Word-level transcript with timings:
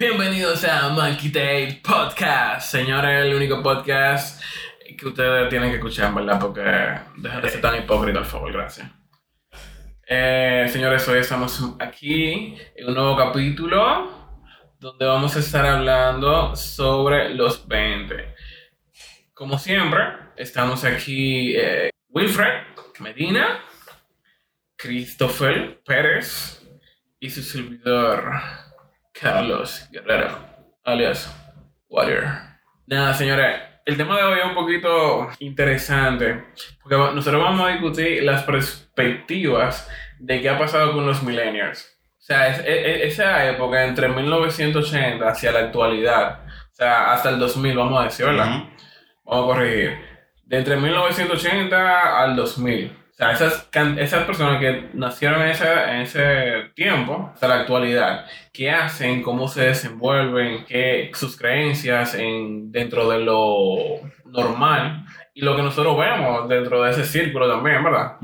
Bienvenidos 0.00 0.62
a 0.62 0.90
Monkey 0.90 1.28
Day 1.28 1.80
Podcast. 1.82 2.70
Señores, 2.70 3.26
el 3.26 3.34
único 3.34 3.60
podcast 3.60 4.40
que 4.96 5.08
ustedes 5.08 5.48
tienen 5.48 5.70
que 5.70 5.78
escuchar, 5.78 6.14
¿verdad? 6.14 6.38
Porque 6.38 6.60
dejen 7.16 7.42
de 7.42 7.50
ser 7.50 7.60
tan 7.60 7.82
hipócritas, 7.82 8.22
por 8.22 8.30
favor, 8.30 8.52
gracias. 8.52 8.88
Eh, 10.06 10.68
señores, 10.70 11.08
hoy 11.08 11.18
estamos 11.18 11.74
aquí 11.80 12.56
en 12.76 12.88
un 12.88 12.94
nuevo 12.94 13.16
capítulo 13.16 14.36
donde 14.78 15.04
vamos 15.04 15.34
a 15.34 15.40
estar 15.40 15.66
hablando 15.66 16.54
sobre 16.54 17.34
los 17.34 17.66
20. 17.66 18.36
Como 19.34 19.58
siempre, 19.58 20.00
estamos 20.36 20.84
aquí 20.84 21.56
eh, 21.56 21.90
Wilfred 22.10 22.68
Medina, 23.00 23.64
Christopher 24.76 25.82
Pérez 25.84 26.64
y 27.18 27.30
su 27.30 27.42
servidor 27.42 28.67
Carlos 29.20 29.88
Guerrero, 29.90 30.38
alias 30.84 31.34
Water. 31.88 32.24
Nada, 32.86 33.12
señores, 33.14 33.60
el 33.84 33.96
tema 33.96 34.16
de 34.16 34.22
hoy 34.22 34.38
es 34.38 34.44
un 34.44 34.54
poquito 34.54 35.28
interesante, 35.40 36.44
porque 36.82 36.96
nosotros 36.96 37.42
vamos 37.42 37.66
a 37.66 37.72
discutir 37.72 38.22
las 38.22 38.44
perspectivas 38.44 39.88
de 40.18 40.40
qué 40.40 40.48
ha 40.48 40.58
pasado 40.58 40.92
con 40.92 41.06
los 41.06 41.22
millennials. 41.22 41.98
O 42.18 42.20
sea, 42.20 42.48
es, 42.48 42.62
esa 42.64 43.48
época 43.48 43.84
entre 43.84 44.08
1980 44.08 45.26
hacia 45.26 45.52
la 45.52 45.60
actualidad, 45.60 46.44
o 46.46 46.74
sea, 46.74 47.12
hasta 47.12 47.30
el 47.30 47.38
2000, 47.38 47.76
vamos 47.76 48.00
a 48.00 48.04
decir, 48.04 48.26
¿verdad? 48.26 48.64
Vamos 49.24 49.44
a 49.44 49.46
corregir. 49.46 49.98
De 50.44 50.58
entre 50.58 50.76
1980 50.76 52.22
al 52.22 52.36
2000. 52.36 52.92
O 53.18 53.20
sea, 53.20 53.32
esas, 53.32 53.68
esas 53.98 54.24
personas 54.26 54.60
que 54.60 54.90
nacieron 54.94 55.42
en 55.42 55.48
ese, 55.48 55.66
en 55.66 56.02
ese 56.02 56.70
tiempo, 56.76 57.32
hasta 57.34 57.48
la 57.48 57.56
actualidad, 57.56 58.26
qué 58.52 58.70
hacen, 58.70 59.22
cómo 59.22 59.48
se 59.48 59.62
desenvuelven, 59.62 60.64
qué, 60.66 61.10
sus 61.14 61.36
creencias 61.36 62.14
en, 62.14 62.70
dentro 62.70 63.10
de 63.10 63.18
lo 63.18 63.74
normal 64.24 65.04
y 65.34 65.40
lo 65.40 65.56
que 65.56 65.62
nosotros 65.62 65.98
vemos 65.98 66.48
dentro 66.48 66.80
de 66.84 66.92
ese 66.92 67.04
círculo 67.04 67.48
también, 67.48 67.82
¿verdad? 67.82 68.18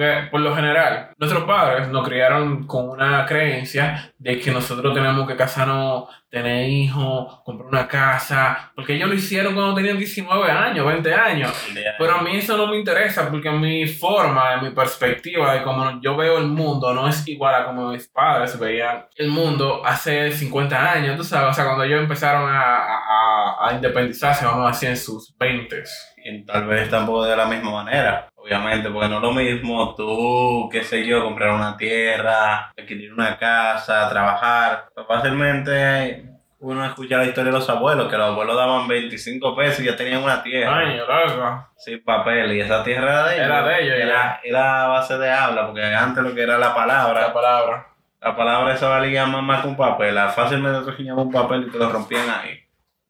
Porque 0.00 0.28
por 0.30 0.40
lo 0.40 0.56
general, 0.56 1.10
nuestros 1.18 1.44
padres 1.44 1.88
nos 1.88 2.08
criaron 2.08 2.66
con 2.66 2.88
una 2.88 3.26
creencia 3.26 4.10
de 4.16 4.40
que 4.40 4.50
nosotros 4.50 4.94
tenemos 4.94 5.28
que 5.28 5.36
casarnos, 5.36 6.08
tener 6.30 6.70
hijos, 6.70 7.40
comprar 7.44 7.68
una 7.68 7.86
casa, 7.86 8.72
porque 8.74 8.94
ellos 8.94 9.10
lo 9.10 9.14
hicieron 9.14 9.52
cuando 9.52 9.74
tenían 9.74 9.98
19 9.98 10.50
años, 10.50 10.86
20 10.86 11.12
años. 11.12 11.52
Pero 11.98 12.14
a 12.14 12.22
mí 12.22 12.34
eso 12.34 12.56
no 12.56 12.68
me 12.68 12.78
interesa 12.78 13.28
porque 13.28 13.50
mi 13.50 13.86
forma, 13.86 14.56
mi 14.62 14.70
perspectiva 14.70 15.52
de 15.52 15.62
cómo 15.62 16.00
yo 16.00 16.16
veo 16.16 16.38
el 16.38 16.46
mundo 16.46 16.94
no 16.94 17.06
es 17.06 17.28
igual 17.28 17.54
a 17.56 17.66
como 17.66 17.90
mis 17.90 18.08
padres 18.08 18.58
veían 18.58 19.04
el 19.16 19.28
mundo 19.28 19.82
hace 19.84 20.32
50 20.32 20.92
años, 20.92 21.18
tú 21.18 21.24
sabes, 21.24 21.50
o 21.50 21.52
sea, 21.52 21.66
cuando 21.66 21.84
ellos 21.84 22.00
empezaron 22.00 22.48
a, 22.48 22.76
a, 22.86 23.68
a 23.68 23.74
independizarse, 23.74 24.46
vamos 24.46 24.66
a 24.66 24.70
decir, 24.70 24.88
en 24.88 24.96
sus 24.96 25.36
20 25.36 25.82
y 26.24 26.44
tal 26.44 26.66
vez 26.66 26.90
tampoco 26.90 27.24
de 27.24 27.36
la 27.36 27.46
misma 27.46 27.82
manera, 27.82 28.28
obviamente, 28.34 28.90
porque 28.90 29.08
no 29.08 29.16
es 29.16 29.22
lo 29.22 29.32
mismo 29.32 29.94
tú, 29.94 30.68
qué 30.70 30.82
sé 30.84 31.04
yo, 31.06 31.22
comprar 31.24 31.52
una 31.52 31.76
tierra, 31.76 32.70
adquirir 32.76 33.12
una 33.12 33.38
casa, 33.38 34.08
trabajar. 34.08 34.88
Pues 34.94 35.06
fácilmente 35.06 36.24
uno 36.60 36.84
escucha 36.84 37.16
la 37.16 37.24
historia 37.24 37.52
de 37.52 37.58
los 37.58 37.70
abuelos, 37.70 38.08
que 38.10 38.18
los 38.18 38.28
abuelos 38.28 38.54
daban 38.54 38.86
25 38.86 39.56
pesos 39.56 39.80
y 39.80 39.86
ya 39.86 39.96
tenían 39.96 40.22
una 40.22 40.42
tierra. 40.42 40.78
Ay, 40.78 40.98
loco. 40.98 41.66
Sin 41.78 42.04
papel, 42.04 42.52
y 42.52 42.60
esa 42.60 42.84
tierra 42.84 43.10
era 43.10 43.24
de 43.24 43.34
ellos. 43.34 43.46
Era 43.46 43.62
de 43.62 43.82
ellos, 43.82 43.96
Era, 43.96 44.40
era 44.44 44.86
base 44.88 45.16
de 45.16 45.30
habla, 45.30 45.66
porque 45.66 45.82
antes 45.82 46.22
lo 46.22 46.34
que 46.34 46.42
era 46.42 46.58
la 46.58 46.74
palabra. 46.74 47.28
La 47.28 47.32
palabra. 47.32 47.86
La 48.20 48.36
palabra 48.36 48.74
esa 48.74 48.88
valía 48.88 49.24
más, 49.24 49.42
más 49.42 49.62
que 49.62 49.68
un 49.68 49.76
papel. 49.76 50.18
Fácilmente 50.34 50.82
te 50.84 50.90
enseñaban 50.90 51.26
un 51.26 51.32
papel 51.32 51.64
y 51.66 51.70
te 51.70 51.78
lo 51.78 51.88
rompían 51.88 52.28
ahí. 52.28 52.60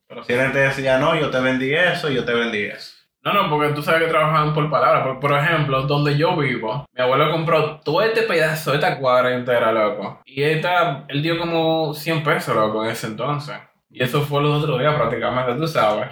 Pero 0.06 0.22
si 0.22 0.32
alguien 0.32 0.52
te 0.52 0.58
decía, 0.60 0.98
no, 0.98 1.16
yo 1.16 1.30
te 1.30 1.40
vendí 1.40 1.74
eso, 1.74 2.08
yo 2.08 2.24
te 2.24 2.32
vendí 2.32 2.62
eso. 2.62 2.99
No, 3.22 3.34
no, 3.34 3.50
porque 3.50 3.74
tú 3.74 3.82
sabes 3.82 4.04
que 4.04 4.08
trabajan 4.08 4.54
por 4.54 4.70
palabras. 4.70 5.06
Por, 5.06 5.20
por, 5.20 5.32
ejemplo, 5.32 5.82
donde 5.82 6.16
yo 6.16 6.36
vivo, 6.36 6.86
mi 6.92 7.02
abuelo 7.02 7.30
compró 7.30 7.80
todo 7.80 8.00
este 8.00 8.22
pedazo, 8.22 8.72
esta 8.72 8.98
cuadra 8.98 9.34
entera, 9.34 9.72
loco. 9.72 10.20
Y 10.24 10.42
esta, 10.42 11.04
él 11.08 11.22
dio 11.22 11.38
como 11.38 11.92
100 11.92 12.22
pesos, 12.22 12.54
loco, 12.56 12.82
en 12.84 12.90
ese 12.90 13.08
entonces. 13.08 13.56
Y 13.90 14.02
eso 14.02 14.22
fue 14.22 14.40
los 14.42 14.62
otros 14.62 14.78
días 14.78 14.94
prácticamente, 14.94 15.54
tú 15.54 15.66
sabes. 15.66 16.08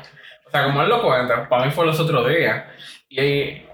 O 0.47 0.51
sea, 0.51 0.65
como 0.65 0.83
él 0.83 0.89
lo 0.89 1.03
cuenta, 1.03 1.49
para 1.49 1.65
mí 1.65 1.71
fue 1.71 1.87
los 1.87 1.99
otros 1.99 2.29
días. 2.29 2.65
Y 3.09 3.21
ahí, 3.21 3.68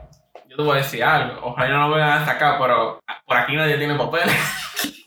yo 0.55 0.63
te 0.63 0.63
voy 0.63 0.79
a 0.79 0.83
decir 0.83 1.03
algo. 1.03 1.41
Ojalá 1.43 1.77
no 1.77 1.89
lo 1.89 1.97
vean 1.97 2.11
hasta 2.11 2.33
acá, 2.33 2.57
pero 2.61 3.01
por 3.27 3.37
aquí 3.37 3.57
nadie 3.57 3.77
tiene 3.77 3.97
papeles. 3.97 4.35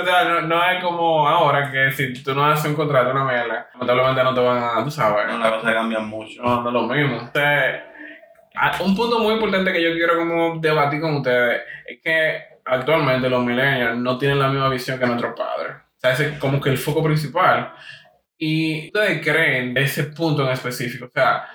o 0.00 0.04
sea, 0.04 0.24
no, 0.24 0.40
no, 0.42 0.70
es 0.70 0.82
como 0.82 1.28
ahora 1.28 1.70
que 1.70 1.92
si 1.92 2.22
tú 2.22 2.34
no 2.34 2.44
haces 2.46 2.70
un 2.70 2.76
contrato, 2.76 3.10
una 3.10 3.24
mierda, 3.24 3.68
lamentablemente 3.74 4.24
no 4.24 4.34
te 4.34 4.40
van 4.40 4.62
a, 4.62 4.82
tú 4.84 4.90
sabes. 4.90 5.26
No, 5.26 5.38
las 5.38 5.52
cosas 5.52 5.74
cambian 5.74 6.08
mucho. 6.08 6.42
No, 6.42 6.62
no 6.62 6.68
es 6.68 6.72
lo 6.72 6.82
mismo. 6.82 7.20
Entonces, 7.20 7.82
un 8.80 8.96
punto 8.96 9.18
muy 9.18 9.34
importante 9.34 9.72
que 9.72 9.82
yo 9.82 9.92
quiero 9.92 10.16
como 10.16 10.58
debatir 10.58 11.00
con 11.00 11.16
ustedes 11.16 11.62
es 11.86 12.00
que 12.02 12.42
actualmente 12.64 13.28
los 13.28 13.44
millennials 13.44 13.98
no 13.98 14.16
tienen 14.16 14.38
la 14.38 14.48
misma 14.48 14.70
visión 14.70 14.98
que 14.98 15.06
nuestros 15.06 15.34
padres. 15.36 15.76
O 15.76 16.00
sea, 16.00 16.12
ese 16.12 16.28
es 16.30 16.38
como 16.38 16.60
que 16.60 16.70
el 16.70 16.78
foco 16.78 17.02
principal. 17.02 17.74
Y 18.38 18.86
ustedes 18.86 19.22
creen 19.22 19.76
ese 19.76 20.04
punto 20.04 20.42
en 20.44 20.52
específico. 20.52 21.04
O 21.06 21.10
sea, 21.12 21.46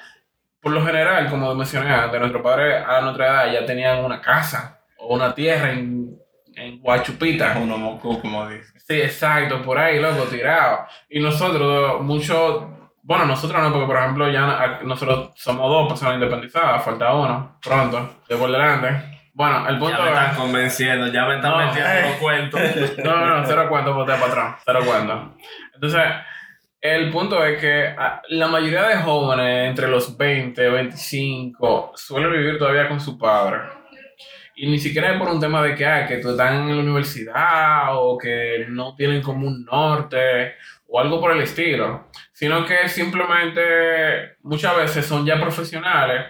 por 0.66 0.74
lo 0.74 0.84
general, 0.84 1.30
como 1.30 1.54
mencioné 1.54 1.94
antes, 1.94 2.20
nuestros 2.20 2.42
padres 2.42 2.84
a 2.88 3.00
nuestra 3.00 3.28
edad 3.28 3.54
ya 3.54 3.66
tenían 3.68 4.04
una 4.04 4.20
casa 4.20 4.80
o 4.98 5.14
una 5.14 5.32
tierra 5.32 5.70
en, 5.70 6.18
en 6.56 6.82
Guachupita. 6.82 7.56
Uno 7.62 7.78
moco, 7.78 8.20
como 8.20 8.50
dice. 8.50 8.74
Sí, 8.80 9.00
exacto, 9.00 9.62
por 9.62 9.78
ahí, 9.78 10.00
loco, 10.00 10.24
tirado. 10.24 10.88
Y 11.08 11.20
nosotros, 11.20 12.02
mucho, 12.02 12.90
bueno, 13.04 13.26
nosotros 13.26 13.62
no, 13.62 13.72
porque 13.72 13.86
por 13.86 13.98
ejemplo 13.98 14.32
ya 14.32 14.80
nosotros 14.82 15.34
somos 15.36 15.70
dos 15.70 15.88
personas 15.88 16.16
independizadas, 16.16 16.84
falta 16.84 17.14
uno, 17.14 17.60
pronto, 17.64 18.22
de 18.28 18.36
por 18.36 18.52
delante. 18.52 19.20
Bueno, 19.36 19.70
el 19.70 19.78
punto 19.78 20.00
ya 20.00 20.04
me 20.04 20.10
están 20.10 20.36
convenciendo, 20.36 21.08
ya 21.10 21.26
me 21.28 21.36
están 21.36 21.52
no, 21.52 21.58
metiendo 21.60 21.92
eh. 21.92 22.02
los 22.10 22.16
cuentos. 22.16 22.62
No, 23.04 23.16
no, 23.24 23.38
no, 23.38 23.46
cero 23.46 23.68
cuentos, 23.70 23.94
boté 23.94 24.14
para 24.14 24.26
atrás, 24.26 24.62
cero 24.66 24.80
cuentos. 24.84 25.20
Entonces, 25.76 26.02
el 26.82 27.10
punto 27.10 27.44
es 27.44 27.60
que 27.60 27.96
ah, 27.98 28.22
la 28.30 28.48
mayoría 28.48 28.84
de 28.84 28.98
jóvenes 28.98 29.70
entre 29.70 29.88
los 29.88 30.16
20 30.18 30.66
y 30.66 30.70
25 30.70 31.94
suelen 31.96 32.32
vivir 32.32 32.58
todavía 32.58 32.88
con 32.88 33.00
su 33.00 33.18
padre. 33.18 33.60
Y 34.56 34.68
ni 34.68 34.80
siquiera 34.80 35.12
es 35.12 35.20
por 35.20 35.30
un 35.30 35.40
tema 35.40 35.62
de 35.64 35.76
que, 35.76 35.86
ah, 35.86 36.08
que 36.08 36.18
tú 36.18 36.30
están 36.30 36.70
en 36.70 36.76
la 36.76 36.84
universidad 36.84 37.98
o 37.98 38.18
que 38.18 38.66
no 38.70 38.96
tienen 38.96 39.22
como 39.22 39.48
un 39.48 39.66
norte 39.66 40.56
o 40.88 41.00
algo 41.00 41.20
por 41.20 41.32
el 41.32 41.42
estilo, 41.42 42.08
sino 42.32 42.66
que 42.66 42.88
simplemente 42.88 44.38
muchas 44.44 44.78
veces 44.78 45.06
son 45.06 45.26
ya 45.26 45.40
profesionales 45.40 46.28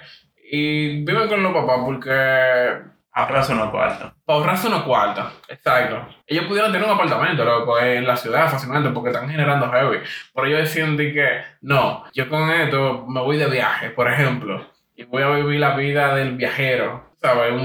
y 0.49 1.03
viven 1.03 1.27
con 1.27 1.43
los 1.43 1.53
papás 1.53 1.79
porque... 1.85 2.94
Ahorrarse 3.15 3.53
una 3.53 3.71
cuarta. 3.71 4.13
Ahorrarse 4.27 4.67
una 4.67 4.83
cuarta, 4.83 5.31
exacto. 5.47 6.05
Ellos 6.27 6.45
pudieran 6.45 6.71
tener 6.71 6.85
un 6.85 6.93
apartamento 6.93 7.45
loco, 7.45 7.79
en 7.79 8.05
la 8.05 8.15
ciudad 8.15 8.49
fácilmente 8.49 8.89
porque 8.89 9.09
están 9.09 9.29
generando 9.29 9.71
heavy. 9.71 9.99
Pero 10.33 10.47
ellos 10.47 10.59
deciden 10.59 10.97
de 10.97 11.13
que, 11.13 11.41
no, 11.61 12.03
yo 12.13 12.29
con 12.29 12.49
esto 12.51 13.05
me 13.07 13.21
voy 13.21 13.37
de 13.37 13.47
viaje, 13.47 13.89
por 13.89 14.11
ejemplo, 14.11 14.65
y 14.95 15.03
voy 15.03 15.23
a 15.23 15.29
vivir 15.29 15.59
la 15.59 15.75
vida 15.75 16.13
del 16.13 16.35
viajero 16.35 17.15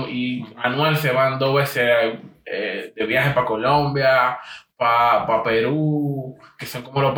y 0.09 0.47
anual 0.57 0.97
se 0.97 1.13
van 1.13 1.39
dos 1.39 1.55
veces 1.55 2.19
eh, 2.45 2.93
de 2.95 3.07
viaje 3.07 3.31
para 3.31 3.47
Colombia, 3.47 4.39
para 4.77 5.43
Perú, 5.43 6.39
que 6.59 6.67
son 6.67 6.83
como 6.83 7.03
los 7.03 7.15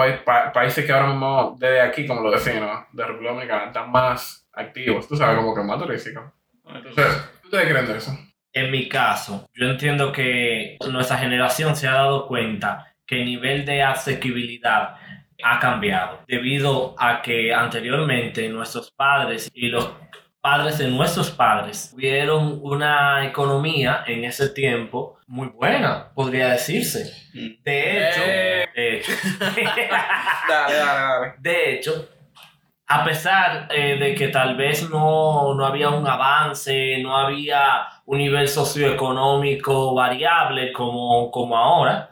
países 0.53 0.85
que 0.85 0.93
ahora 0.93 1.07
mismo, 1.09 1.57
desde 1.59 1.81
aquí, 1.81 2.07
como 2.07 2.21
lo 2.21 2.31
decimos, 2.31 2.87
de 2.93 3.05
República 3.05 3.33
Dominicana, 3.33 3.65
están 3.67 3.91
más 3.91 4.49
activos, 4.53 5.07
tú 5.07 5.17
sabes, 5.17 5.37
como 5.37 5.55
que 5.55 5.63
más 5.63 5.79
turísticos. 5.79 6.25
Entonces, 6.65 7.31
¿ustedes 7.45 7.69
creen 7.69 7.87
de 7.87 7.99
eso? 7.99 8.19
En 8.53 8.71
mi 8.71 8.89
caso, 8.89 9.49
yo 9.55 9.67
entiendo 9.67 10.13
que 10.13 10.77
nuestra 10.91 11.17
generación 11.17 11.75
se 11.75 11.89
ha 11.89 11.95
dado 11.95 12.27
cuenta 12.27 12.95
que 13.07 13.21
el 13.21 13.25
nivel 13.25 13.65
de 13.65 13.83
asequibilidad 13.83 14.97
ha 15.43 15.59
cambiado 15.59 16.21
debido 16.29 16.95
a 16.99 17.23
que 17.23 17.53
anteriormente 17.53 18.49
nuestros 18.49 18.91
padres 18.91 19.51
y 19.55 19.69
los 19.69 19.91
padres 20.43 20.79
de 20.79 20.89
nuestros 20.89 21.31
padres 21.31 21.91
tuvieron 21.93 22.59
una 22.63 23.25
economía 23.25 24.05
en 24.07 24.25
ese 24.25 24.49
tiempo 24.49 25.19
muy 25.27 25.49
buena, 25.49 26.13
podría 26.15 26.49
decirse. 26.49 27.13
De 27.33 28.09
hecho, 28.09 28.21
eh. 28.27 28.69
de 28.75 28.97
hecho, 28.97 29.13
dale, 29.39 29.63
dale, 30.49 30.75
dale. 30.75 31.35
de 31.39 31.75
hecho, 31.75 32.09
a 32.93 33.05
pesar 33.05 33.69
eh, 33.71 33.97
de 33.99 34.15
que 34.15 34.29
tal 34.29 34.55
vez 34.55 34.91
no, 34.91 35.55
no, 35.55 35.65
había 35.65 35.89
un 35.89 36.07
avance, 36.07 36.99
no 37.03 37.17
había 37.17 37.87
un 38.05 38.19
nivel 38.19 38.49
socioeconómico 38.49 39.95
variable 39.95 40.75
como, 40.75 41.31
como 41.31 41.57
ahora, 41.57 42.11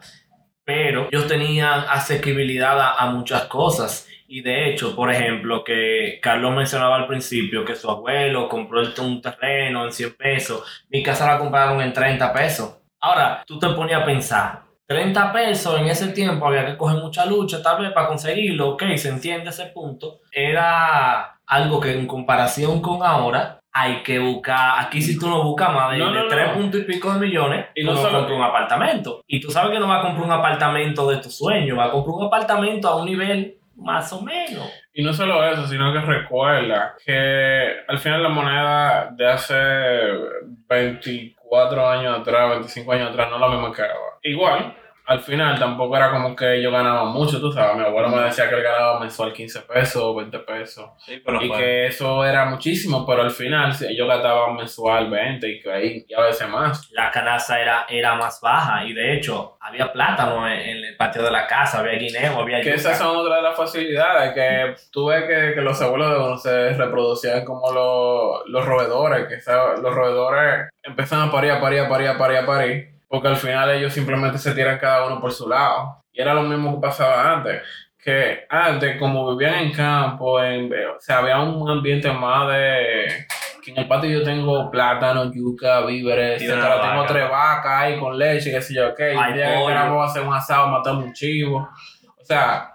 pero 0.63 1.07
ellos 1.11 1.27
tenían 1.27 1.85
asequibilidad 1.87 2.79
a, 2.79 2.95
a 2.95 3.11
muchas 3.11 3.43
cosas. 3.43 4.07
Y 4.27 4.41
de 4.41 4.69
hecho, 4.69 4.95
por 4.95 5.11
ejemplo, 5.11 5.63
que 5.63 6.19
Carlos 6.19 6.55
mencionaba 6.55 6.95
al 6.95 7.05
principio 7.05 7.63
que 7.63 7.75
su 7.75 7.87
abuelo 7.87 8.49
compró 8.49 8.81
un 9.01 9.21
terreno 9.21 9.85
en 9.85 9.91
100 9.91 10.15
pesos, 10.15 10.85
mi 10.89 11.03
casa 11.03 11.27
la 11.27 11.37
compraron 11.37 11.79
en 11.81 11.93
30 11.93 12.33
pesos. 12.33 12.77
Ahora, 12.99 13.43
tú 13.45 13.59
te 13.59 13.67
ponías 13.69 14.01
a 14.01 14.05
pensar, 14.05 14.63
30 14.91 15.31
pesos 15.33 15.79
en 15.79 15.87
ese 15.87 16.09
tiempo 16.09 16.45
había 16.47 16.65
que 16.65 16.77
coger 16.77 16.97
mucha 17.01 17.25
lucha 17.25 17.61
tal 17.63 17.81
vez 17.81 17.91
para 17.91 18.07
conseguirlo, 18.07 18.69
ok, 18.71 18.83
se 18.95 19.09
entiende 19.09 19.49
ese 19.49 19.67
punto. 19.67 20.19
Era 20.31 21.37
algo 21.47 21.79
que 21.79 21.91
en 21.91 22.07
comparación 22.07 22.81
con 22.81 23.03
ahora 23.03 23.59
hay 23.73 24.03
que 24.03 24.19
buscar, 24.19 24.79
aquí 24.85 25.01
si 25.01 25.17
tú 25.17 25.29
no 25.29 25.43
buscas 25.43 25.73
más 25.73 25.91
de, 25.91 25.97
No, 25.99 26.11
no, 26.11 26.23
de 26.23 26.29
tres 26.29 26.47
no. 26.49 26.53
puntos 26.55 26.81
y 26.81 26.83
pico 26.83 27.13
de 27.13 27.19
millones, 27.19 27.65
Y 27.73 27.83
no 27.85 27.91
no 27.93 27.97
solo- 27.97 28.17
compras 28.19 28.37
un 28.37 28.43
apartamento. 28.43 29.21
Y 29.27 29.39
tú 29.39 29.49
sabes 29.49 29.71
que 29.71 29.79
no 29.79 29.87
vas 29.87 29.99
a 29.99 30.03
comprar 30.07 30.25
un 30.25 30.31
apartamento 30.31 31.09
de 31.09 31.17
tus 31.17 31.37
sueños, 31.37 31.77
vas 31.77 31.87
a 31.87 31.91
comprar 31.91 32.15
un 32.15 32.25
apartamento 32.25 32.87
a 32.89 32.97
un 32.97 33.05
nivel 33.05 33.55
más 33.77 34.11
o 34.11 34.21
menos. 34.21 34.69
Y 34.93 35.01
no 35.03 35.13
solo 35.13 35.43
eso, 35.45 35.65
sino 35.67 35.93
que 35.93 36.01
recuerda 36.01 36.95
que 37.05 37.77
al 37.87 37.97
final 37.97 38.21
la 38.21 38.29
moneda 38.29 39.09
de 39.15 39.27
hace 39.27 39.55
24 40.67 41.89
años 41.89 42.19
atrás, 42.19 42.49
25 42.51 42.91
años 42.91 43.09
atrás, 43.11 43.29
no 43.29 43.35
es 43.35 43.41
la 43.41 43.47
misma 43.49 43.73
que 43.73 43.81
ahora. 43.81 44.17
Igual, 44.23 44.75
al 45.05 45.19
final 45.19 45.57
tampoco 45.59 45.97
era 45.97 46.11
como 46.11 46.35
que 46.35 46.61
yo 46.61 46.71
ganaba 46.71 47.05
mucho, 47.05 47.39
tú 47.41 47.51
sabes. 47.51 47.75
Mi 47.75 47.83
abuelo 47.83 48.09
me 48.09 48.21
decía 48.23 48.47
que 48.49 48.55
él 48.55 48.63
ganaba 48.63 48.99
mensual 48.99 49.33
15 49.33 49.61
pesos, 49.61 50.15
20 50.15 50.39
pesos. 50.39 50.89
Sí, 51.05 51.21
pero 51.25 51.41
Y 51.41 51.47
fue- 51.47 51.57
que 51.57 51.85
eso 51.87 52.23
era 52.25 52.45
muchísimo, 52.45 53.05
pero 53.05 53.21
al 53.23 53.31
final 53.31 53.73
sí, 53.73 53.85
ellos 53.89 54.07
gastaban 54.07 54.55
mensual 54.55 55.09
20 55.09 55.47
y, 55.49 55.59
que 55.61 55.71
ahí, 55.71 56.05
y 56.07 56.13
a 56.13 56.21
veces 56.21 56.47
más. 56.47 56.89
La 56.91 57.11
canasta 57.11 57.59
era, 57.61 57.85
era 57.89 58.15
más 58.15 58.39
baja 58.41 58.85
y 58.85 58.93
de 58.93 59.15
hecho 59.15 59.57
había 59.59 59.91
plátano 59.91 60.47
en, 60.47 60.53
en 60.59 60.77
el 60.85 60.95
patio 60.97 61.23
de 61.23 61.31
la 61.31 61.45
casa, 61.47 61.79
había 61.79 61.93
guineo, 61.99 62.39
había 62.39 62.59
Que 62.61 62.69
yuca. 62.69 62.75
esas 62.77 62.97
son 62.97 63.15
otras 63.17 63.37
de 63.37 63.41
las 63.43 63.57
facilidades, 63.57 64.33
que 64.33 64.75
tú 64.91 65.07
ves 65.07 65.23
que, 65.25 65.53
que 65.55 65.61
los 65.61 65.81
abuelos 65.81 66.09
de 66.11 66.17
uno 66.23 66.37
se 66.37 66.69
reproducían 66.73 67.43
como 67.43 67.71
los, 67.71 68.41
los 68.47 68.65
roedores, 68.65 69.27
que 69.27 69.51
los 69.81 69.93
roedores 69.93 70.69
empiezan 70.83 71.27
a 71.27 71.31
parir, 71.31 71.51
a 71.51 71.59
parir, 71.61 71.79
a 71.81 71.89
parir, 71.89 72.07
a 72.09 72.17
parir, 72.17 72.37
a 72.37 72.45
parir, 72.45 72.90
porque 73.11 73.27
al 73.27 73.35
final 73.35 73.69
ellos 73.71 73.91
simplemente 73.91 74.37
se 74.37 74.55
tiran 74.55 74.79
cada 74.79 75.05
uno 75.05 75.19
por 75.19 75.33
su 75.33 75.47
lado. 75.47 76.01
Y 76.13 76.21
era 76.21 76.33
lo 76.33 76.43
mismo 76.43 76.75
que 76.75 76.87
pasaba 76.87 77.33
antes, 77.33 77.61
que 78.01 78.45
antes 78.49 78.97
como 78.97 79.35
vivían 79.35 79.65
en 79.65 79.73
campo, 79.73 80.41
en, 80.41 80.71
o 80.71 80.99
sea, 80.99 81.17
había 81.17 81.39
un 81.41 81.69
ambiente 81.69 82.09
más 82.09 82.47
de... 82.47 83.27
Que 83.61 83.71
en 83.71 83.77
el 83.79 83.87
patio 83.87 84.09
yo 84.09 84.23
tengo 84.23 84.71
plátano, 84.71 85.31
yuca, 85.31 85.81
víveres, 85.81 86.41
etcétera. 86.41 86.81
Tengo 86.81 87.05
tres 87.05 87.29
vacas 87.29 87.81
ahí 87.81 87.99
con 87.99 88.17
leche, 88.17 88.49
qué 88.49 88.61
sé 88.61 88.73
yo, 88.73 88.89
ok. 88.89 88.97
Día 88.97 89.33
que 89.33 89.53
pollo. 89.55 89.67
queramos 89.67 90.09
hacer 90.09 90.23
un 90.23 90.33
asado, 90.33 90.67
matamos 90.69 91.03
un 91.03 91.13
chivo. 91.13 91.69
O 92.17 92.25
sea, 92.25 92.73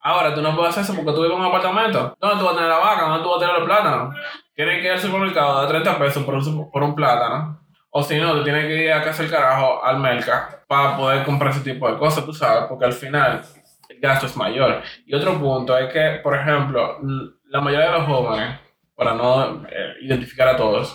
ahora 0.00 0.34
tú 0.34 0.42
no 0.42 0.54
puedes 0.54 0.70
hacer 0.70 0.82
eso 0.82 0.94
porque 0.94 1.12
tú 1.12 1.22
vives 1.22 1.36
en 1.36 1.40
un 1.40 1.46
apartamento. 1.46 2.14
¿Dónde 2.20 2.38
tú 2.38 2.44
vas 2.44 2.54
a 2.54 2.56
tener 2.56 2.70
la 2.70 2.78
vaca? 2.78 3.02
¿Dónde 3.02 3.22
tú 3.22 3.30
vas 3.30 3.36
a 3.36 3.40
tener 3.40 3.54
los 3.54 3.64
plátanos? 3.64 4.16
Tienes 4.52 4.80
que 4.80 4.86
ir 4.86 4.92
al 4.92 4.98
supermercado 4.98 5.62
de 5.62 5.68
30 5.68 5.98
pesos 5.98 6.24
por 6.24 6.34
un, 6.34 6.70
por 6.70 6.82
un 6.82 6.94
plátano. 6.94 7.65
O 7.98 8.02
si 8.02 8.20
no, 8.20 8.34
tú 8.34 8.44
tienes 8.44 8.66
que 8.66 8.84
ir 8.84 8.92
a 8.92 9.02
casa 9.02 9.22
el 9.22 9.30
carajo 9.30 9.82
al 9.82 9.98
merca 9.98 10.62
para 10.68 10.98
poder 10.98 11.24
comprar 11.24 11.50
ese 11.50 11.62
tipo 11.62 11.90
de 11.90 11.96
cosas, 11.96 12.26
tú 12.26 12.32
sabes, 12.34 12.64
porque 12.68 12.84
al 12.84 12.92
final 12.92 13.40
el 13.88 14.00
gasto 14.00 14.26
es 14.26 14.36
mayor. 14.36 14.82
Y 15.06 15.14
otro 15.14 15.40
punto 15.40 15.78
es 15.78 15.90
que, 15.90 16.20
por 16.22 16.36
ejemplo, 16.36 16.98
la 17.46 17.60
mayoría 17.62 17.86
de 17.86 17.98
los 17.98 18.06
jóvenes, 18.06 18.60
para 18.94 19.14
no 19.14 19.64
eh, 19.66 19.94
identificar 20.02 20.46
a 20.46 20.56
todos, 20.58 20.94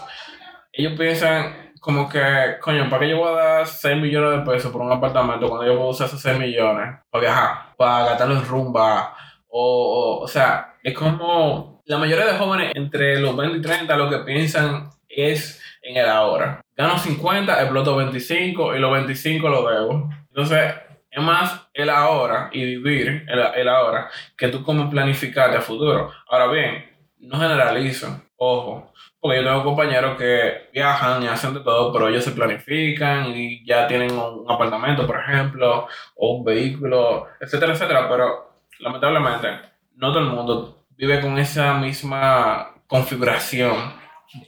ellos 0.72 0.94
piensan 0.96 1.74
como 1.80 2.08
que, 2.08 2.22
coño, 2.62 2.88
¿para 2.88 3.00
qué 3.00 3.10
yo 3.10 3.18
voy 3.18 3.30
a 3.30 3.42
dar 3.42 3.66
6 3.66 4.00
millones 4.00 4.38
de 4.38 4.52
pesos 4.52 4.72
por 4.72 4.82
un 4.84 4.92
apartamento 4.92 5.50
cuando 5.50 5.66
yo 5.66 5.78
puedo 5.78 5.90
usar 5.90 6.06
esos 6.06 6.22
6 6.22 6.38
millones 6.38 7.00
para 7.10 7.22
viajar, 7.24 7.76
para 7.78 8.06
gastarlo 8.10 8.36
en 8.36 8.46
rumba? 8.46 9.16
O, 9.48 10.20
o, 10.20 10.24
o 10.24 10.28
sea, 10.28 10.76
es 10.84 10.94
como 10.94 11.82
la 11.86 11.98
mayoría 11.98 12.28
de 12.28 12.38
jóvenes 12.38 12.74
entre 12.76 13.20
los 13.20 13.36
20 13.36 13.58
y 13.58 13.62
30 13.62 13.98
lo 13.98 14.08
que 14.08 14.20
piensan 14.20 14.92
es 15.16 15.62
en 15.82 15.98
el 15.98 16.08
ahora. 16.08 16.62
Gano 16.76 16.98
50, 16.98 17.62
exploto 17.62 17.96
25 17.96 18.76
y 18.76 18.80
los 18.80 18.92
25 18.92 19.50
lo 19.50 19.70
debo. 19.70 20.10
Entonces, 20.30 20.74
es 21.10 21.22
más 21.22 21.68
el 21.74 21.90
ahora 21.90 22.50
y 22.54 22.64
vivir 22.64 23.26
el, 23.28 23.40
el 23.40 23.68
ahora 23.68 24.10
que 24.38 24.48
tú 24.48 24.64
como 24.64 24.90
planificarte 24.90 25.58
a 25.58 25.62
futuro. 25.62 26.12
Ahora 26.30 26.48
bien, 26.48 26.86
no 27.20 27.40
generalizo, 27.40 28.22
ojo, 28.38 28.92
porque 29.20 29.38
yo 29.38 29.44
tengo 29.44 29.64
compañeros 29.64 30.18
que 30.18 30.70
viajan 30.74 31.22
y 31.22 31.28
hacen 31.28 31.54
de 31.54 31.60
todo, 31.60 31.94
pero 31.94 32.08
ellos 32.08 32.24
se 32.24 32.32
planifican 32.32 33.28
y 33.28 33.64
ya 33.66 33.88
tienen 33.88 34.12
un 34.12 34.50
apartamento, 34.50 35.06
por 35.06 35.20
ejemplo, 35.20 35.88
o 36.16 36.38
un 36.38 36.44
vehículo, 36.44 37.28
etcétera, 37.40 37.74
etcétera, 37.74 38.10
pero 38.10 38.56
lamentablemente 38.80 39.48
no 39.96 40.12
todo 40.12 40.24
el 40.24 40.32
mundo 40.32 40.86
vive 40.98 41.22
con 41.22 41.38
esa 41.38 41.76
misma 41.76 42.74
configuración. 42.88 44.01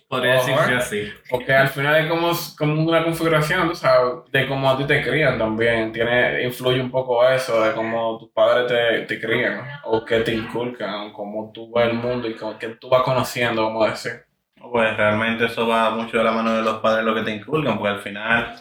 Podría 0.08 0.36
decirse 0.36 0.76
así. 0.76 1.14
Porque 1.30 1.54
al 1.54 1.68
final 1.68 1.96
es 1.96 2.08
como, 2.10 2.32
como 2.58 2.82
una 2.84 3.04
configuración, 3.04 3.70
tú 3.70 3.76
sabes, 3.76 4.32
de 4.32 4.48
cómo 4.48 4.70
a 4.70 4.78
ti 4.78 4.86
te 4.86 5.02
crían 5.02 5.38
también. 5.38 5.92
Tiene, 5.92 6.44
influye 6.44 6.80
un 6.80 6.92
poco 6.92 7.28
eso, 7.28 7.62
de 7.64 7.74
cómo 7.74 8.18
tus 8.18 8.30
padres 8.32 8.68
te, 8.68 9.02
te 9.02 9.20
crían, 9.20 9.62
o 9.84 10.06
que 10.06 10.22
te 10.22 10.34
inculcan, 10.34 10.94
o 11.08 11.14
cómo 11.14 11.52
tú 11.54 11.72
ves 11.74 11.88
el 11.88 11.96
mundo 11.96 12.28
y 12.28 12.36
cómo, 12.36 12.58
que 12.58 12.70
tú 12.70 12.90
vas 12.90 13.04
conociendo, 13.04 13.64
vamos 13.64 13.88
a 13.88 13.90
decir. 13.92 14.12
Pues 14.72 14.96
realmente 14.96 15.46
eso 15.46 15.68
va 15.68 15.90
mucho 15.90 16.18
de 16.18 16.24
la 16.24 16.32
mano 16.32 16.56
de 16.56 16.62
los 16.62 16.80
padres 16.80 17.04
lo 17.04 17.14
que 17.14 17.24
te 17.24 17.36
inculcan, 17.36 17.78
porque 17.78 17.96
al 17.96 18.02
final 18.02 18.56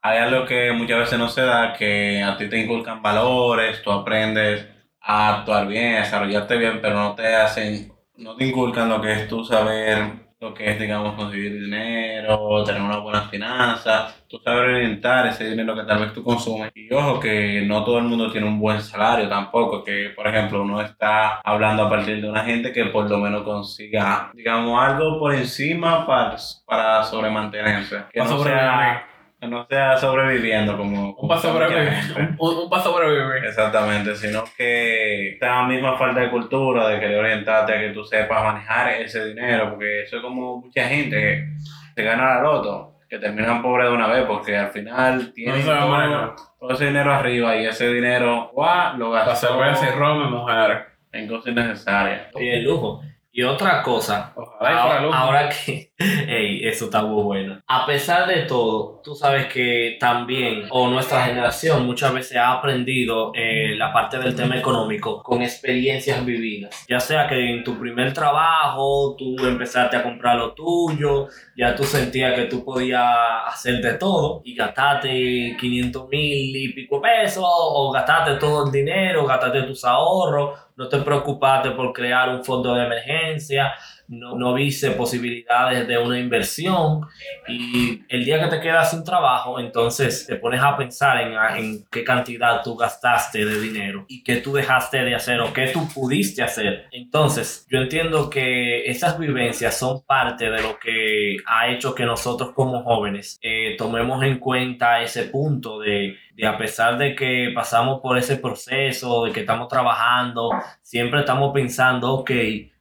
hay 0.00 0.18
algo 0.18 0.46
que 0.46 0.72
muchas 0.72 1.00
veces 1.00 1.18
no 1.18 1.28
se 1.28 1.42
da, 1.42 1.74
que 1.74 2.22
a 2.22 2.36
ti 2.36 2.48
te 2.48 2.58
inculcan 2.58 3.02
valores, 3.02 3.82
tú 3.82 3.92
aprendes 3.92 4.66
a 5.00 5.36
actuar 5.36 5.66
bien, 5.66 5.96
a 5.96 6.00
desarrollarte 6.00 6.56
bien, 6.56 6.80
pero 6.80 6.94
no 6.94 7.14
te 7.14 7.34
hacen, 7.34 7.92
no 8.16 8.34
te 8.34 8.46
inculcan 8.46 8.88
lo 8.88 9.00
que 9.00 9.12
es 9.12 9.28
tú 9.28 9.44
saber 9.44 10.21
lo 10.42 10.52
que 10.52 10.68
es, 10.68 10.78
digamos, 10.78 11.14
conseguir 11.14 11.52
dinero, 11.52 12.64
tener 12.64 12.82
unas 12.82 13.00
buenas 13.00 13.30
finanzas, 13.30 14.24
tú 14.26 14.40
saber 14.40 14.70
orientar 14.70 15.28
ese 15.28 15.48
dinero 15.48 15.76
que 15.76 15.84
tal 15.84 16.00
vez 16.00 16.12
tú 16.12 16.24
consumes. 16.24 16.72
Y 16.74 16.92
ojo 16.92 17.20
que 17.20 17.62
no 17.64 17.84
todo 17.84 17.98
el 17.98 18.04
mundo 18.04 18.30
tiene 18.30 18.48
un 18.48 18.58
buen 18.58 18.82
salario 18.82 19.28
tampoco, 19.28 19.84
que 19.84 20.12
por 20.16 20.26
ejemplo 20.26 20.62
uno 20.62 20.80
está 20.80 21.40
hablando 21.44 21.84
a 21.84 21.88
partir 21.88 22.20
de 22.20 22.28
una 22.28 22.42
gente 22.42 22.72
que 22.72 22.86
por 22.86 23.08
lo 23.08 23.18
menos 23.18 23.42
consiga, 23.42 24.32
digamos, 24.34 24.82
algo 24.82 25.20
por 25.20 25.32
encima 25.32 26.04
para, 26.04 26.36
para 26.66 27.04
sobremantenerse. 27.04 28.04
Que 28.12 28.18
Para 28.18 28.30
no, 28.30 28.38
sea, 28.42 29.06
que 29.42 29.48
no 29.48 29.66
sea 29.66 29.96
sobreviviendo 29.96 30.76
como... 30.76 31.14
Un 31.14 31.28
paso 31.28 31.52
gente. 31.52 32.36
un, 32.38 32.58
un 32.58 32.70
paso 32.70 32.94
breve. 32.94 33.44
Exactamente, 33.44 34.14
sino 34.14 34.44
que 34.56 35.30
esta 35.32 35.64
misma 35.64 35.98
falta 35.98 36.20
de 36.20 36.30
cultura, 36.30 36.86
de 36.86 37.00
querer 37.00 37.18
orientarte 37.18 37.74
a 37.74 37.80
que 37.80 37.88
tú 37.88 38.04
sepas 38.04 38.44
manejar 38.44 38.90
ese 39.00 39.26
dinero, 39.26 39.70
porque 39.70 40.04
eso 40.04 40.18
es 40.18 40.22
como 40.22 40.60
mucha 40.60 40.84
gente 40.84 41.16
que 41.16 41.48
se 41.92 42.04
gana 42.04 42.36
la 42.36 42.40
loto, 42.42 43.00
que 43.10 43.18
terminan 43.18 43.62
pobres 43.62 43.88
de 43.88 43.94
una 43.96 44.06
vez, 44.06 44.24
porque 44.26 44.56
al 44.56 44.70
final 44.70 45.32
tienen 45.32 45.66
todo, 45.66 46.70
ese 46.70 46.86
dinero 46.86 47.12
arriba 47.12 47.56
y 47.56 47.66
ese 47.66 47.92
dinero, 47.92 48.48
¡guau! 48.52 48.96
lo 48.96 49.12
La 49.12 49.24
gastó 49.24 49.48
cerveza 49.48 49.88
y 49.92 50.18
mi 50.18 50.30
mujer. 50.30 50.86
en 51.10 51.26
cosas 51.26 51.48
innecesarias. 51.48 52.28
Y 52.38 52.48
el 52.48 52.62
lujo. 52.62 53.02
Y 53.34 53.44
otra 53.44 53.82
cosa, 53.82 54.34
ahora, 54.60 55.48
que, 55.48 55.90
ey, 55.98 56.68
eso 56.68 56.84
está 56.84 57.00
muy 57.00 57.22
bueno. 57.22 57.62
A 57.66 57.86
pesar 57.86 58.28
de 58.28 58.42
todo, 58.42 59.00
tú 59.02 59.14
sabes 59.14 59.46
que 59.46 59.96
también, 59.98 60.66
o 60.68 60.88
nuestra 60.88 61.24
generación 61.24 61.86
muchas 61.86 62.12
veces 62.12 62.36
ha 62.36 62.52
aprendido 62.52 63.32
eh, 63.34 63.74
la 63.74 63.90
parte 63.90 64.18
del 64.18 64.36
tema 64.36 64.58
económico 64.58 65.22
con 65.22 65.40
experiencias 65.40 66.22
vividas. 66.26 66.84
Ya 66.86 67.00
sea 67.00 67.26
que 67.26 67.54
en 67.54 67.64
tu 67.64 67.78
primer 67.78 68.12
trabajo 68.12 69.16
tú 69.16 69.34
empezaste 69.46 69.96
a 69.96 70.02
comprar 70.02 70.36
lo 70.36 70.52
tuyo, 70.52 71.28
ya 71.56 71.74
tú 71.74 71.84
sentías 71.84 72.34
que 72.34 72.44
tú 72.44 72.62
podías 72.62 73.02
hacer 73.46 73.80
de 73.80 73.94
todo 73.94 74.42
y 74.44 74.54
gastaste 74.54 75.56
500 75.58 76.06
mil 76.10 76.54
y 76.54 76.74
pico 76.74 77.00
pesos, 77.00 77.46
o 77.46 77.90
gastaste 77.92 78.34
todo 78.34 78.66
el 78.66 78.72
dinero, 78.72 79.24
gastaste 79.24 79.62
tus 79.62 79.86
ahorros, 79.86 80.58
no 80.76 80.88
te 80.88 80.98
preocupaste 80.98 81.70
por 81.72 81.92
crear 81.92 82.28
un 82.28 82.44
fondo 82.44 82.74
de 82.74 82.84
emergencia, 82.84 83.72
no, 84.12 84.36
no 84.36 84.52
viste 84.52 84.90
posibilidades 84.90 85.88
de 85.88 85.96
una 85.96 86.18
inversión 86.18 87.06
y 87.48 88.02
el 88.08 88.24
día 88.24 88.40
que 88.40 88.56
te 88.56 88.60
quedas 88.60 88.90
sin 88.90 89.04
trabajo, 89.04 89.58
entonces 89.58 90.26
te 90.26 90.36
pones 90.36 90.60
a 90.62 90.76
pensar 90.76 91.18
en, 91.22 91.32
en 91.56 91.84
qué 91.90 92.04
cantidad 92.04 92.62
tú 92.62 92.76
gastaste 92.76 93.44
de 93.44 93.58
dinero 93.58 94.04
y 94.08 94.22
qué 94.22 94.36
tú 94.36 94.52
dejaste 94.52 95.02
de 95.02 95.14
hacer 95.14 95.40
o 95.40 95.52
qué 95.52 95.68
tú 95.68 95.88
pudiste 95.88 96.42
hacer. 96.42 96.88
Entonces, 96.92 97.66
yo 97.70 97.78
entiendo 97.78 98.28
que 98.28 98.84
esas 98.84 99.18
vivencias 99.18 99.78
son 99.78 100.04
parte 100.04 100.50
de 100.50 100.60
lo 100.60 100.78
que 100.78 101.38
ha 101.46 101.68
hecho 101.68 101.94
que 101.94 102.04
nosotros 102.04 102.52
como 102.54 102.82
jóvenes 102.82 103.38
eh, 103.40 103.76
tomemos 103.78 104.22
en 104.24 104.38
cuenta 104.38 105.00
ese 105.00 105.24
punto 105.24 105.80
de, 105.80 106.16
de 106.34 106.46
a 106.46 106.58
pesar 106.58 106.98
de 106.98 107.14
que 107.14 107.50
pasamos 107.54 108.00
por 108.00 108.18
ese 108.18 108.36
proceso, 108.36 109.24
de 109.24 109.32
que 109.32 109.40
estamos 109.40 109.68
trabajando, 109.68 110.50
siempre 110.82 111.20
estamos 111.20 111.52
pensando, 111.54 112.12
ok, 112.12 112.30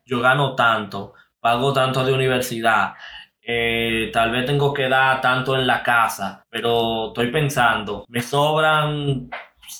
yo 0.05 0.19
gano 0.19 0.55
tanto, 0.55 1.13
pago 1.41 1.73
tanto 1.73 2.05
de 2.05 2.13
universidad, 2.13 2.93
eh, 3.41 4.11
tal 4.13 4.31
vez 4.31 4.45
tengo 4.45 4.73
que 4.73 4.87
dar 4.87 5.19
tanto 5.19 5.55
en 5.55 5.65
la 5.65 5.81
casa, 5.81 6.45
pero 6.49 7.07
estoy 7.07 7.31
pensando, 7.31 8.05
me 8.07 8.21
sobran, 8.21 9.29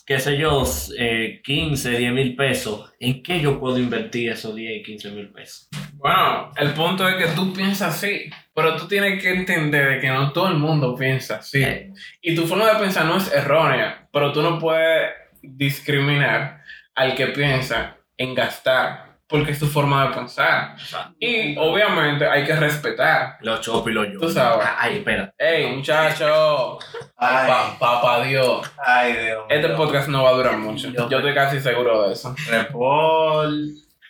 qué 0.06 0.20
sé 0.20 0.38
yo, 0.38 0.64
eh, 0.98 1.42
15, 1.44 1.92
10 1.92 2.14
mil 2.14 2.36
pesos, 2.36 2.92
¿en 3.00 3.22
qué 3.22 3.40
yo 3.40 3.60
puedo 3.60 3.78
invertir 3.78 4.32
esos 4.32 4.56
10 4.56 4.82
y 4.82 4.84
15 4.84 5.12
mil 5.12 5.30
pesos? 5.30 5.70
Bueno, 5.94 6.52
el 6.58 6.74
punto 6.74 7.08
es 7.08 7.16
que 7.16 7.32
tú 7.36 7.54
piensas 7.54 7.96
así, 7.96 8.30
Pero 8.54 8.76
tú 8.76 8.86
tienes 8.88 9.22
que 9.22 9.30
entender 9.30 9.90
de 9.90 10.00
que 10.00 10.10
no 10.10 10.34
todo 10.34 10.50
el 10.50 10.56
mundo 10.56 10.94
piensa 10.94 11.38
así. 11.38 11.64
Eh. 11.64 11.94
Y 12.22 12.36
tu 12.36 12.46
forma 12.46 12.68
de 12.68 12.80
pensar 12.80 13.06
no 13.06 13.18
es 13.18 13.32
errónea, 13.32 14.10
pero 14.12 14.34
tú 14.34 14.42
no 14.42 14.60
puedes 14.60 15.10
discriminar 15.42 16.62
al 16.96 17.16
que 17.16 17.28
piensa 17.28 17.98
en 18.18 18.36
gastar, 18.36 19.11
porque 19.32 19.52
es 19.54 19.60
tu 19.60 19.66
forma 19.66 20.08
de 20.10 20.14
pensar. 20.16 20.76
Y 21.20 21.58
obviamente 21.58 22.28
hay 22.28 22.44
que 22.46 22.56
respetar. 22.56 23.38
Los 23.42 23.62
chop 23.62 23.88
y 23.88 23.94
los 23.94 24.08
yo. 24.12 24.20
Tú 24.20 24.30
sabes. 24.30 24.68
Ay, 24.78 24.98
espera. 24.98 25.34
Hey, 25.40 25.74
muchacho, 25.76 26.78
Ay, 27.18 27.48
pa- 27.48 27.80
papá 27.80 28.22
Dios. 28.24 28.70
ay, 28.86 29.14
Dios 29.14 29.44
Este 29.50 29.70
podcast 29.70 30.10
no 30.10 30.24
va 30.24 30.30
a 30.30 30.34
durar 30.34 30.58
mucho. 30.58 30.90
Yo 30.90 31.18
estoy 31.18 31.34
casi 31.34 31.60
seguro 31.60 32.08
de 32.08 32.14
eso. 32.14 32.36
Report, 32.50 33.50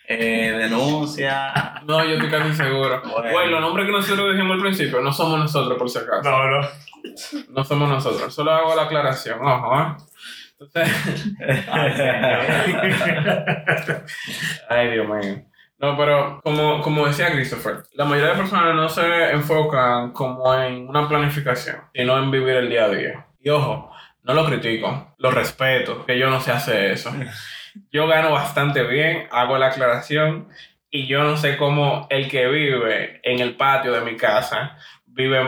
eh, 0.08 0.52
denuncia. 0.58 1.80
No, 1.86 2.04
yo 2.04 2.14
estoy 2.14 2.28
casi 2.30 2.52
seguro. 2.54 3.00
Bueno. 3.02 3.30
Güey, 3.30 3.48
los 3.48 3.60
nombres 3.60 3.86
que 3.86 3.92
nosotros 3.92 4.32
dijimos 4.34 4.56
al 4.56 4.60
principio 4.62 5.00
no 5.00 5.12
somos 5.12 5.38
nosotros, 5.38 5.78
por 5.78 5.88
si 5.88 5.98
acaso. 5.98 6.28
No, 6.28 6.50
no. 6.60 6.68
No 7.48 7.64
somos 7.64 7.88
nosotros. 7.88 8.32
Solo 8.34 8.52
hago 8.52 8.74
la 8.74 8.82
aclaración. 8.82 9.44
Ojo, 9.44 9.80
¿eh? 9.80 9.96
Ay, 14.68 14.90
Dios 14.90 15.08
mío. 15.08 15.44
No, 15.78 15.96
pero 15.96 16.40
como, 16.42 16.80
como 16.80 17.06
decía 17.06 17.32
Christopher, 17.32 17.84
la 17.94 18.04
mayoría 18.04 18.32
de 18.32 18.38
personas 18.38 18.74
no 18.74 18.88
se 18.88 19.32
enfocan 19.32 20.12
como 20.12 20.54
en 20.54 20.88
una 20.88 21.08
planificación, 21.08 21.76
sino 21.92 22.18
en 22.18 22.30
vivir 22.30 22.56
el 22.56 22.68
día 22.68 22.84
a 22.84 22.88
día. 22.88 23.26
Y 23.40 23.48
ojo, 23.48 23.90
no 24.22 24.34
lo 24.34 24.46
critico, 24.46 25.14
lo 25.18 25.32
respeto, 25.32 26.06
que 26.06 26.18
yo 26.18 26.30
no 26.30 26.40
sé 26.40 26.52
hacer 26.52 26.92
eso. 26.92 27.12
Yo 27.90 28.06
gano 28.06 28.32
bastante 28.32 28.82
bien, 28.82 29.28
hago 29.30 29.56
la 29.56 29.68
aclaración, 29.68 30.48
y 30.94 31.06
yo 31.06 31.24
no 31.24 31.38
sé 31.38 31.56
cómo 31.56 32.06
el 32.10 32.28
que 32.28 32.46
vive 32.48 33.18
en 33.22 33.40
el 33.40 33.56
patio 33.56 33.92
de 33.92 34.02
mi 34.02 34.18
casa 34.18 34.76
vive 35.06 35.40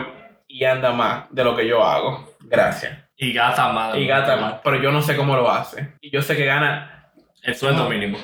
y 0.47 0.63
anda 0.63 0.91
más 0.91 1.25
de 1.29 1.43
lo 1.43 1.55
que 1.55 1.67
yo 1.67 1.83
hago. 1.83 2.35
Gracias. 2.41 3.04
Y 3.17 3.33
gata 3.33 3.71
madre. 3.71 4.01
Y 4.01 4.07
gata 4.07 4.35
más, 4.37 4.55
pero 4.63 4.81
yo 4.81 4.91
no 4.91 5.01
sé 5.01 5.15
cómo 5.15 5.35
lo 5.35 5.49
hace. 5.49 5.93
Y 6.01 6.09
yo 6.09 6.21
sé 6.21 6.35
que 6.35 6.45
gana 6.45 7.11
El 7.43 7.55
sueldo 7.55 7.89
mínimo. 7.89 8.17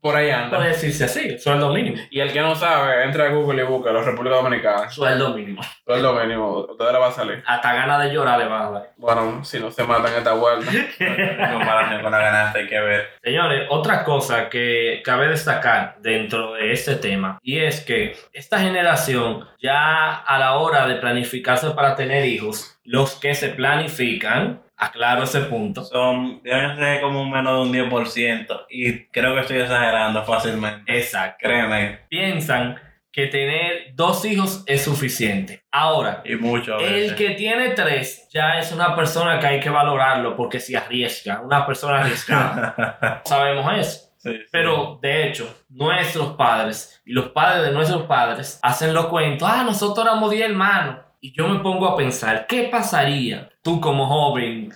Por 0.00 0.16
ahí 0.16 0.30
anda. 0.30 0.56
Puede 0.56 0.70
decirse 0.70 1.04
así, 1.04 1.28
el 1.28 1.40
sueldo 1.40 1.72
mínimo. 1.72 1.96
Y 2.10 2.20
el 2.20 2.32
que 2.32 2.40
no 2.40 2.54
sabe, 2.54 3.04
entra 3.04 3.26
a 3.26 3.28
Google 3.30 3.62
y 3.62 3.66
busca 3.66 3.92
la 3.92 4.02
República 4.02 4.36
Dominicana. 4.36 4.90
Sueldo 4.90 5.34
mínimo. 5.34 5.62
Sueldo 5.84 6.14
mínimo, 6.14 6.66
usted 6.70 6.92
le 6.92 6.98
va 6.98 7.08
a 7.08 7.12
salir. 7.12 7.42
Hasta 7.46 7.74
ganas 7.74 8.02
de 8.02 8.12
llorar 8.12 8.38
le 8.38 8.46
van 8.46 8.62
a 8.62 8.70
dar. 8.70 8.90
Bueno, 8.96 9.44
si 9.44 9.60
no 9.60 9.70
se 9.70 9.84
matan 9.84 10.12
esta 10.16 10.32
vuelta. 10.32 10.70
En 10.98 11.52
comparación 11.52 12.02
con 12.02 12.10
la 12.10 12.18
ganancia 12.18 12.60
hay 12.60 12.66
que 12.66 12.80
ver. 12.80 13.08
Señores, 13.22 13.66
otra 13.70 14.04
cosa 14.04 14.48
que 14.48 15.02
cabe 15.04 15.28
destacar 15.28 15.96
dentro 16.00 16.54
de 16.54 16.72
este 16.72 16.96
tema 16.96 17.38
y 17.42 17.58
es 17.58 17.80
que 17.80 18.16
esta 18.32 18.58
generación 18.58 19.46
ya 19.60 20.14
a 20.14 20.38
la 20.38 20.56
hora 20.56 20.86
de 20.86 20.96
planificarse 20.96 21.70
para 21.70 21.96
tener 21.96 22.24
hijos, 22.24 22.78
los 22.84 23.16
que 23.16 23.34
se 23.34 23.50
planifican, 23.50 24.62
aclaro 24.76 25.22
ese 25.24 25.40
punto, 25.42 25.82
Son, 25.84 26.42
deben 26.42 26.76
ser 26.76 27.00
como 27.00 27.22
un 27.22 27.30
menos 27.30 27.70
de 27.70 27.82
un 27.82 27.90
10%. 27.90 28.66
Y 28.70 29.04
creo 29.06 29.34
que 29.34 29.40
estoy 29.40 29.58
exagerando 29.58 30.22
fácilmente. 30.24 30.96
exacto, 30.98 31.38
Créeme. 31.46 32.00
piensan 32.08 32.78
que 33.10 33.28
tener 33.28 33.94
dos 33.94 34.24
hijos 34.26 34.62
es 34.66 34.84
suficiente. 34.84 35.64
Ahora, 35.72 36.22
Y 36.26 36.34
mucho 36.34 36.78
el 36.78 37.14
que 37.14 37.30
tiene 37.30 37.70
tres 37.70 38.28
ya 38.30 38.58
es 38.58 38.72
una 38.72 38.94
persona 38.94 39.40
que 39.40 39.46
hay 39.46 39.60
que 39.60 39.70
valorarlo 39.70 40.36
porque 40.36 40.60
se 40.60 40.76
arriesga, 40.76 41.40
una 41.40 41.66
persona 41.66 42.00
arriesgada. 42.00 43.22
Sabemos 43.24 43.72
eso. 43.78 44.00
Sí, 44.18 44.32
sí. 44.32 44.44
Pero 44.52 44.98
de 45.00 45.28
hecho, 45.28 45.62
nuestros 45.70 46.34
padres 46.34 47.00
y 47.06 47.12
los 47.12 47.28
padres 47.30 47.64
de 47.64 47.72
nuestros 47.72 48.02
padres 48.02 48.58
hacen 48.62 48.92
los 48.92 49.06
cuentos, 49.06 49.48
ah, 49.50 49.62
nosotros 49.64 50.04
éramos 50.04 50.30
10 50.30 50.50
hermanos. 50.50 50.96
Y 51.26 51.32
yo 51.32 51.48
me 51.48 51.58
pongo 51.58 51.88
a 51.88 51.96
pensar, 51.96 52.46
¿qué 52.46 52.64
pasaría 52.70 53.48
tú 53.62 53.80
como 53.80 54.06
joven, 54.06 54.72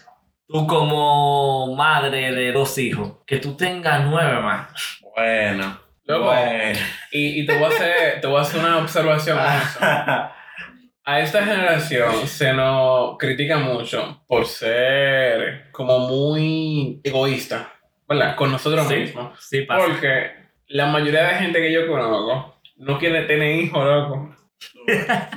tú 0.49 0.67
como 0.67 1.77
madre 1.77 2.33
de 2.33 2.51
dos 2.51 2.77
hijos, 2.79 3.19
que 3.25 3.37
tú 3.39 3.55
tengas 3.57 4.05
nueve 4.05 4.41
más? 4.41 4.69
Bueno. 5.15 5.79
Luego, 6.07 6.25
Bueno. 6.25 6.79
y, 7.13 7.41
y 7.43 7.47
te, 7.47 7.55
voy 7.55 7.65
a 7.67 7.69
hacer, 7.69 8.21
te 8.21 8.27
voy 8.27 8.39
a 8.39 8.41
hacer 8.43 8.59
una 8.61 8.79
observación 8.79 9.39
con 9.39 9.47
eso. 9.47 9.79
A 11.05 11.21
esta 11.21 11.45
generación 11.45 12.27
se 12.27 12.53
nos 12.53 13.17
critica 13.17 13.59
mucho 13.59 14.23
por 14.27 14.45
ser 14.47 15.71
como 15.71 16.01
muy 16.01 17.01
egoísta, 17.05 17.73
¿verdad? 18.09 18.35
Con 18.35 18.51
nosotros 18.51 18.89
Sí, 18.89 18.95
mismos. 18.97 19.39
sí 19.41 19.63
pasa. 19.63 19.87
Porque 19.87 20.33
la 20.67 20.87
mayoría 20.87 21.29
de 21.29 21.35
gente 21.37 21.61
que 21.61 21.73
yo 21.73 21.87
conozco 21.87 22.57
no 22.77 22.99
quiere 22.99 23.23
tener 23.23 23.55
hijos, 23.57 23.85
loco. 23.85 24.35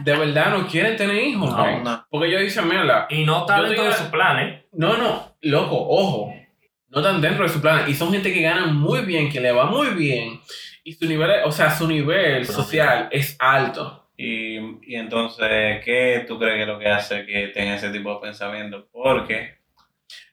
De 0.04 0.16
verdad 0.18 0.50
no 0.52 0.68
quieren 0.68 0.96
tener 0.98 1.16
hijos, 1.18 1.50
No, 1.52 1.80
no. 1.82 2.06
Porque 2.10 2.28
ellos 2.28 2.42
dicen, 2.42 2.68
mierda, 2.68 3.08
Y 3.10 3.24
no 3.26 3.42
está 3.42 3.58
Yo 3.58 3.64
dentro 3.64 3.84
digo- 3.84 3.96
de 3.96 4.00
su 4.04 4.12
plan, 4.12 4.40
¿eh? 4.40 4.66
no, 4.74 4.98
no, 4.98 5.36
loco, 5.42 5.78
ojo. 5.90 6.34
No 6.90 7.00
están 7.00 7.22
dentro 7.22 7.44
de 7.44 7.50
su 7.50 7.60
plan. 7.62 7.86
Y 7.90 7.94
son 7.94 8.12
gente 8.12 8.32
que 8.34 8.42
gana 8.42 8.68
muy 8.68 9.02
bien, 9.02 9.32
que 9.32 9.40
le 9.42 9.52
va 9.52 9.66
muy 9.66 9.88
bien. 9.90 10.40
Y 10.84 10.94
su 10.94 11.06
nivel, 11.08 11.32
o 11.46 11.52
sea, 11.52 11.72
su 11.72 11.88
nivel 11.88 12.46
social 12.46 13.08
es 13.12 13.36
alto. 13.40 14.10
Y, 14.16 14.58
y 14.86 14.96
entonces, 14.96 15.82
¿qué 15.84 16.24
tú 16.28 16.38
crees 16.38 16.56
que 16.56 16.62
es 16.62 16.68
lo 16.68 16.78
que 16.78 16.88
hace 16.90 17.26
que 17.26 17.48
tenga 17.48 17.76
ese 17.76 17.90
tipo 17.90 18.14
de 18.14 18.20
pensamiento? 18.22 18.88
Porque. 18.92 19.56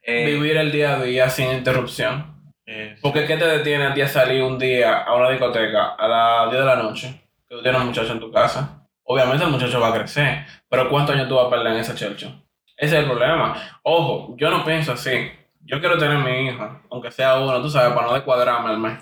eh, 0.03 0.27
Vivir 0.27 0.57
el 0.59 0.71
día 0.71 0.97
a 0.97 1.03
día 1.03 1.31
sin 1.31 1.51
interrupción. 1.51 2.37
eh, 2.67 2.97
Porque 3.01 3.25
¿qué 3.27 3.37
te 3.39 3.47
detiene 3.47 3.85
a 3.87 3.95
ti 3.95 4.03
a 4.03 4.09
salir 4.09 4.43
un 4.43 4.59
día 4.59 4.99
a 4.99 5.15
una 5.15 5.31
discoteca 5.31 5.95
a 5.95 6.07
las 6.09 6.51
10 6.51 6.61
de 6.63 6.67
la 6.67 6.77
noche? 6.77 7.21
Que 7.49 7.55
tú 7.57 7.63
tienes 7.63 7.81
un 7.81 7.87
muchacho 7.87 8.13
en 8.13 8.21
tu 8.21 8.31
casa. 8.31 8.80
Obviamente 9.13 9.45
el 9.45 9.51
muchacho 9.51 9.81
va 9.81 9.89
a 9.89 9.95
crecer. 9.95 10.45
Pero 10.69 10.89
¿cuántos 10.89 11.17
años 11.17 11.29
tú 11.29 11.35
vas 11.35 11.47
a 11.47 11.51
perder 11.51 11.73
en 11.73 11.79
ese 11.79 11.95
chelcho? 11.97 12.29
Ese 12.77 12.97
es 12.97 13.03
el 13.03 13.07
problema. 13.11 13.57
Ojo, 13.83 14.37
yo 14.39 14.51
no 14.51 14.65
pienso 14.65 14.93
así. 14.93 15.33
Yo 15.63 15.81
quiero 15.81 15.99
tener 15.99 16.19
mi 16.19 16.47
hijo, 16.49 16.81
aunque 16.91 17.11
sea 17.11 17.39
uno, 17.39 17.61
tú 17.61 17.69
sabes, 17.69 17.93
para 17.93 18.07
no 18.07 18.15
descuadrarme 18.15 18.71
al 18.71 18.79
mes. 18.79 18.99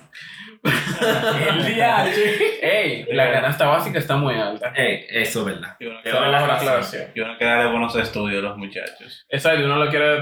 El 1.48 1.66
día, 1.66 2.04
Ey, 2.60 3.06
la 3.12 3.30
canasta 3.30 3.66
básica 3.68 3.98
está 3.98 4.16
muy 4.16 4.34
alta. 4.34 4.72
Eh, 4.76 5.06
eso 5.10 5.40
es 5.40 5.54
verdad. 5.54 5.76
y 5.78 5.86
uno 5.86 5.98
Te 6.02 6.10
que 6.10 6.16
doy 6.16 6.24
la 6.26 6.30
Bajo 6.32 6.46
la 6.46 6.52
razón. 6.54 6.68
aclaración. 6.68 7.10
y 7.14 7.20
uno 7.20 7.38
que 7.38 7.44
darle 7.44 7.70
buenos 7.70 7.94
estudios 7.96 8.42
a 8.42 8.48
los 8.48 8.56
muchachos. 8.58 9.24
Exacto, 9.28 9.64
uno 9.64 9.76
lo 9.84 9.90
quiere, 9.90 10.20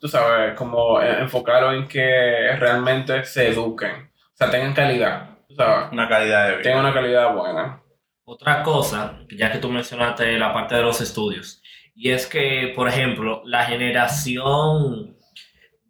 tú 0.00 0.08
sabes, 0.08 0.54
como 0.54 1.00
enfocarlo 1.00 1.72
en 1.72 1.88
que 1.88 2.52
realmente 2.58 3.24
se 3.24 3.48
eduquen. 3.48 4.10
O 4.14 4.36
sea, 4.36 4.50
tengan 4.50 4.72
calidad. 4.74 5.30
Tú 5.48 5.56
sabes, 5.56 5.90
Una 5.92 6.08
calidad 6.08 6.44
de 6.46 6.52
vida. 6.52 6.62
tengan 6.62 6.84
una 6.84 6.94
calidad 6.94 7.34
buena. 7.34 7.81
Otra 8.24 8.62
cosa, 8.62 9.18
ya 9.36 9.50
que 9.50 9.58
tú 9.58 9.68
mencionaste 9.68 10.38
la 10.38 10.52
parte 10.52 10.76
de 10.76 10.82
los 10.82 11.00
estudios, 11.00 11.60
y 11.94 12.10
es 12.10 12.26
que, 12.26 12.72
por 12.74 12.88
ejemplo, 12.88 13.42
la 13.44 13.64
generación 13.64 15.16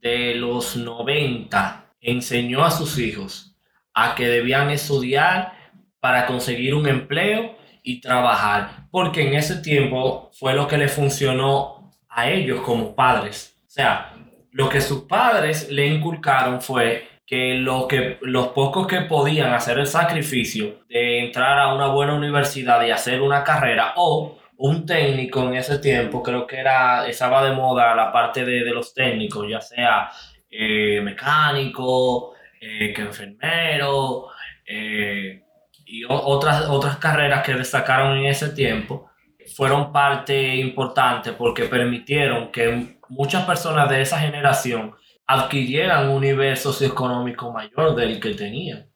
de 0.00 0.34
los 0.34 0.76
90 0.76 1.94
enseñó 2.00 2.64
a 2.64 2.70
sus 2.70 2.98
hijos 2.98 3.54
a 3.94 4.14
que 4.14 4.26
debían 4.28 4.70
estudiar 4.70 5.52
para 6.00 6.26
conseguir 6.26 6.74
un 6.74 6.88
empleo 6.88 7.54
y 7.82 8.00
trabajar, 8.00 8.88
porque 8.90 9.28
en 9.28 9.34
ese 9.34 9.56
tiempo 9.56 10.30
fue 10.32 10.54
lo 10.54 10.66
que 10.66 10.78
le 10.78 10.88
funcionó 10.88 11.92
a 12.08 12.30
ellos 12.30 12.62
como 12.62 12.94
padres. 12.94 13.56
O 13.66 13.70
sea, 13.70 14.14
lo 14.50 14.68
que 14.68 14.80
sus 14.80 15.02
padres 15.02 15.70
le 15.70 15.86
inculcaron 15.86 16.60
fue 16.60 17.08
que, 17.32 17.54
lo 17.54 17.88
que 17.88 18.18
los 18.20 18.48
pocos 18.48 18.86
que 18.86 19.00
podían 19.00 19.54
hacer 19.54 19.78
el 19.78 19.86
sacrificio 19.86 20.84
de 20.90 21.20
entrar 21.20 21.58
a 21.58 21.72
una 21.72 21.86
buena 21.86 22.12
universidad 22.14 22.84
y 22.84 22.90
hacer 22.90 23.22
una 23.22 23.42
carrera 23.42 23.94
o 23.96 24.38
un 24.58 24.84
técnico 24.84 25.42
en 25.44 25.54
ese 25.54 25.78
tiempo, 25.78 26.22
creo 26.22 26.46
que 26.46 26.58
era, 26.58 27.06
estaba 27.08 27.42
de 27.42 27.56
moda 27.56 27.94
la 27.94 28.12
parte 28.12 28.44
de, 28.44 28.62
de 28.62 28.70
los 28.72 28.92
técnicos, 28.92 29.48
ya 29.48 29.62
sea 29.62 30.10
eh, 30.50 31.00
mecánico, 31.00 32.34
eh, 32.60 32.92
que 32.92 33.00
enfermero, 33.00 34.26
eh, 34.66 35.42
y 35.86 36.04
otras, 36.06 36.68
otras 36.68 36.98
carreras 36.98 37.42
que 37.42 37.54
destacaron 37.54 38.18
en 38.18 38.26
ese 38.26 38.50
tiempo, 38.50 39.08
fueron 39.56 39.90
parte 39.90 40.56
importante 40.56 41.32
porque 41.32 41.64
permitieron 41.64 42.52
que 42.52 42.98
muchas 43.08 43.46
personas 43.46 43.88
de 43.88 44.02
esa 44.02 44.18
generación 44.18 44.94
adquirieran 45.32 46.08
un 46.08 46.20
nivel 46.22 46.56
socioeconómico 46.56 47.52
mayor 47.52 47.94
del 47.94 48.20
que 48.20 48.34
tenían. 48.34 48.86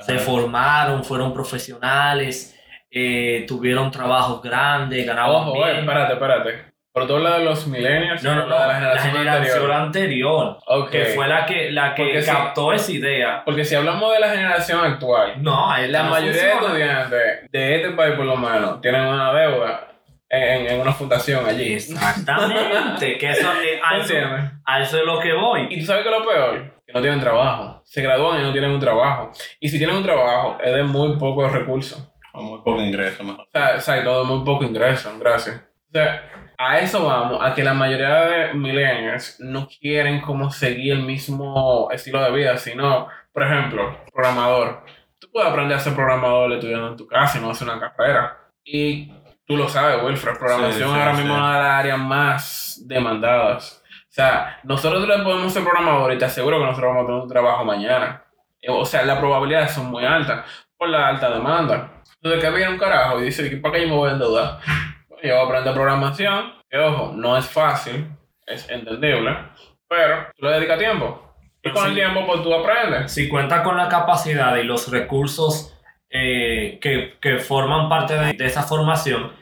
Se 0.00 0.18
formaron, 0.18 1.04
fueron 1.04 1.32
profesionales, 1.34 2.56
eh, 2.90 3.44
tuvieron 3.46 3.90
trabajos 3.90 4.40
grandes, 4.42 5.06
ganaban 5.06 5.36
Ojo, 5.48 5.54
bien. 5.54 5.78
espérate, 5.78 6.12
espérate. 6.14 6.70
Por 6.92 7.06
todo 7.06 7.20
lo 7.20 7.30
de 7.38 7.44
los 7.44 7.68
millennials, 7.68 8.20
no, 8.24 8.34
no, 8.34 8.46
no, 8.46 8.60
de 8.60 8.66
la 8.66 8.74
generación, 8.74 9.70
anterior. 9.70 10.58
que 10.90 11.04
fue 11.06 11.28
la 11.28 11.46
que, 11.46 11.70
la 11.70 11.94
que 11.94 12.02
Porque 12.02 12.22
si- 12.22 12.30
captó 12.30 12.72
esa 12.72 12.90
idea. 12.90 13.42
Porque 13.44 13.64
si 13.64 13.76
hablamos 13.76 14.12
de 14.12 14.18
la 14.18 14.30
generación 14.30 14.80
actual, 14.84 15.40
No, 15.40 15.72
la 15.86 16.02
no 16.02 16.10
mayoría 16.10 16.32
de 16.42 16.50
funciona. 16.50 16.66
estudiantes 17.02 17.50
de 17.52 17.76
este 17.76 17.90
país, 17.92 18.14
por 18.16 18.24
lo 18.26 18.36
menos, 18.36 18.80
tienen 18.80 19.02
una 19.02 19.32
deuda 19.32 19.89
en, 20.30 20.66
en 20.66 20.80
una 20.80 20.92
fundación 20.92 21.44
allí. 21.44 21.74
Exactamente, 21.74 23.18
que 23.18 23.30
eso, 23.30 23.48
eh, 23.62 23.80
a, 23.82 23.96
¿Tú 23.96 24.00
eso, 24.02 24.14
entiendes? 24.14 24.52
a 24.64 24.80
eso 24.80 24.98
es 24.98 25.04
lo 25.04 25.20
que 25.20 25.32
voy. 25.32 25.66
Y 25.70 25.80
tú 25.80 25.86
sabes 25.86 26.04
que 26.04 26.10
lo 26.10 26.26
peor, 26.26 26.80
que 26.86 26.92
no 26.92 27.00
tienen 27.00 27.20
trabajo. 27.20 27.82
Se 27.84 28.00
gradúan 28.00 28.40
y 28.40 28.44
no 28.44 28.52
tienen 28.52 28.70
un 28.70 28.80
trabajo. 28.80 29.32
Y 29.58 29.68
si 29.68 29.78
tienen 29.78 29.96
un 29.96 30.04
trabajo, 30.04 30.58
es 30.62 30.72
de 30.72 30.84
muy 30.84 31.18
pocos 31.18 31.50
recursos. 31.52 32.06
O 32.32 32.42
muy 32.42 32.58
poco 32.58 32.80
ingreso, 32.80 33.24
mejor. 33.24 33.40
O 33.40 33.50
sea, 33.52 33.74
o 33.76 33.80
sea, 33.80 34.00
y 34.00 34.04
todo 34.04 34.24
muy 34.24 34.44
poco 34.44 34.64
ingreso, 34.64 35.12
gracias. 35.18 35.56
O 35.56 35.92
sea, 35.92 36.22
a 36.56 36.78
eso 36.78 37.04
vamos, 37.04 37.40
a 37.42 37.52
que 37.52 37.64
la 37.64 37.74
mayoría 37.74 38.26
de 38.26 38.54
millennials 38.54 39.40
no 39.40 39.66
quieren 39.66 40.20
como 40.20 40.50
seguir 40.52 40.92
el 40.92 41.02
mismo 41.02 41.88
estilo 41.90 42.22
de 42.22 42.30
vida, 42.30 42.56
sino, 42.56 43.08
por 43.32 43.42
ejemplo, 43.42 43.96
programador. 44.12 44.84
Tú 45.18 45.28
puedes 45.32 45.50
aprender 45.50 45.76
a 45.76 45.80
ser 45.80 45.94
programador 45.94 46.52
estudiando 46.52 46.88
en 46.88 46.96
tu 46.96 47.06
casa 47.08 47.38
y 47.38 47.40
no 47.40 47.50
hacer 47.50 47.68
una 47.68 47.80
carrera. 47.80 48.38
Y 48.62 49.10
tú 49.50 49.56
lo 49.56 49.68
sabes, 49.68 50.00
Wilfred, 50.04 50.38
programación 50.38 50.72
Sí, 50.90 50.94
sí, 50.94 51.00
ahora 51.00 51.12
mismo 51.12 51.34
es 51.34 51.40
una 51.40 51.56
de 51.56 51.62
las 51.64 51.80
áreas 51.80 51.98
más 51.98 52.80
demandadas. 52.84 53.82
O 53.84 54.12
sea, 54.12 54.60
nosotros 54.62 55.08
le 55.08 55.18
podemos 55.24 55.52
ser 55.52 55.64
programadores 55.64 56.14
y 56.14 56.18
te 56.20 56.24
aseguro 56.26 56.58
que 56.60 56.66
nosotros 56.66 56.88
vamos 56.90 57.02
a 57.02 57.06
tener 57.06 57.22
un 57.22 57.28
trabajo 57.28 57.64
mañana. 57.64 58.22
Eh, 58.62 58.70
O 58.70 58.84
sea, 58.84 59.02
las 59.04 59.18
probabilidades 59.18 59.72
son 59.72 59.86
muy 59.90 60.04
altas 60.04 60.44
por 60.76 60.88
la 60.88 61.08
alta 61.08 61.30
demanda. 61.30 61.90
Entonces, 62.22 62.44
que 62.44 62.50
viene 62.56 62.72
un 62.74 62.78
carajo 62.78 63.20
y 63.20 63.24
dice, 63.24 63.56
¿para 63.56 63.74
qué 63.74 63.82
yo 63.82 63.88
me 63.88 63.96
voy 63.96 64.10
a 64.10 64.12
endeudar? 64.12 64.58
Bueno, 65.08 65.22
yo 65.24 65.34
voy 65.34 65.42
a 65.42 65.46
aprender 65.46 65.74
programación, 65.74 66.52
que 66.70 66.78
ojo, 66.78 67.12
no 67.16 67.36
es 67.36 67.46
fácil, 67.46 68.08
es 68.46 68.70
entendible, 68.70 69.36
pero 69.88 70.26
tú 70.36 70.46
le 70.46 70.52
dedicas 70.52 70.78
tiempo. 70.78 71.34
Y 71.64 71.72
con 71.72 71.88
el 71.88 71.94
tiempo, 71.94 72.24
pues 72.24 72.40
tú 72.44 72.54
aprendes. 72.54 73.10
Si 73.12 73.28
cuenta 73.28 73.64
con 73.64 73.76
la 73.76 73.88
capacidad 73.88 74.54
y 74.56 74.62
los 74.62 74.90
recursos 74.92 75.76
eh, 76.08 76.78
que, 76.80 77.18
que 77.20 77.38
forman 77.38 77.88
parte 77.88 78.14
de, 78.14 78.32
de 78.32 78.46
esa 78.46 78.62
formación, 78.62 79.39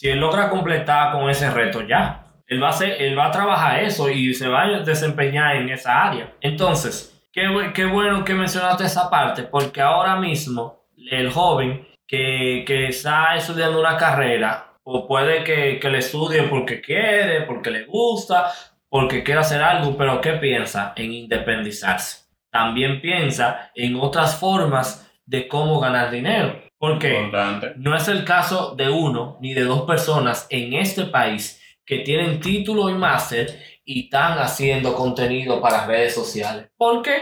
si 0.00 0.08
él 0.08 0.18
logra 0.18 0.48
completar 0.48 1.12
con 1.12 1.28
ese 1.28 1.50
reto, 1.50 1.82
ya. 1.86 2.24
Él 2.46 2.62
va, 2.62 2.68
a 2.68 2.70
hacer- 2.70 2.96
él 3.02 3.18
va 3.18 3.26
a 3.26 3.30
trabajar 3.30 3.80
eso 3.84 4.08
y 4.08 4.32
se 4.32 4.48
va 4.48 4.62
a 4.62 4.80
desempeñar 4.80 5.56
en 5.56 5.68
esa 5.68 6.06
área. 6.06 6.32
Entonces, 6.40 7.22
qué, 7.34 7.42
qué 7.74 7.84
bueno 7.84 8.24
que 8.24 8.32
mencionaste 8.32 8.84
esa 8.84 9.10
parte, 9.10 9.42
porque 9.42 9.82
ahora 9.82 10.16
mismo 10.16 10.86
el 11.10 11.30
joven 11.30 11.86
que, 12.08 12.64
que 12.66 12.86
está 12.86 13.36
estudiando 13.36 13.78
una 13.78 13.98
carrera, 13.98 14.72
o 14.84 15.06
puede 15.06 15.44
que, 15.44 15.78
que 15.78 15.90
le 15.90 15.98
estudie 15.98 16.44
porque 16.44 16.80
quiere, 16.80 17.42
porque 17.42 17.70
le 17.70 17.84
gusta, 17.84 18.50
porque 18.88 19.22
quiere 19.22 19.40
hacer 19.40 19.62
algo, 19.62 19.94
pero 19.98 20.18
¿qué 20.22 20.32
piensa? 20.32 20.94
En 20.96 21.12
independizarse. 21.12 22.24
También 22.50 23.02
piensa 23.02 23.70
en 23.74 23.96
otras 23.96 24.34
formas 24.40 25.06
de 25.26 25.46
cómo 25.46 25.78
ganar 25.78 26.10
dinero. 26.10 26.58
Porque 26.80 27.14
Importante. 27.14 27.74
no 27.76 27.94
es 27.94 28.08
el 28.08 28.24
caso 28.24 28.74
de 28.74 28.88
uno 28.88 29.36
ni 29.42 29.52
de 29.52 29.64
dos 29.64 29.82
personas 29.82 30.46
en 30.48 30.72
este 30.72 31.04
país 31.04 31.60
que 31.84 31.98
tienen 31.98 32.40
título 32.40 32.88
y 32.88 32.94
máster 32.94 33.60
y 33.84 34.04
están 34.04 34.38
haciendo 34.38 34.94
contenido 34.94 35.60
para 35.60 35.86
redes 35.86 36.14
sociales. 36.14 36.70
¿Por 36.78 37.02
qué? 37.02 37.18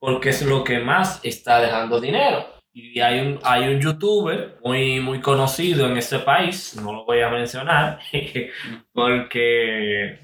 Porque 0.00 0.30
es 0.30 0.42
lo 0.42 0.64
que 0.64 0.80
más 0.80 1.20
está 1.22 1.60
dejando 1.60 2.00
dinero. 2.00 2.44
Y 2.72 2.98
hay 2.98 3.20
un, 3.20 3.38
hay 3.44 3.68
un 3.72 3.80
youtuber 3.80 4.56
muy, 4.64 4.98
muy 4.98 5.20
conocido 5.20 5.86
en 5.86 5.96
este 5.96 6.18
país, 6.18 6.76
no 6.82 6.92
lo 6.92 7.04
voy 7.04 7.20
a 7.20 7.28
mencionar, 7.28 8.00
porque 8.92 10.18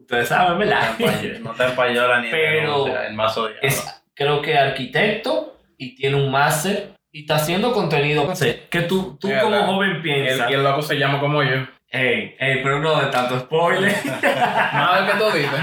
ustedes 0.00 0.28
saben, 0.28 0.58
¿verdad? 0.58 0.98
No 1.40 1.52
te 1.52 1.64
empayola 1.64 2.20
ni 2.22 2.30
Pero 2.30 2.86
el 2.86 3.14
más 3.14 3.36
odiado. 3.36 3.60
es 3.62 3.84
creo 4.14 4.40
que 4.40 4.56
arquitecto 4.56 5.58
y 5.76 5.94
tiene 5.94 6.16
un 6.16 6.30
máster 6.30 6.95
y 7.16 7.20
está 7.20 7.36
haciendo 7.36 7.72
contenido. 7.72 8.26
No 8.26 8.36
sé, 8.36 8.64
que 8.68 8.82
tú, 8.82 9.16
tú 9.18 9.28
Sí, 9.28 9.34
como 9.40 9.50
¿verdad? 9.52 9.66
joven 9.66 9.90
El, 9.92 10.02
piensas, 10.02 10.50
y 10.50 10.52
el 10.54 10.62
loco 10.62 10.82
se 10.82 10.98
llama 10.98 11.18
como 11.18 11.42
yo. 11.42 11.66
hey, 11.88 12.34
hey, 12.38 12.60
pero 12.62 12.78
no 12.80 13.00
de 13.00 13.06
tanto 13.06 13.38
spoiler. 13.40 13.90
Más 14.72 15.00
del 15.06 15.12
que 15.12 15.18
tú 15.18 15.36
dices. 15.38 15.60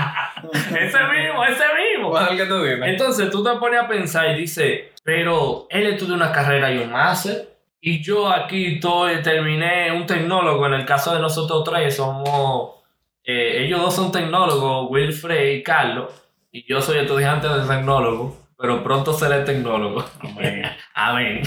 ese 0.81 0.97
mismo, 1.03 1.43
ese 1.45 1.63
mismo. 1.93 2.09
Más 2.11 2.29
del 2.29 2.37
que 2.39 2.45
tú 2.47 2.63
dices. 2.63 2.79
Entonces 2.85 3.29
tú 3.29 3.43
te 3.43 3.51
pones 3.59 3.79
a 3.81 3.87
pensar 3.87 4.31
y 4.31 4.39
dices, 4.41 4.81
pero 5.03 5.67
él 5.69 5.85
estudió 5.85 6.15
una 6.15 6.31
carrera 6.31 6.71
y 6.71 6.79
un 6.79 6.91
máster. 6.91 7.49
Y 7.79 8.01
yo 8.01 8.31
aquí 8.31 8.75
estoy, 8.75 9.21
terminé 9.21 9.91
un 9.91 10.07
tecnólogo. 10.07 10.65
En 10.65 10.73
el 10.73 10.85
caso 10.85 11.13
de 11.13 11.19
nosotros 11.19 11.63
tres, 11.65 11.95
somos. 11.97 12.81
eh, 13.25 13.63
ellos 13.65 13.79
dos 13.79 13.93
son 13.95 14.11
tecnólogos, 14.11 14.89
Wilfred 14.89 15.51
y 15.57 15.61
Carlos. 15.63 16.11
Y 16.51 16.65
yo 16.67 16.81
soy 16.81 16.97
estudiante 16.99 17.47
de 17.47 17.67
tecnólogo. 17.67 18.42
Pero 18.63 18.81
pronto 18.81 19.11
seré 19.11 19.43
tecnólogo. 19.43 20.05
Amén. 20.93 21.41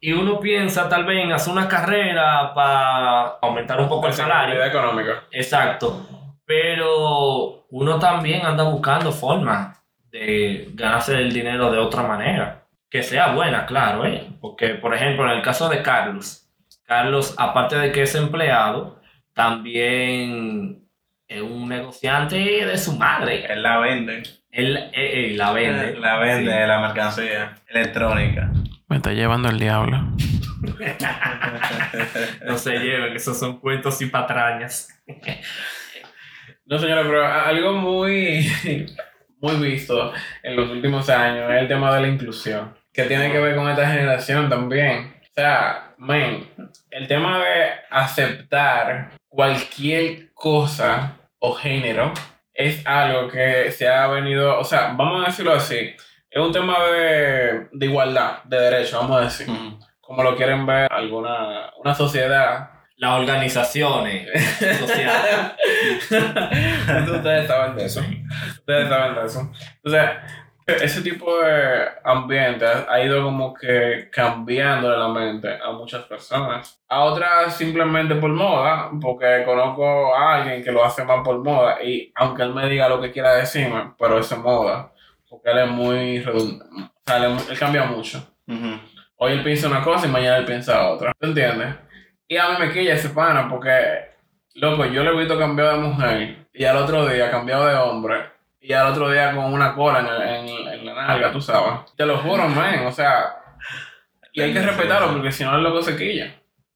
y 0.00 0.12
uno 0.12 0.40
piensa 0.40 0.88
tal 0.88 1.04
vez 1.04 1.22
en 1.22 1.32
hacer 1.32 1.52
una 1.52 1.68
carrera 1.68 2.54
para 2.54 3.36
aumentar 3.42 3.82
un 3.82 3.86
poco 3.86 4.06
el 4.06 4.14
salario. 4.14 4.64
Económica. 4.64 5.24
Exacto. 5.30 6.32
Pero 6.46 7.66
uno 7.68 7.98
también 7.98 8.46
anda 8.46 8.64
buscando 8.64 9.12
formas 9.12 9.78
de 10.10 10.70
ganarse 10.72 11.12
el 11.12 11.30
dinero 11.30 11.70
de 11.70 11.76
otra 11.76 12.04
manera. 12.04 12.64
Que 12.88 13.02
sea 13.02 13.34
buena, 13.34 13.66
claro, 13.66 14.06
¿eh? 14.06 14.26
Porque, 14.40 14.76
por 14.76 14.94
ejemplo, 14.94 15.26
en 15.26 15.32
el 15.32 15.42
caso 15.42 15.68
de 15.68 15.82
Carlos, 15.82 16.48
Carlos, 16.86 17.34
aparte 17.36 17.76
de 17.76 17.92
que 17.92 18.04
es 18.04 18.14
empleado, 18.14 19.02
también 19.34 20.88
es 21.28 21.42
un 21.42 21.68
negociante 21.68 22.64
de 22.64 22.78
su 22.78 22.96
madre. 22.96 23.44
Él 23.52 23.62
la 23.62 23.78
vende. 23.78 24.22
Él, 24.56 24.76
eh, 24.76 24.90
eh, 24.94 25.34
la 25.36 25.52
vende. 25.52 25.96
La 25.98 26.16
vende 26.16 26.50
Sí. 26.52 26.66
la 26.66 26.80
mercancía 26.80 27.56
electrónica. 27.68 28.50
Me 28.88 28.96
está 28.96 29.12
llevando 29.12 29.48
el 29.48 29.58
diablo. 29.58 29.98
No 32.46 32.56
se 32.58 32.78
lleven, 32.78 33.14
esos 33.14 33.38
son 33.38 33.58
cuentos 33.60 34.00
y 34.02 34.06
patrañas. 34.06 34.88
No, 36.64 36.78
señora, 36.78 37.02
pero 37.02 37.24
a- 37.24 37.46
algo 37.48 37.72
muy, 37.74 38.50
muy 39.40 39.56
visto 39.70 40.12
en 40.42 40.56
los 40.56 40.70
últimos 40.70 41.08
años 41.10 41.50
es 41.52 41.60
el 41.60 41.68
tema 41.68 41.94
de 41.94 42.00
la 42.02 42.08
inclusión, 42.08 42.74
que 42.92 43.04
tiene 43.04 43.30
que 43.30 43.38
ver 43.38 43.54
con 43.56 43.68
esta 43.68 43.88
generación 43.88 44.48
también. 44.48 45.14
O 45.22 45.34
sea, 45.34 45.94
man, 45.98 46.48
el 46.90 47.06
tema 47.06 47.38
de 47.38 47.70
aceptar 47.90 49.10
cualquier 49.28 50.32
cosa 50.32 51.18
o 51.38 51.52
género 51.54 52.12
es 52.56 52.86
algo 52.86 53.28
que 53.28 53.70
se 53.70 53.88
ha 53.88 54.06
venido, 54.06 54.58
o 54.58 54.64
sea, 54.64 54.94
vamos 54.96 55.22
a 55.22 55.30
decirlo 55.30 55.52
así, 55.52 55.94
es 56.30 56.42
un 56.42 56.52
tema 56.52 56.82
de, 56.84 57.68
de 57.72 57.86
igualdad, 57.86 58.42
de 58.44 58.58
derecho, 58.58 58.98
vamos 58.98 59.20
a 59.20 59.24
decir, 59.24 59.46
como 60.00 60.22
lo 60.22 60.36
quieren 60.36 60.64
ver 60.66 60.90
alguna 60.92 61.70
una 61.78 61.94
sociedad 61.94 62.70
Las 62.96 63.20
organizaciones 63.20 64.28
sociales. 64.78 65.54
Ustedes 67.10 67.46
saben 67.46 67.76
de 67.76 67.84
eso. 67.84 68.00
Ustedes 68.58 68.88
saben 68.88 69.14
de 69.14 69.26
eso. 69.26 69.52
Entonces, 69.84 70.10
ese 70.66 71.00
tipo 71.00 71.40
de 71.42 71.86
ambiente 72.02 72.66
ha 72.66 73.00
ido 73.00 73.22
como 73.22 73.54
que 73.54 74.08
cambiándole 74.10 74.98
la 74.98 75.08
mente 75.08 75.48
a 75.62 75.70
muchas 75.70 76.04
personas. 76.04 76.80
A 76.88 77.04
otras 77.04 77.56
simplemente 77.56 78.16
por 78.16 78.30
moda, 78.30 78.90
porque 79.00 79.44
conozco 79.44 80.14
a 80.14 80.36
alguien 80.36 80.64
que 80.64 80.72
lo 80.72 80.84
hace 80.84 81.04
más 81.04 81.22
por 81.22 81.38
moda 81.38 81.82
y 81.82 82.12
aunque 82.16 82.42
él 82.42 82.52
me 82.52 82.68
diga 82.68 82.88
lo 82.88 83.00
que 83.00 83.12
quiera 83.12 83.36
decirme, 83.36 83.92
pero 83.96 84.18
es 84.18 84.36
moda. 84.36 84.92
Porque 85.28 85.50
él 85.50 85.58
es 85.58 85.68
muy 85.68 86.20
redundante. 86.20 86.82
O 86.82 87.02
sea, 87.06 87.16
él, 87.24 87.36
él 87.48 87.58
cambia 87.58 87.84
mucho. 87.84 88.26
Hoy 89.18 89.32
él 89.32 89.44
piensa 89.44 89.68
una 89.68 89.82
cosa 89.82 90.06
y 90.06 90.10
mañana 90.10 90.38
él 90.38 90.44
piensa 90.44 90.88
otra. 90.88 91.12
¿Te 91.18 91.26
entiendes? 91.26 91.76
Y 92.26 92.36
a 92.36 92.48
mí 92.48 92.56
me 92.58 92.72
quilla 92.72 92.94
ese 92.94 93.10
pana 93.10 93.48
porque, 93.48 93.70
loco, 94.54 94.84
yo 94.86 95.04
le 95.04 95.10
he 95.10 95.16
visto 95.16 95.38
cambiado 95.38 95.72
de 95.72 95.88
mujer 95.88 96.46
y 96.52 96.64
al 96.64 96.76
otro 96.76 97.06
día 97.06 97.30
cambiado 97.30 97.66
de 97.66 97.74
hombre 97.76 98.35
y 98.68 98.72
al 98.72 98.88
otro 98.88 99.10
día 99.10 99.34
con 99.34 99.52
una 99.52 99.74
cola 99.74 100.00
en, 100.00 100.06
el- 100.06 100.22
en, 100.22 100.68
en 100.80 100.86
la 100.86 100.94
nalga, 100.94 101.30
tú 101.32 101.40
sabes. 101.40 101.72
Te 101.96 102.04
lo 102.06 102.18
juro, 102.18 102.48
man. 102.48 102.86
O 102.86 102.92
sea, 102.92 103.36
y 104.32 104.40
hay 104.42 104.52
que 104.52 104.60
respetarlo 104.60 105.12
porque 105.12 105.30
si 105.32 105.44
no 105.44 105.56
el 105.56 105.62
loco 105.62 105.82
se 105.82 105.96
quilla. 105.96 106.34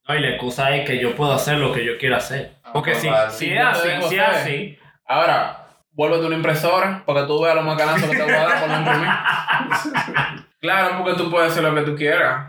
No, 0.08 0.14
y 0.16 0.20
la 0.20 0.28
excusa 0.30 0.74
es 0.74 0.86
que 0.86 0.98
yo 0.98 1.14
puedo 1.14 1.32
hacer 1.32 1.58
lo 1.58 1.72
que 1.72 1.84
yo 1.84 1.98
quiero 1.98 2.16
hacer. 2.16 2.52
Porque 2.72 2.94
si, 2.94 3.08
si 3.30 3.52
es 3.52 3.60
así, 3.64 3.88
si 4.08 4.14
es 4.16 4.22
así, 4.28 4.78
Ahora, 5.06 5.66
vuélvete 5.92 6.26
una 6.26 6.36
impresora 6.36 7.02
para 7.04 7.22
que 7.22 7.26
tú 7.26 7.42
veas 7.42 7.56
los 7.56 7.64
macanazos 7.64 8.08
que 8.08 8.16
te 8.16 8.22
voy 8.22 8.32
a 8.32 8.44
dar 8.46 8.60
por 8.60 8.68
no 8.68 8.78
imprimir. 8.78 9.08
claro, 10.60 10.98
porque 10.98 11.14
tú 11.18 11.30
puedes 11.30 11.50
hacer 11.52 11.64
lo 11.64 11.74
que 11.74 11.82
tú 11.82 11.96
quieras. 11.96 12.46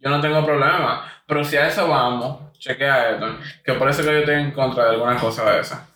Yo 0.00 0.10
no 0.10 0.20
tengo 0.20 0.44
problema. 0.44 1.04
Pero 1.26 1.44
si 1.44 1.56
a 1.56 1.66
eso 1.68 1.86
vamos, 1.88 2.52
chequea 2.58 3.10
esto. 3.10 3.36
Que 3.64 3.74
por 3.74 3.88
eso 3.88 4.02
que 4.02 4.08
yo 4.12 4.18
estoy 4.20 4.36
en 4.36 4.52
contra 4.52 4.84
de 4.84 4.90
algunas 4.92 5.20
cosas 5.20 5.46
de 5.52 5.60
esas. 5.60 5.88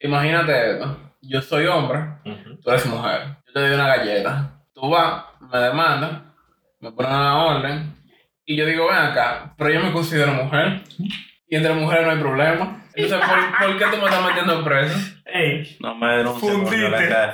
Imagínate 0.00 0.72
esto. 0.72 0.96
Yo 1.22 1.40
soy 1.40 1.66
hombre, 1.66 2.00
tú 2.62 2.70
eres 2.70 2.86
mujer. 2.86 3.36
Yo 3.46 3.52
te 3.52 3.60
doy 3.60 3.74
una 3.74 3.86
galleta. 3.96 4.60
Tú 4.74 4.90
vas, 4.90 5.24
me 5.40 5.58
demandas, 5.58 6.20
me 6.80 6.90
pones 6.92 7.12
una 7.12 7.44
orden. 7.44 7.94
Y 8.44 8.56
yo 8.56 8.66
digo, 8.66 8.88
ven 8.88 8.96
acá, 8.96 9.54
pero 9.56 9.70
yo 9.70 9.80
me 9.80 9.92
considero 9.92 10.32
mujer. 10.32 10.82
Y 11.48 11.56
entre 11.56 11.74
mujeres 11.74 12.06
no 12.06 12.12
hay 12.12 12.18
problema. 12.18 12.84
Entonces, 12.94 13.28
¿por, 13.28 13.58
por 13.68 13.78
qué 13.78 13.84
tú 13.84 13.96
me 14.02 14.04
estás 14.08 14.24
metiendo 14.26 14.58
en 14.58 14.64
preso? 14.64 14.98
Ey, 15.26 15.76
No 15.80 15.94
me 15.94 16.16
denuncies 16.16 16.52
fundite, 16.52 16.80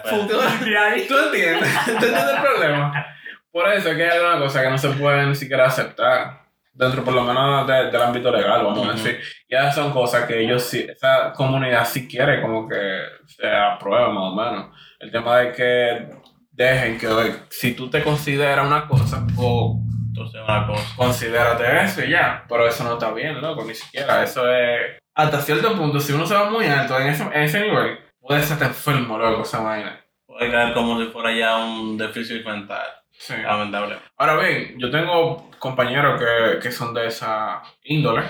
fundite 0.04 0.78
ahí. 0.78 1.06
¿Tú 1.08 1.14
entiendes? 1.18 1.68
¿Tú 1.84 1.90
entiendes 1.92 2.24
el 2.24 2.40
problema? 2.42 3.06
Por 3.50 3.72
eso 3.72 3.90
es 3.90 3.96
que 3.96 4.04
hay 4.04 4.18
alguna 4.18 4.38
cosa 4.38 4.62
que 4.62 4.70
no 4.70 4.78
se 4.78 4.90
puede 4.90 5.26
ni 5.26 5.34
siquiera 5.34 5.66
aceptar. 5.66 6.47
Dentro, 6.78 7.02
por 7.04 7.12
lo 7.14 7.22
menos, 7.24 7.66
de- 7.66 7.90
del 7.90 8.02
ámbito 8.02 8.30
legal, 8.30 8.64
vamos 8.64 8.88
a 8.88 8.92
decir. 8.92 9.20
Ya 9.50 9.70
son 9.72 9.90
cosas 9.92 10.24
que 10.26 10.40
ellos 10.40 10.62
sí, 10.62 10.86
esa 10.88 11.32
comunidad 11.32 11.84
sí 11.84 12.06
quiere 12.06 12.40
como 12.40 12.68
que 12.68 13.00
se 13.26 13.50
apruebe 13.50 14.08
más 14.12 14.22
o 14.22 14.34
menos. 14.34 14.66
El 15.00 15.10
tema 15.10 15.38
de 15.38 15.52
que 15.52 16.08
dejen 16.52 16.98
que 16.98 17.08
si 17.50 17.74
tú 17.74 17.90
te 17.90 18.02
consideras 18.02 18.66
una 18.66 18.86
cosa 18.86 19.26
o 19.36 19.80
Entonces, 20.08 20.40
una 20.42 20.66
cosa. 20.66 20.84
Considérate 20.96 21.84
eso 21.84 22.04
y 22.04 22.10
ya. 22.10 22.44
Pero 22.48 22.66
eso 22.66 22.82
no 22.84 22.94
está 22.94 23.12
bien, 23.12 23.40
loco, 23.40 23.64
ni 23.64 23.74
siquiera. 23.74 24.22
Eso 24.22 24.48
es. 24.52 24.98
Hasta 25.14 25.40
cierto 25.40 25.76
punto, 25.76 25.98
si 26.00 26.12
uno 26.12 26.26
se 26.26 26.34
va 26.34 26.48
muy 26.50 26.66
alto 26.66 26.98
en 26.98 27.08
ese, 27.08 27.22
en 27.24 27.42
ese 27.42 27.60
nivel, 27.60 27.98
puede 28.20 28.42
ser 28.42 28.60
enfermo, 28.62 29.18
loco, 29.18 29.42
esa 29.42 29.60
vaina. 29.60 30.00
Puede 30.26 30.50
caer 30.50 30.74
como 30.74 31.00
si 31.00 31.06
fuera 31.10 31.32
ya 31.32 31.56
un 31.56 31.96
déficit 31.98 32.44
mental, 32.44 32.86
Sí. 33.10 33.34
lamentablemente. 33.42 34.04
Ahora 34.16 34.36
bien, 34.36 34.74
yo 34.78 34.90
tengo 34.90 35.47
compañeros 35.58 36.20
que, 36.20 36.58
que 36.60 36.72
son 36.72 36.94
de 36.94 37.06
esa 37.06 37.62
índole 37.84 38.22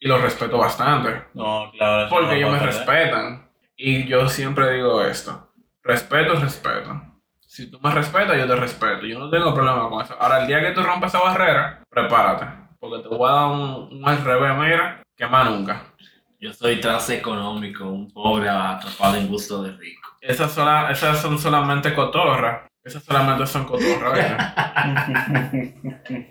y 0.00 0.08
los 0.08 0.20
respeto 0.20 0.58
bastante. 0.58 1.24
No, 1.34 1.70
claro. 1.72 2.08
Porque 2.10 2.36
ellos 2.36 2.50
me 2.52 2.58
ser. 2.58 2.66
respetan. 2.68 3.48
Y 3.76 4.06
yo 4.06 4.28
siempre 4.28 4.72
digo 4.74 5.02
esto. 5.02 5.52
Respeto 5.82 6.34
es 6.34 6.40
respeto. 6.40 7.00
Si 7.40 7.70
tú 7.70 7.78
me 7.82 7.90
respetas, 7.90 8.36
yo 8.38 8.46
te 8.46 8.56
respeto. 8.56 9.04
Yo 9.06 9.18
no 9.18 9.28
tengo 9.30 9.52
problema 9.54 9.88
con 9.88 10.02
eso. 10.02 10.16
Ahora, 10.18 10.40
el 10.42 10.46
día 10.46 10.60
que 10.60 10.70
tú 10.72 10.82
rompes 10.82 11.12
esa 11.14 11.22
barrera, 11.22 11.82
prepárate. 11.90 12.46
Porque 12.80 13.02
te 13.02 13.08
voy 13.14 13.28
a 13.30 13.34
dar 13.34 13.46
un, 13.50 13.88
un 13.92 14.08
al 14.08 14.24
revés, 14.24 14.56
mira, 14.56 15.02
que 15.16 15.26
más 15.26 15.48
nunca. 15.50 15.82
Yo 16.40 16.52
soy 16.52 16.80
transeconómico, 16.80 17.84
un 17.84 18.10
pobre 18.10 18.48
atrapado 18.48 19.16
en 19.16 19.28
gusto 19.28 19.62
de 19.62 19.72
rico. 19.76 20.08
Esas, 20.20 20.52
sola- 20.52 20.90
esas 20.90 21.20
son 21.20 21.38
solamente 21.38 21.94
cotorras. 21.94 22.62
Esas 22.84 23.04
solamente 23.04 23.46
son 23.46 23.64
cotorras, 23.64 24.12
¿viste? 24.12 24.34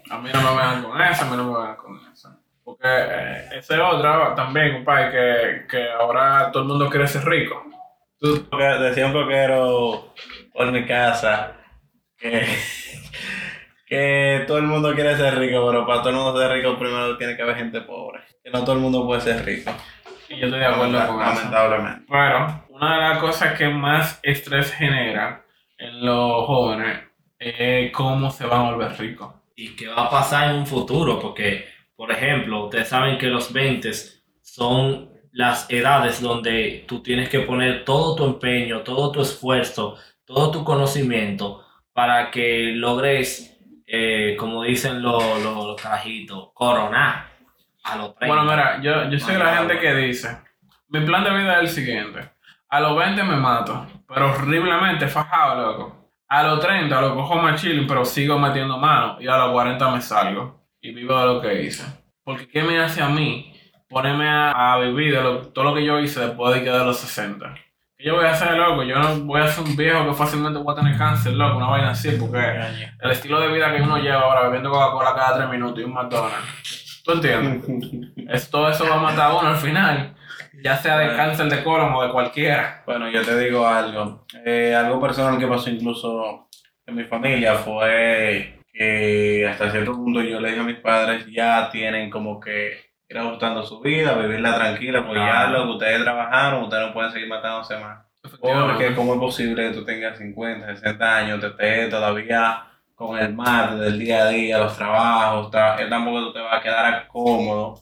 A 0.10 0.18
mí 0.18 0.30
no 0.34 0.42
me 0.42 0.58
vean 0.58 0.84
con 0.84 1.02
eso, 1.02 1.24
a 1.24 1.30
mí 1.30 1.38
no 1.38 1.52
me 1.52 1.58
vean 1.60 1.76
con 1.78 2.00
eso. 2.12 2.30
Porque 2.64 2.88
eh, 2.88 3.50
esa 3.54 3.76
es 3.76 3.82
otra 3.82 4.36
también, 4.36 4.74
compadre, 4.74 5.12
que, 5.12 5.68
que 5.68 5.90
ahora 5.92 6.52
todo 6.52 6.64
el 6.64 6.70
mundo 6.70 6.90
quiere 6.90 7.08
ser 7.08 7.24
rico. 7.26 7.64
Tú, 8.20 8.48
Porque 8.50 8.66
decía 8.66 9.08
un 9.08 9.14
coquero 9.14 10.14
por 10.54 10.72
mi 10.72 10.86
casa 10.86 11.54
que, 12.18 12.46
que 13.88 14.44
todo 14.46 14.58
el 14.58 14.66
mundo 14.66 14.94
quiere 14.94 15.16
ser 15.16 15.38
rico, 15.40 15.66
pero 15.68 15.88
para 15.88 16.02
todo 16.02 16.10
el 16.10 16.16
mundo 16.18 16.40
ser 16.40 16.52
rico 16.52 16.78
primero 16.78 17.18
tiene 17.18 17.36
que 17.36 17.42
haber 17.42 17.56
gente 17.56 17.82
pobre. 17.82 18.22
Que 18.44 18.52
no 18.52 18.64
todo 18.64 18.74
el 18.76 18.82
mundo 18.82 19.06
puede 19.06 19.22
ser 19.22 19.44
rico. 19.46 19.72
y 20.30 20.38
yo 20.38 20.46
estoy 20.48 20.60
de 20.60 20.66
acuerdo 20.66 21.08
con 21.08 21.22
eso. 21.22 21.34
Lamentablemente. 21.34 22.06
Pero 22.10 22.66
una 22.70 22.94
de 22.96 23.02
las 23.02 23.18
cosas 23.20 23.58
que 23.58 23.70
más 23.70 24.20
estrés 24.22 24.72
genera 24.74 25.46
en 25.82 26.06
los 26.06 26.46
jóvenes 26.46 27.00
es 27.40 27.92
cómo 27.92 28.30
se 28.30 28.46
van 28.46 28.68
a 28.68 28.72
volver 28.72 28.98
ricos. 29.00 29.34
¿Y 29.56 29.76
qué 29.76 29.88
va 29.88 30.06
a 30.06 30.10
pasar 30.10 30.52
en 30.52 30.58
un 30.58 30.68
futuro? 30.68 31.20
Porque, 31.20 31.66
por 31.96 32.12
ejemplo, 32.12 32.66
ustedes 32.66 32.88
saben 32.88 33.18
que 33.18 33.28
los 33.28 33.52
20 33.52 33.92
son 34.42 35.10
las 35.32 35.70
edades 35.72 36.22
donde 36.22 36.86
tú 36.88 37.02
tienes 37.02 37.30
que 37.30 37.40
poner 37.40 37.84
todo 37.84 38.16
tu 38.16 38.26
empeño, 38.26 38.82
todo 38.82 39.12
tu 39.12 39.22
esfuerzo, 39.22 39.98
todo 40.24 40.52
tu 40.52 40.64
conocimiento 40.64 41.66
para 41.94 42.30
que 42.30 42.74
logres, 42.76 43.60
eh, 43.88 44.36
como 44.38 44.64
dicen 44.64 45.02
los, 45.02 45.24
los, 45.42 45.66
los 45.66 45.82
carajitos, 45.82 46.50
coronar 46.54 47.32
a 47.84 47.98
los 47.98 48.16
30. 48.16 48.28
Bueno, 48.28 48.52
mira, 48.52 48.80
yo, 48.82 49.10
yo 49.10 49.20
soy 49.20 49.36
la 49.38 49.58
gente 49.58 49.80
que 49.80 49.96
dice, 49.96 50.38
mi 50.90 51.04
plan 51.06 51.24
de 51.24 51.32
vida 51.32 51.56
es 51.56 51.62
el 51.62 51.70
siguiente. 51.70 52.30
A 52.72 52.80
los 52.80 52.98
20 52.98 53.24
me 53.24 53.36
mato, 53.36 53.86
pero 54.08 54.32
horriblemente 54.32 55.08
fajado, 55.08 55.62
loco. 55.62 56.12
A 56.30 56.44
los 56.44 56.60
30 56.62 57.02
lo 57.02 57.14
cojo 57.16 57.36
más 57.36 57.62
chilling, 57.62 57.86
pero 57.86 58.06
sigo 58.06 58.40
metiendo 58.40 58.78
mano. 58.78 59.18
Y 59.20 59.28
a 59.28 59.38
los 59.38 59.52
40 59.52 59.92
me 59.92 60.02
salgo 60.02 60.62
y 60.82 60.94
vivo 60.94 61.18
de 61.20 61.26
lo 61.26 61.42
que 61.42 61.64
hice. 61.64 61.84
Porque 62.24 62.48
¿qué 62.48 62.64
me 62.64 62.80
hace 62.80 63.04
a 63.04 63.10
mí 63.10 63.54
ponerme 63.90 64.30
a, 64.30 64.74
a 64.74 64.80
vivir 64.80 65.14
de 65.14 65.22
lo- 65.22 65.48
todo 65.50 65.66
lo 65.66 65.74
que 65.76 65.84
yo 65.84 66.00
hice 66.00 66.22
después 66.22 66.54
de 66.56 66.64
que 66.64 66.70
de 66.72 66.86
los 66.86 66.98
60? 66.98 67.54
¿Qué 67.98 68.06
yo 68.08 68.16
voy 68.16 68.26
a 68.26 68.32
hacer, 68.32 68.56
loco? 68.58 68.84
Yo 68.84 68.98
no 68.98 69.16
voy 69.26 69.42
a 69.42 69.48
ser 69.48 69.66
un 69.66 69.76
viejo 69.76 70.06
que 70.08 70.14
fácilmente 70.14 70.60
voy 70.60 70.74
a 70.74 70.80
tener 70.80 70.98
cáncer, 70.98 71.34
loco, 71.34 71.58
una 71.58 71.68
vaina 71.68 71.92
así, 71.92 72.12
porque 72.18 72.40
el 73.02 73.12
estilo 73.12 73.40
de 73.42 73.52
vida 73.52 73.76
que 73.76 73.82
uno 73.82 73.98
lleva 73.98 74.22
ahora 74.22 74.44
bebiendo 74.44 74.72
Coca-Cola 74.72 75.14
cada 75.14 75.36
3 75.38 75.50
minutos 75.50 75.80
y 75.80 75.84
un 75.84 75.94
McDonald's. 75.94 77.02
¿Tú 77.04 77.12
entiendes? 77.12 77.66
Es, 78.30 78.50
todo 78.50 78.70
eso 78.70 78.88
va 78.88 78.96
a 78.96 79.00
matar 79.00 79.32
a 79.32 79.34
uno 79.38 79.50
al 79.50 79.58
final. 79.58 80.16
Ya 80.64 80.78
sea 80.78 80.98
de 81.00 81.16
cáncer 81.16 81.48
de 81.50 81.64
colon 81.64 81.94
o 81.94 82.04
de 82.04 82.12
cualquiera. 82.12 82.84
Bueno, 82.86 83.10
yo 83.10 83.22
te 83.24 83.38
digo 83.40 83.68
algo. 83.68 84.26
Eh, 84.46 84.76
algo 84.76 85.00
personal 85.00 85.40
que 85.40 85.48
pasó 85.48 85.70
incluso 85.70 86.48
en 86.86 86.96
mi 86.96 87.04
familia 87.06 87.56
fue 87.56 88.60
que 88.74 89.48
hasta 89.50 89.70
cierto 89.72 89.94
punto 89.94 90.22
yo 90.22 90.40
le 90.40 90.50
dije 90.50 90.62
a 90.62 90.64
mis 90.66 90.78
padres, 90.80 91.26
ya 91.32 91.70
tienen 91.72 92.10
como 92.10 92.40
que 92.40 92.92
ir 93.10 93.18
ajustando 93.18 93.64
su 93.64 93.82
vida, 93.82 94.14
vivirla 94.16 94.56
tranquila, 94.56 95.06
porque 95.06 95.20
ya 95.20 95.48
lo 95.48 95.64
que 95.66 95.70
ustedes 95.72 96.04
trabajaron, 96.04 96.64
ustedes 96.64 96.88
no 96.88 96.94
pueden 96.94 97.12
seguir 97.12 97.28
matándose 97.28 97.78
más. 97.78 98.06
Porque 98.40 98.96
cómo 98.96 99.14
es 99.16 99.20
posible 99.20 99.68
que 99.70 99.74
tú 99.78 99.84
tengas 99.86 100.18
50, 100.18 100.76
60 100.76 101.18
años, 101.18 101.40
te 101.42 101.48
estés 101.48 101.90
todavía 101.90 102.64
con 102.96 103.18
el 103.18 103.34
mate 103.34 103.76
del 103.78 104.00
día 104.00 104.24
a 104.24 104.28
día, 104.30 104.58
los 104.60 104.78
trabajos, 104.78 105.50
ta- 105.52 105.82
eh, 105.82 105.88
tampoco 105.90 106.20
tú 106.26 106.34
te 106.34 106.40
vas 106.40 106.58
a 106.60 106.62
quedar 106.62 107.08
cómodo, 107.08 107.80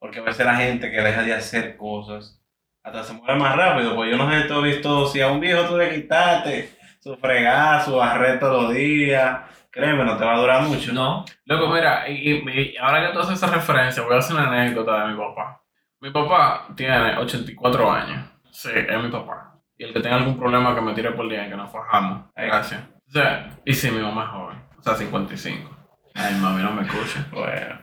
porque 0.00 0.18
a 0.18 0.22
veces 0.22 0.44
la 0.44 0.56
gente 0.56 0.90
que 0.90 1.00
deja 1.00 1.22
de 1.22 1.34
hacer 1.34 1.76
cosas 1.76 2.42
hasta 2.82 3.04
se 3.04 3.12
muere 3.12 3.36
más 3.36 3.54
rápido, 3.54 3.94
pues 3.94 4.10
yo 4.10 4.16
no 4.16 4.28
sé, 4.30 4.48
tú 4.48 4.54
has 4.54 4.62
visto, 4.64 5.06
si 5.06 5.20
a 5.20 5.28
un 5.28 5.38
viejo 5.38 5.62
tú 5.68 5.76
le 5.76 5.94
quitaste 5.94 6.70
su 6.98 7.14
fregada, 7.16 7.84
su 7.84 7.94
barret 7.94 8.40
todos 8.40 8.64
los 8.64 8.74
días, 8.74 9.40
créeme, 9.70 10.02
no 10.04 10.16
te 10.16 10.24
va 10.24 10.34
a 10.34 10.38
durar 10.40 10.62
mucho. 10.62 10.92
No, 10.92 11.24
Loco, 11.44 11.68
mira, 11.68 12.08
y, 12.08 12.32
y- 12.32 12.42
y 12.72 12.76
ahora 12.78 13.06
que 13.06 13.12
tú 13.12 13.20
haces 13.20 13.34
esa 13.34 13.46
referencia, 13.54 14.02
voy 14.02 14.14
a 14.14 14.18
hacer 14.18 14.34
una 14.34 14.48
anécdota 14.50 15.04
de 15.06 15.12
mi 15.12 15.18
papá. 15.18 15.62
Mi 16.00 16.10
papá 16.10 16.66
tiene 16.74 17.18
84 17.18 17.92
años. 17.92 18.26
Sí, 18.50 18.70
es 18.74 19.02
mi 19.02 19.10
papá. 19.10 19.54
Y 19.76 19.84
el 19.84 19.92
que 19.92 20.00
tenga 20.00 20.16
algún 20.16 20.38
problema 20.38 20.74
que 20.74 20.80
me 20.80 20.94
tire 20.94 21.10
por 21.12 21.28
día, 21.28 21.48
que 21.48 21.56
nos 21.56 21.70
fajamos. 21.70 22.24
Gracias. 22.34 22.80
O 23.06 23.10
sea, 23.12 23.58
y 23.66 23.74
si 23.74 23.90
mi 23.90 24.00
mamá 24.00 24.24
es 24.24 24.30
joven, 24.30 24.62
o 24.78 24.82
sea, 24.82 24.94
55. 24.94 25.76
Ay, 26.14 26.34
mami, 26.36 26.62
no 26.62 26.72
me 26.72 26.82
escucha. 26.82 27.26
Bueno, 27.32 27.78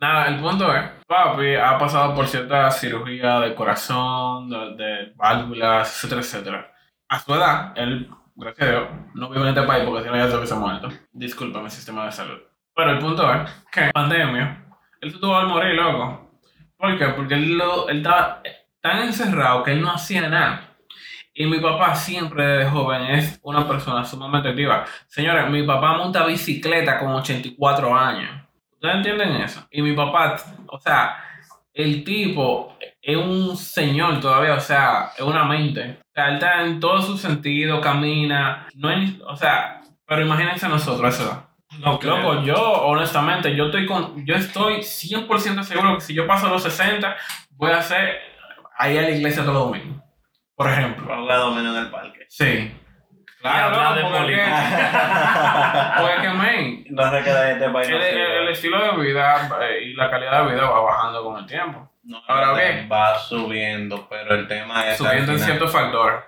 Nada, 0.00 0.28
el 0.28 0.38
punto 0.40 0.72
es, 0.74 0.84
papi 1.08 1.56
ha 1.56 1.76
pasado 1.76 2.14
por 2.14 2.26
cierta 2.28 2.70
cirugía 2.70 3.40
de 3.40 3.54
corazón, 3.54 4.48
de, 4.48 4.74
de 4.76 5.12
válvulas, 5.16 5.88
etcétera, 5.96 6.20
etcétera. 6.20 6.72
A 7.08 7.18
su 7.18 7.34
edad, 7.34 7.72
él, 7.76 8.08
gracias 8.36 8.68
a 8.68 8.70
Dios, 8.70 8.88
no 9.14 9.28
vive 9.28 9.42
en 9.42 9.48
este 9.48 9.62
país 9.62 9.84
porque 9.84 10.04
si 10.04 10.08
no 10.10 10.16
ya 10.16 10.28
se 10.28 10.36
hubiese 10.36 10.54
muerto. 10.54 10.88
Disculpa 11.12 11.60
mi 11.62 11.70
sistema 11.70 12.04
de 12.04 12.12
salud. 12.12 12.38
Pero 12.76 12.90
el 12.92 12.98
punto 13.00 13.32
es 13.32 13.50
que, 13.72 13.90
pandemia, 13.92 14.66
él 15.00 15.10
se 15.12 15.18
tuvo 15.18 15.40
que 15.40 15.46
morir, 15.46 15.74
loco. 15.74 16.30
¿Por 16.76 16.96
qué? 16.96 17.06
Porque 17.08 17.34
él, 17.34 17.58
lo- 17.58 17.88
él 17.88 17.96
estaba 17.98 18.40
tan 18.80 19.00
encerrado 19.00 19.64
que 19.64 19.72
él 19.72 19.82
no 19.82 19.90
hacía 19.90 20.28
nada. 20.28 20.76
Y 21.34 21.46
mi 21.46 21.58
papá 21.58 21.96
siempre 21.96 22.44
desde 22.46 22.70
joven 22.70 23.02
es 23.02 23.40
una 23.42 23.66
persona 23.66 24.04
sumamente 24.04 24.50
activa. 24.50 24.84
Señores, 25.08 25.50
mi 25.50 25.64
papá 25.64 25.96
monta 25.96 26.24
bicicleta 26.24 26.98
con 27.00 27.08
84 27.14 27.96
años. 27.96 28.30
¿Ustedes 28.78 28.94
entienden 28.94 29.36
eso? 29.42 29.66
Y 29.72 29.82
mi 29.82 29.92
papá, 29.92 30.36
o 30.68 30.78
sea, 30.78 31.16
el 31.74 32.04
tipo 32.04 32.76
es 33.02 33.16
un 33.16 33.56
señor 33.56 34.20
todavía, 34.20 34.54
o 34.54 34.60
sea, 34.60 35.10
es 35.16 35.24
una 35.24 35.42
mente. 35.42 35.98
O 36.00 36.12
sea, 36.14 36.28
él 36.28 36.34
está 36.34 36.62
en 36.62 36.78
todo 36.78 37.02
su 37.02 37.18
sentido, 37.18 37.80
camina, 37.80 38.68
no 38.76 38.88
hay, 38.88 39.20
o 39.26 39.34
sea, 39.34 39.80
pero 40.06 40.22
imagínense 40.22 40.68
nosotros 40.68 41.20
edad. 41.20 41.48
no. 41.80 41.98
Loco, 42.00 42.42
yo 42.44 42.54
honestamente, 42.84 43.56
yo 43.56 43.66
estoy 43.66 43.84
con, 43.84 44.24
yo 44.24 44.36
estoy 44.36 44.76
100% 44.76 45.64
seguro 45.64 45.96
que 45.96 46.00
si 46.02 46.14
yo 46.14 46.24
paso 46.24 46.48
los 46.48 46.62
60, 46.62 47.16
voy 47.50 47.72
a 47.72 47.78
hacer 47.78 48.16
ahí 48.78 48.96
a 48.96 49.02
la 49.02 49.10
iglesia 49.10 49.44
todo 49.44 49.66
domingo. 49.66 50.00
Por 50.54 50.70
ejemplo. 50.70 51.12
abogado 51.12 51.52
menos 51.52 51.76
en 51.76 51.82
el 51.82 51.90
parque. 51.90 52.26
Sí. 52.28 52.72
Y 53.42 53.46
hablar 53.46 53.94
de 53.94 54.02
porque, 54.02 54.34
que, 56.22 56.28
man, 56.30 56.84
No 56.90 57.10
se 57.10 57.22
queda 57.22 57.50
este 57.52 57.68
país. 57.70 57.88
el, 57.88 58.02
el- 58.02 58.48
estilo 58.48 58.80
de 58.96 59.02
vida 59.02 59.48
eh, 59.62 59.84
y 59.84 59.94
la 59.94 60.10
calidad 60.10 60.44
de 60.44 60.54
vida 60.54 60.68
va 60.68 60.80
bajando 60.80 61.22
con 61.24 61.38
el 61.38 61.46
tiempo. 61.46 61.88
No, 62.04 62.20
Ahora 62.26 62.54
bien. 62.54 62.88
va 62.90 63.18
subiendo, 63.18 64.06
pero 64.08 64.34
el 64.34 64.48
tema 64.48 64.88
es. 64.88 64.96
Subiendo 64.98 65.32
en 65.32 65.38
ciertos 65.38 65.70
factores. 65.70 66.20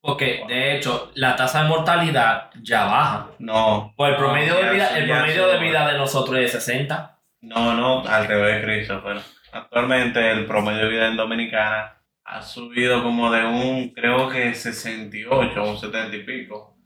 Porque, 0.00 0.44
de 0.48 0.76
hecho, 0.76 1.10
la 1.14 1.36
tasa 1.36 1.62
de 1.62 1.68
mortalidad 1.68 2.48
ya 2.62 2.84
baja. 2.86 3.26
No, 3.38 3.92
Pues 3.96 4.12
el 4.12 4.16
promedio, 4.16 4.54
de 4.54 4.70
vida, 4.70 4.96
el 4.96 5.06
promedio 5.08 5.46
de 5.48 5.58
vida 5.58 5.86
de 5.92 5.98
nosotros 5.98 6.38
es 6.38 6.52
60. 6.52 7.18
no, 7.42 7.74
no, 7.74 8.08
al 8.08 8.26
revés, 8.26 8.62
Christopher. 8.64 9.18
Actualmente 9.52 10.30
el 10.30 10.46
promedio 10.46 10.84
de 10.84 10.88
vida 10.88 11.06
en 11.08 11.16
Dominicana 11.16 11.96
ha 12.30 12.42
subido 12.42 13.02
como 13.02 13.30
de 13.32 13.44
un, 13.44 13.88
creo 13.88 14.28
que 14.28 14.54
68 14.54 15.62
o 15.62 15.70
un 15.70 15.78
70 15.78 16.16
y 16.16 16.22
pico. 16.22 16.76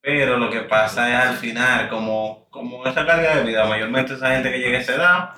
Pero 0.00 0.38
lo 0.38 0.50
que 0.50 0.60
pasa 0.60 1.08
es 1.08 1.28
al 1.28 1.36
final, 1.36 1.88
como, 1.88 2.46
como 2.50 2.86
esa 2.86 3.06
calidad 3.06 3.36
de 3.36 3.44
vida, 3.44 3.66
mayormente 3.66 4.14
esa 4.14 4.32
gente 4.32 4.50
que 4.50 4.58
llega 4.58 4.78
a 4.78 4.80
esa 4.80 4.94
edad, 4.94 5.30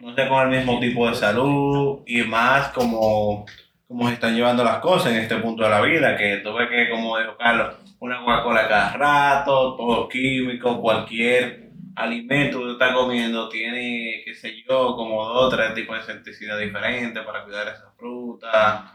no 0.00 0.14
sé 0.14 0.28
con 0.28 0.42
el 0.42 0.58
mismo 0.58 0.78
tipo 0.78 1.08
de 1.08 1.14
salud 1.14 2.00
y 2.06 2.22
más 2.22 2.68
como, 2.68 3.46
como 3.86 4.08
se 4.08 4.14
están 4.14 4.34
llevando 4.34 4.62
las 4.62 4.78
cosas 4.78 5.12
en 5.12 5.20
este 5.20 5.36
punto 5.36 5.64
de 5.64 5.70
la 5.70 5.80
vida, 5.80 6.16
que 6.16 6.38
tú 6.38 6.52
ves 6.54 6.68
que, 6.68 6.90
como 6.90 7.18
dijo 7.18 7.36
Carlos, 7.38 7.76
una 8.00 8.20
Coca-Cola 8.20 8.68
cada 8.68 8.92
rato, 8.92 9.74
todo 9.76 10.08
químico, 10.08 10.80
cualquier 10.80 11.67
alimento 11.98 12.58
que 12.58 12.64
tú 12.64 12.70
estás 12.72 12.92
comiendo 12.94 13.48
tiene, 13.48 14.22
qué 14.24 14.34
sé 14.34 14.62
yo, 14.68 14.94
como 14.96 15.24
dos 15.26 15.44
o 15.52 15.56
tres 15.56 15.74
tipos 15.74 15.96
de 15.96 16.00
insecticida 16.02 16.56
diferentes 16.56 17.24
para 17.24 17.44
cuidar 17.44 17.68
esa 17.68 17.90
fruta. 17.96 18.92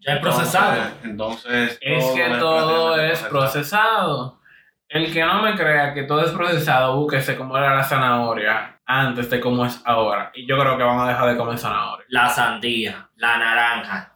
Ya 0.00 0.14
es 0.14 0.20
procesado. 0.20 0.82
Entonces, 1.04 1.78
Es 1.80 2.04
todo 2.04 2.14
que 2.14 2.28
todo 2.38 3.00
es 3.00 3.22
procesado. 3.24 4.40
El 4.88 5.12
que 5.12 5.24
no 5.24 5.42
me 5.42 5.54
crea 5.56 5.92
que 5.94 6.04
todo 6.04 6.24
es 6.24 6.30
procesado, 6.30 6.96
búsquese 6.96 7.36
cómo 7.36 7.56
era 7.58 7.74
la 7.74 7.82
zanahoria 7.82 8.78
antes 8.86 9.28
de 9.30 9.40
cómo 9.40 9.66
es 9.66 9.82
ahora. 9.84 10.30
Y 10.34 10.46
yo 10.46 10.56
creo 10.58 10.76
que 10.78 10.84
van 10.84 11.00
a 11.00 11.08
dejar 11.08 11.28
de 11.30 11.36
comer 11.36 11.58
zanahoria. 11.58 12.06
La 12.08 12.28
sandía, 12.28 13.08
la 13.16 13.36
naranja. 13.36 14.12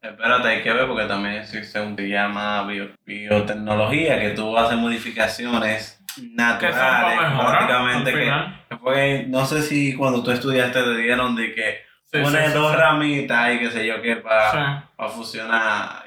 Espérate, 0.00 0.48
hay 0.48 0.62
que 0.62 0.72
ver 0.72 0.86
porque 0.86 1.04
también 1.04 1.34
existe 1.36 1.80
un 1.80 1.94
que 1.96 2.08
llama 2.08 2.62
bio- 2.64 2.94
biotecnología, 3.06 4.18
que 4.20 4.30
tú 4.30 4.56
haces 4.56 4.76
modificaciones 4.78 6.03
naturales, 6.18 7.18
prácticamente 7.38 8.12
que, 8.12 8.76
fue- 8.78 9.24
no 9.28 9.44
sé 9.46 9.62
si 9.62 9.96
cuando 9.96 10.22
tú 10.22 10.30
estudiaste 10.30 10.82
te 10.82 10.96
dieron 10.96 11.34
de 11.36 11.54
que 11.54 11.82
Sí, 12.12 12.20
pones 12.22 12.52
sí, 12.52 12.58
dos 12.58 12.70
sí. 12.72 12.76
ramitas 12.78 13.54
y 13.54 13.58
qué 13.58 13.70
sé 13.70 13.86
yo 13.86 14.00
qué 14.00 14.16
para 14.16 14.50
Sí. 15.08 15.14
fusionar. 15.16 16.04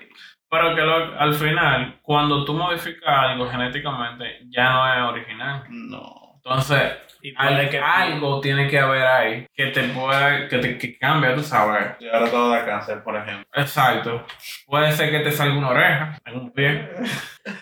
Pero 0.49 0.75
que 0.75 0.81
lo- 0.81 1.19
al 1.19 1.33
final, 1.33 1.99
cuando 2.01 2.45
tú 2.45 2.53
modificas 2.53 3.03
algo 3.09 3.49
genéticamente, 3.49 4.39
ya 4.49 4.69
no 4.71 4.93
es 4.93 5.01
original. 5.01 5.63
No. 5.69 6.13
Entonces, 6.37 6.93
Y 7.29 7.33
al- 7.37 7.55
puede 7.55 7.69
que 7.69 7.79
algo 7.79 8.39
tiene 8.41 8.67
que 8.67 8.79
haber 8.79 9.05
ahí 9.05 9.47
que 9.53 9.67
te 9.67 9.83
pueda, 9.89 10.47
que 10.47 10.57
te 10.59 10.77
que 10.77 10.97
cambie, 10.97 11.31
tú 11.31 11.43
sabes. 11.43 11.95
Y 11.99 12.07
ahora 12.09 12.29
todo 12.29 12.49
da 12.51 12.65
cáncer, 12.65 13.03
por 13.03 13.15
ejemplo. 13.15 13.45
Exacto. 13.53 14.25
Puede 14.65 14.91
ser 14.91 15.11
que 15.11 15.19
te 15.19 15.31
salga 15.31 15.57
una 15.57 15.69
oreja 15.69 16.19
en 16.25 16.35
un 16.37 16.51
pie. 16.51 16.89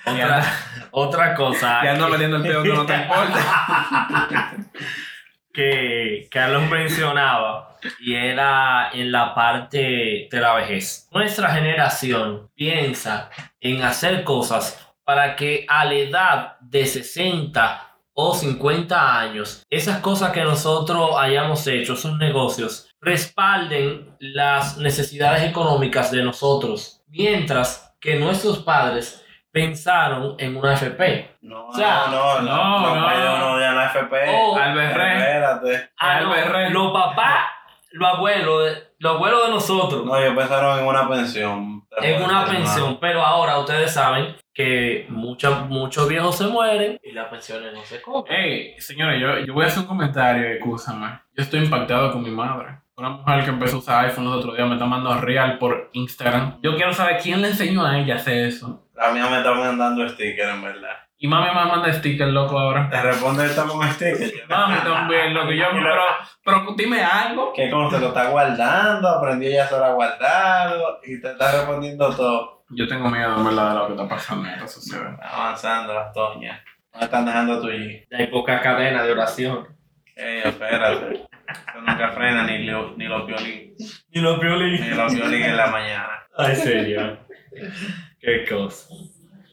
Y 0.07 0.21
Otra, 0.21 0.43
otra 0.91 1.35
cosa. 1.35 1.81
y 1.83 1.87
anda 1.87 2.05
que- 2.07 2.11
metiendo 2.13 2.37
el 2.37 2.43
dedo 2.43 2.63
que 2.63 2.69
no 2.73 2.85
te 2.87 2.95
importa. 2.95 4.53
que 5.53 6.27
Carlos 6.31 6.69
mencionaba 6.69 7.77
y 7.99 8.15
era 8.15 8.89
en 8.93 9.11
la 9.11 9.33
parte 9.33 10.27
de 10.29 10.39
la 10.41 10.53
vejez. 10.55 11.07
Nuestra 11.11 11.49
generación 11.53 12.49
piensa 12.55 13.29
en 13.61 13.81
hacer 13.83 14.23
cosas 14.23 14.81
para 15.05 15.35
que 15.35 15.65
a 15.69 15.85
la 15.85 15.93
edad 15.93 16.57
de 16.61 16.85
60 16.85 17.84
o 18.17 18.33
50 18.33 19.19
años, 19.19 19.63
esas 19.69 19.99
cosas 19.99 20.31
que 20.31 20.43
nosotros 20.43 21.11
hayamos 21.17 21.67
hecho, 21.67 21.93
esos 21.93 22.17
negocios, 22.17 22.89
respalden 23.01 24.15
las 24.19 24.77
necesidades 24.77 25.43
económicas 25.43 26.11
de 26.11 26.23
nosotros, 26.23 27.03
mientras 27.09 27.93
que 27.99 28.15
nuestros 28.15 28.59
padres 28.59 29.21
pensaron 29.51 30.35
en 30.37 30.55
una 30.57 30.73
FP. 30.73 31.37
No, 31.41 31.67
O 31.67 31.73
sea, 31.73 32.07
no, 32.09 32.41
no, 32.41 32.41
no, 32.41 32.79
no, 32.79 32.95
no. 32.95 33.17
no, 33.17 33.37
no, 33.37 33.59
ya 33.59 33.71
la 33.73 33.85
FP. 33.87 34.15
Oh, 34.29 34.55
Alberrey. 34.57 35.17
Espérate. 35.17 35.89
Ah, 35.99 36.19
no, 36.21 36.31
Alberrey. 36.33 36.71
los 36.71 36.91
papás, 36.91 37.45
los 37.91 38.13
abuelos, 38.15 38.65
de- 38.65 38.83
los 38.99 39.15
abuelos 39.15 39.43
de 39.45 39.49
nosotros, 39.51 40.05
No, 40.05 40.17
ellos 40.17 40.35
pensaron 40.37 40.79
en 40.79 40.85
una 40.87 41.07
pensión. 41.07 41.85
en 42.01 42.23
una 42.23 42.45
pensión, 42.45 42.97
pero 42.99 43.23
ahora 43.25 43.57
ustedes 43.59 43.93
saben 43.93 44.35
que 44.55 45.05
muchos 45.09 45.67
muchos 45.67 46.07
viejos 46.07 46.37
se 46.37 46.47
mueren 46.47 46.97
y 47.03 47.11
las 47.11 47.27
pensiones 47.27 47.73
no 47.73 47.83
se 47.83 48.01
cobran. 48.01 48.33
Hey, 48.35 48.73
señores, 48.79 49.21
yo, 49.21 49.45
yo 49.45 49.53
voy 49.53 49.65
a 49.65 49.67
hacer 49.67 49.81
un 49.81 49.87
comentario, 49.87 50.47
escúchame. 50.47 51.19
Yo 51.35 51.43
estoy 51.43 51.59
impactado 51.59 52.13
con 52.13 52.23
mi 52.23 52.31
madre. 52.31 52.79
Una 52.95 53.09
mujer 53.09 53.43
que 53.43 53.49
empezó 53.49 53.75
a 53.75 53.79
usar 53.79 54.05
iPhone 54.05 54.23
los 54.23 54.37
otros 54.37 54.55
días 54.55 54.69
me 54.69 54.75
está 54.75 54.85
mandando 54.85 55.19
real 55.19 55.57
por 55.57 55.89
Instagram. 55.91 56.61
Yo 56.63 56.77
quiero 56.77 56.93
saber 56.93 57.17
quién 57.21 57.41
le 57.41 57.49
enseñó 57.49 57.85
a 57.85 57.99
ella 57.99 58.13
a 58.13 58.17
hacer 58.17 58.47
eso. 58.47 58.87
La 58.95 59.11
mía 59.11 59.27
me 59.29 59.39
está 59.39 59.53
mandando 59.53 60.07
sticker, 60.07 60.47
en 60.47 60.61
verdad. 60.61 61.04
Y 61.17 61.27
mami 61.27 61.47
me 61.47 61.53
manda 61.65 61.91
sticker 61.93 62.27
loco 62.27 62.59
ahora. 62.59 62.89
Te 62.89 63.01
responde 63.01 63.45
esta 63.45 63.63
con 63.63 63.81
sticker. 63.89 64.33
Mami 64.49 64.77
también, 64.79 65.33
loco. 65.33 65.51
Yo, 65.51 65.65
pero, 65.71 66.01
pero 66.43 66.75
dime 66.77 67.03
algo. 67.03 67.53
Que 67.53 67.69
como 67.69 67.89
se 67.89 67.99
lo 67.99 68.07
está 68.09 68.29
guardando, 68.29 69.07
aprendió 69.09 69.49
ella 69.49 69.67
sola 69.67 69.87
a 69.87 69.93
guardarlo 69.93 70.99
y 71.03 71.19
te 71.21 71.31
está 71.31 71.51
respondiendo 71.51 72.13
todo. 72.15 72.65
Yo 72.69 72.87
tengo 72.87 73.09
miedo, 73.09 73.37
en 73.37 73.45
verdad, 73.45 73.69
de 73.73 73.75
lo 73.79 73.87
que 73.87 73.93
está 73.93 74.07
pasando 74.09 74.47
en 74.47 74.53
esta 74.55 74.67
sociedad. 74.67 75.13
Está 75.13 75.29
avanzando 75.29 75.93
las 75.93 76.11
toñas. 76.13 76.59
No 76.93 77.01
están 77.01 77.25
dejando 77.25 77.61
tu 77.61 77.67
G. 77.67 78.07
Hay 78.11 78.27
poca 78.27 78.59
cadena 78.61 79.03
de 79.03 79.11
oración. 79.11 79.67
Ey, 80.15 80.41
espérate. 80.45 81.13
Eso 81.15 81.81
nunca 81.85 82.11
frena 82.11 82.43
ni, 82.45 82.63
lo- 82.65 82.95
ni 82.97 83.05
los 83.05 83.25
violines. 83.27 84.05
Y 84.11 84.19
los 84.19 84.37
Ni 84.37 84.43
violines. 84.43 84.95
los 84.97 85.13
violines 85.13 85.47
en 85.49 85.57
la 85.57 85.67
mañana. 85.67 86.09
Ay, 86.37 86.55
señor. 86.55 87.19
Qué 88.19 88.45
cosa. 88.49 88.87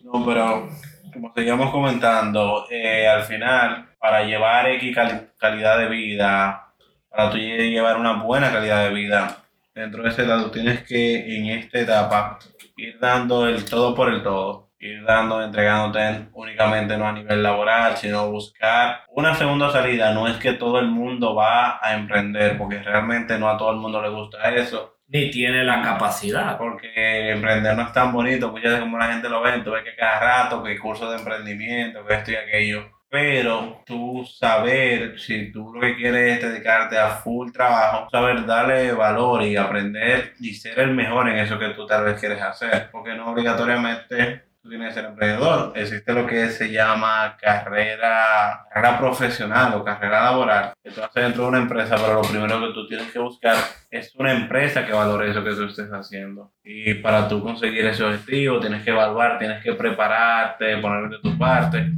No, 0.05 0.25
pero 0.25 0.68
como 1.12 1.33
seguíamos 1.35 1.70
comentando, 1.70 2.66
eh, 2.70 3.07
al 3.09 3.22
final, 3.25 3.88
para 3.98 4.25
llevar 4.25 4.66
X 4.68 4.94
cali- 4.94 5.29
calidad 5.38 5.79
de 5.79 5.88
vida, 5.88 6.68
para 7.11 7.31
tú 7.31 7.37
lle- 7.38 7.70
llevar 7.70 7.96
una 7.98 8.14
buena 8.22 8.51
calidad 8.53 8.85
de 8.85 8.94
vida, 8.94 9.38
dentro 9.75 10.03
de 10.03 10.09
esa 10.11 10.22
edad 10.22 10.42
tú 10.42 10.51
tienes 10.51 10.83
que 10.85 11.37
en 11.37 11.46
esta 11.46 11.79
etapa 11.81 12.38
ir 12.77 12.98
dando 13.01 13.46
el 13.48 13.64
todo 13.64 13.94
por 13.94 14.09
el 14.12 14.22
todo, 14.22 14.70
ir 14.79 15.05
dando, 15.05 15.42
entregándote 15.42 16.29
únicamente 16.35 16.96
no 16.96 17.07
a 17.09 17.12
nivel 17.12 17.42
laboral, 17.42 17.96
sino 17.96 18.31
buscar 18.31 19.03
una 19.09 19.35
segunda 19.35 19.70
salida. 19.70 20.12
No 20.12 20.27
es 20.29 20.37
que 20.38 20.55
todo 20.55 20.79
el 20.81 20.88
mundo 20.88 21.35
va 21.35 21.79
a 21.83 21.94
emprender, 21.94 22.59
porque 22.59 22.79
realmente 22.83 23.38
no 23.38 23.48
a 23.48 23.57
todo 23.57 23.70
el 23.70 23.77
mundo 23.79 24.03
le 24.03 24.09
gusta 24.09 24.51
eso. 24.55 24.91
Ni 25.12 25.31
tiene 25.31 25.62
la 25.62 25.83
capacidad. 25.83 26.57
Porque 26.57 27.31
emprender 27.31 27.77
no 27.77 27.83
es 27.83 27.92
tan 27.92 28.12
bonito, 28.12 28.51
muchas 28.51 28.72
veces 28.72 28.81
como 28.81 28.98
la 28.98 29.12
gente 29.12 29.29
lo 29.29 29.42
ve, 29.42 29.61
tú 29.61 29.72
ves 29.72 29.85
que 29.85 29.94
cada 29.94 30.20
rato, 30.20 30.62
que 30.62 30.79
cursos 30.79 31.11
de 31.11 31.18
emprendimiento, 31.18 32.05
que 32.07 32.14
esto 32.14 32.33
y 32.33 32.37
aquello. 32.37 32.90
Pero 33.11 33.83
tú 33.85 34.25
saber, 34.25 35.20
si 35.20 35.53
tú 35.53 35.75
lo 35.75 35.83
que 35.83 35.96
quieres 35.96 36.38
es 36.38 36.51
dedicarte 36.51 36.96
a 36.96 37.11
full 37.11 37.53
trabajo, 37.53 38.09
saber 38.11 38.46
darle 38.46 38.92
valor 38.92 39.42
y 39.42 39.55
aprender 39.55 40.33
y 40.40 40.55
ser 40.55 40.79
el 40.79 40.94
mejor 40.94 41.29
en 41.29 41.37
eso 41.37 41.59
que 41.59 41.68
tú 41.68 41.87
tal 41.87 42.05
vez 42.05 42.18
quieres 42.18 42.40
hacer. 42.40 42.88
Porque 42.90 43.14
no 43.14 43.31
obligatoriamente 43.31 44.51
tú 44.62 44.68
tienes 44.68 44.88
que 44.88 44.94
ser 44.94 45.05
emprendedor. 45.07 45.72
Existe 45.75 46.12
lo 46.12 46.27
que 46.27 46.48
se 46.51 46.70
llama 46.70 47.37
carrera, 47.40 48.64
carrera 48.72 48.98
profesional 48.98 49.75
o 49.75 49.85
carrera 49.85 50.22
laboral. 50.22 50.72
Que 50.83 50.90
tú 50.90 51.03
haces 51.03 51.22
dentro 51.22 51.42
de 51.42 51.48
una 51.48 51.59
empresa, 51.59 51.96
pero 51.96 52.14
lo 52.14 52.22
primero 52.22 52.61
que 52.61 52.72
tú 52.72 52.87
tienes 52.87 53.11
que 53.11 53.18
buscar 53.18 53.57
es 53.90 54.14
una 54.14 54.33
empresa 54.33 54.87
que 54.87 54.92
valore 54.92 55.31
eso 55.31 55.42
que 55.42 55.51
tú 55.51 55.64
estés 55.64 55.90
haciendo. 55.90 56.53
Y 56.62 56.94
para 56.94 57.29
tú 57.29 57.42
conseguir 57.42 57.85
ese 57.87 58.05
objetivo, 58.05 58.61
tienes 58.61 58.85
que 58.85 58.90
evaluar, 58.90 59.38
tienes 59.38 59.62
que 59.64 59.72
prepararte, 59.75 60.77
poner 60.79 61.11
de 61.11 61.18
tu 61.18 61.37
parte. 61.37 61.90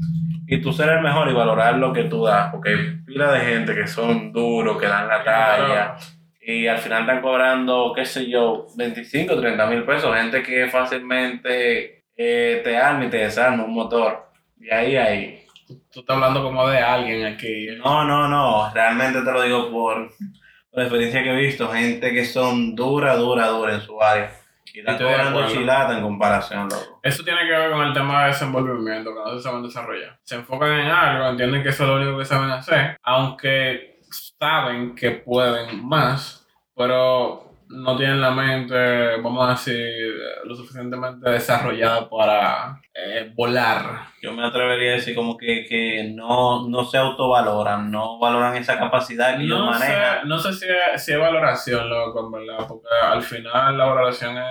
Y 0.47 0.61
tú 0.61 0.73
ser 0.73 0.89
el 0.89 1.03
mejor 1.03 1.29
y 1.29 1.35
valorar 1.35 1.77
lo 1.77 1.93
que 1.93 2.05
tú 2.05 2.25
das. 2.25 2.51
Porque 2.51 2.71
hay 2.71 2.97
pila 3.05 3.31
de 3.33 3.41
gente 3.41 3.75
que 3.75 3.87
son 3.87 4.33
duros, 4.33 4.79
que 4.81 4.87
dan 4.87 5.09
la 5.09 5.23
talla. 5.23 5.97
Y 6.41 6.67
al 6.67 6.79
final 6.79 7.03
están 7.03 7.23
cobrando, 7.23 7.93
qué 7.95 8.05
sé 8.05 8.29
yo, 8.29 8.67
25, 8.77 9.39
30 9.39 9.67
mil 9.67 9.85
pesos. 9.85 10.15
Gente 10.15 10.43
que 10.43 10.69
fácilmente 10.69 12.04
eh, 12.17 12.61
te 12.65 12.77
arma 12.77 13.07
y 13.07 13.11
te 13.11 13.19
desarma 13.19 13.65
un 13.65 13.75
motor. 13.75 14.31
Y 14.59 14.71
ahí, 14.71 14.97
ahí. 14.97 15.47
Tú 15.67 16.01
estás 16.01 16.17
hablando 16.17 16.43
como 16.43 16.67
de 16.69 16.79
alguien 16.79 17.25
aquí. 17.27 17.69
No, 17.79 18.05
no, 18.05 18.29
no. 18.29 18.73
Realmente 18.73 19.23
te 19.23 19.33
lo 19.33 19.43
digo 19.43 19.71
por, 19.71 20.09
por 20.09 20.79
la 20.79 20.83
experiencia 20.85 21.23
que 21.23 21.31
he 21.31 21.37
visto. 21.37 21.69
Gente 21.69 22.13
que 22.13 22.25
son 22.25 22.75
dura, 22.75 23.17
dura, 23.17 23.49
dura 23.49 23.75
en 23.75 23.81
su 23.81 24.01
área. 24.01 24.31
Y 24.75 24.81
están 24.81 24.99
cobrando 24.99 25.47
chilata 25.47 25.97
en 25.97 26.03
comparación, 26.03 26.69
loco. 26.69 26.99
Eso 27.01 27.23
tiene 27.23 27.43
que 27.47 27.53
ver 27.53 27.71
con 27.71 27.87
el 27.87 27.93
tema 27.93 28.23
de 28.23 28.29
desenvolvimiento, 28.31 29.15
que 29.15 29.21
no 29.21 29.37
se 29.37 29.43
saben 29.43 29.63
desarrollar. 29.63 30.19
Se 30.25 30.35
enfocan 30.35 30.73
en 30.73 30.89
algo, 30.89 31.29
entienden 31.29 31.63
que 31.63 31.69
eso 31.69 31.85
es 31.85 31.89
lo 31.91 31.97
único 31.97 32.19
que 32.19 32.25
saben 32.25 32.51
hacer, 32.51 32.97
aunque 33.05 34.01
saben 34.11 34.97
que 34.97 35.13
pueden 35.13 35.87
más, 35.87 36.45
pero 36.77 37.44
no 37.75 37.97
tienen 37.97 38.21
la 38.21 38.31
mente, 38.31 39.17
vamos 39.21 39.47
a 39.49 39.51
decir, 39.53 40.15
lo 40.45 40.55
suficientemente 40.55 41.29
desarrollada 41.31 42.09
para 42.09 42.81
eh, 42.95 43.31
volar. 43.35 44.05
Yo 44.23 44.33
me 44.33 44.47
atrevería 44.47 44.93
a 44.93 44.95
decir 44.97 45.15
como 45.15 45.37
que, 45.37 45.67
que 45.67 46.05
no, 46.15 46.69
no 46.69 46.85
se 46.85 46.97
autovaloran, 46.99 47.91
no 47.91 48.19
valoran 48.19 48.57
esa 48.57 48.79
capacidad 48.79 49.37
que 49.37 49.43
ellos 49.45 49.59
No 49.59 49.75
sé, 49.75 49.81
manejan. 49.89 50.29
no 50.29 50.39
sé 50.39 50.53
si 50.53 50.67
es, 50.67 51.05
si 51.05 51.13
es 51.13 51.19
valoración, 51.19 51.89
loco, 51.91 52.25
en 52.27 52.33
verdad, 52.47 52.67
porque 52.67 52.87
al 53.03 53.23
final 53.23 53.77
la 53.77 53.85
valoración 53.87 54.39
es, 54.39 54.45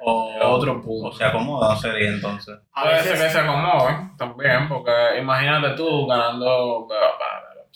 otro 0.00 0.80
punto. 0.82 1.08
o 1.08 1.12
se 1.12 1.24
acomodan, 1.24 1.76
sería 1.78 2.08
entonces. 2.10 2.58
A 2.74 2.86
veces- 2.88 3.20
que 3.20 3.28
se 3.30 3.38
acomoden 3.38 4.16
también, 4.16 4.68
porque 4.68 4.92
imagínate 5.20 5.70
tú 5.70 6.06
ganando 6.06 6.86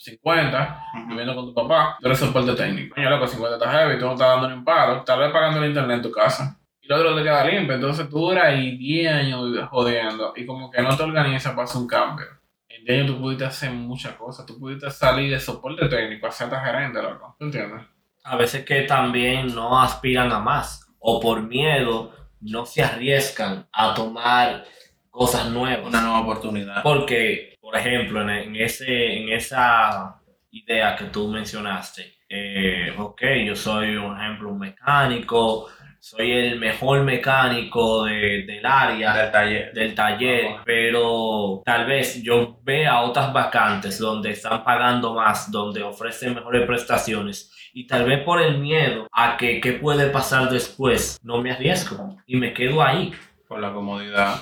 50, 0.03 0.83
viviendo 1.07 1.35
con 1.35 1.45
tu 1.45 1.53
papá, 1.53 1.97
tú 1.99 2.07
eres 2.07 2.19
soporte 2.19 2.53
técnico. 2.53 2.95
Coño, 2.95 3.09
loco, 3.09 3.27
50 3.27 3.57
está 3.57 3.71
heavy, 3.71 3.99
tú 3.99 4.05
no 4.05 4.13
estás 4.13 4.27
dando 4.27 4.49
ni 4.49 4.55
un 4.55 4.65
palo, 4.65 5.03
tal 5.03 5.19
vez 5.19 5.31
pagando 5.31 5.59
el 5.59 5.69
internet 5.69 5.97
en 5.97 6.03
tu 6.03 6.11
casa. 6.11 6.59
Y 6.81 6.87
lo 6.87 6.97
otro 6.97 7.15
te 7.15 7.23
queda 7.23 7.45
limpio, 7.45 7.75
entonces 7.75 8.09
tú 8.09 8.19
duras 8.19 8.45
ahí 8.45 8.77
10 8.77 9.13
años 9.13 9.69
jodiendo 9.69 10.33
y 10.35 10.45
como 10.45 10.71
que 10.71 10.81
no 10.81 10.95
te 10.97 11.03
organizas 11.03 11.53
para 11.53 11.63
hacer 11.63 11.81
un 11.81 11.87
cambio. 11.87 12.25
En 12.67 12.83
10 12.83 12.99
años 12.99 13.15
tú 13.15 13.21
pudiste 13.21 13.45
hacer 13.45 13.71
muchas 13.71 14.13
cosas, 14.15 14.45
tú 14.45 14.59
pudiste 14.59 14.89
salir 14.89 15.31
de 15.31 15.39
soporte 15.39 15.87
técnico 15.87 16.27
a 16.27 16.31
ser 16.31 16.49
gerente, 16.49 17.01
loco. 17.01 17.35
¿Tú 17.37 17.45
entiendes? 17.45 17.81
a 18.23 18.35
veces 18.35 18.65
que 18.65 18.83
también 18.83 19.53
no 19.53 19.79
aspiran 19.81 20.31
a 20.31 20.39
más 20.39 20.87
o 20.99 21.19
por 21.19 21.41
miedo 21.47 22.13
no 22.41 22.65
se 22.65 22.83
arriesgan 22.83 23.67
a 23.71 23.93
tomar 23.93 24.65
cosas 25.09 25.49
nuevas. 25.49 25.87
Una 25.87 26.01
nueva 26.01 26.21
oportunidad. 26.21 26.83
Porque, 26.83 27.50
por 27.71 27.79
ejemplo, 27.79 28.21
en, 28.21 28.29
en 28.29 28.55
ese, 28.57 29.17
en 29.17 29.29
esa 29.29 30.15
idea 30.51 30.95
que 30.97 31.05
tú 31.05 31.29
mencionaste, 31.29 32.15
eh, 32.27 32.93
ok, 32.97 33.21
yo 33.45 33.55
soy, 33.55 33.95
un 33.95 34.17
ejemplo, 34.19 34.49
un 34.49 34.59
mecánico, 34.59 35.67
soy 35.99 36.31
el 36.31 36.59
mejor 36.59 37.03
mecánico 37.03 38.03
de- 38.05 38.43
del 38.45 38.65
área, 38.65 39.13
Del 39.15 39.31
taller. 39.31 39.73
del 39.73 39.95
taller, 39.95 40.47
pero 40.65 41.61
tal 41.63 41.85
vez 41.85 42.21
yo 42.23 42.59
vea 42.63 43.01
otras 43.01 43.31
vacantes 43.31 43.99
donde 43.99 44.31
están 44.31 44.63
pagando 44.63 45.13
más, 45.13 45.49
donde 45.51 45.81
ofrecen 45.83 46.33
mejores 46.35 46.65
prestaciones 46.65 47.51
y 47.73 47.87
tal 47.87 48.03
vez 48.05 48.19
por 48.23 48.41
el 48.41 48.57
miedo 48.57 49.07
a 49.13 49.37
que 49.37 49.61
qué 49.61 49.73
puede 49.73 50.07
pasar 50.09 50.49
después, 50.49 51.17
no 51.23 51.41
me 51.41 51.51
arriesgo 51.51 52.17
y 52.25 52.35
me 52.35 52.51
quedo 52.53 52.81
ahí. 52.83 53.13
Por 53.47 53.59
la 53.59 53.71
comodidad. 53.73 54.35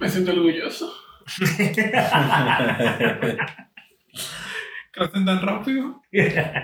Me 0.00 0.08
siento 0.08 0.32
orgulloso. 0.32 0.92
¿Crecen 4.92 5.24
tan 5.24 5.42
rápido? 5.42 6.02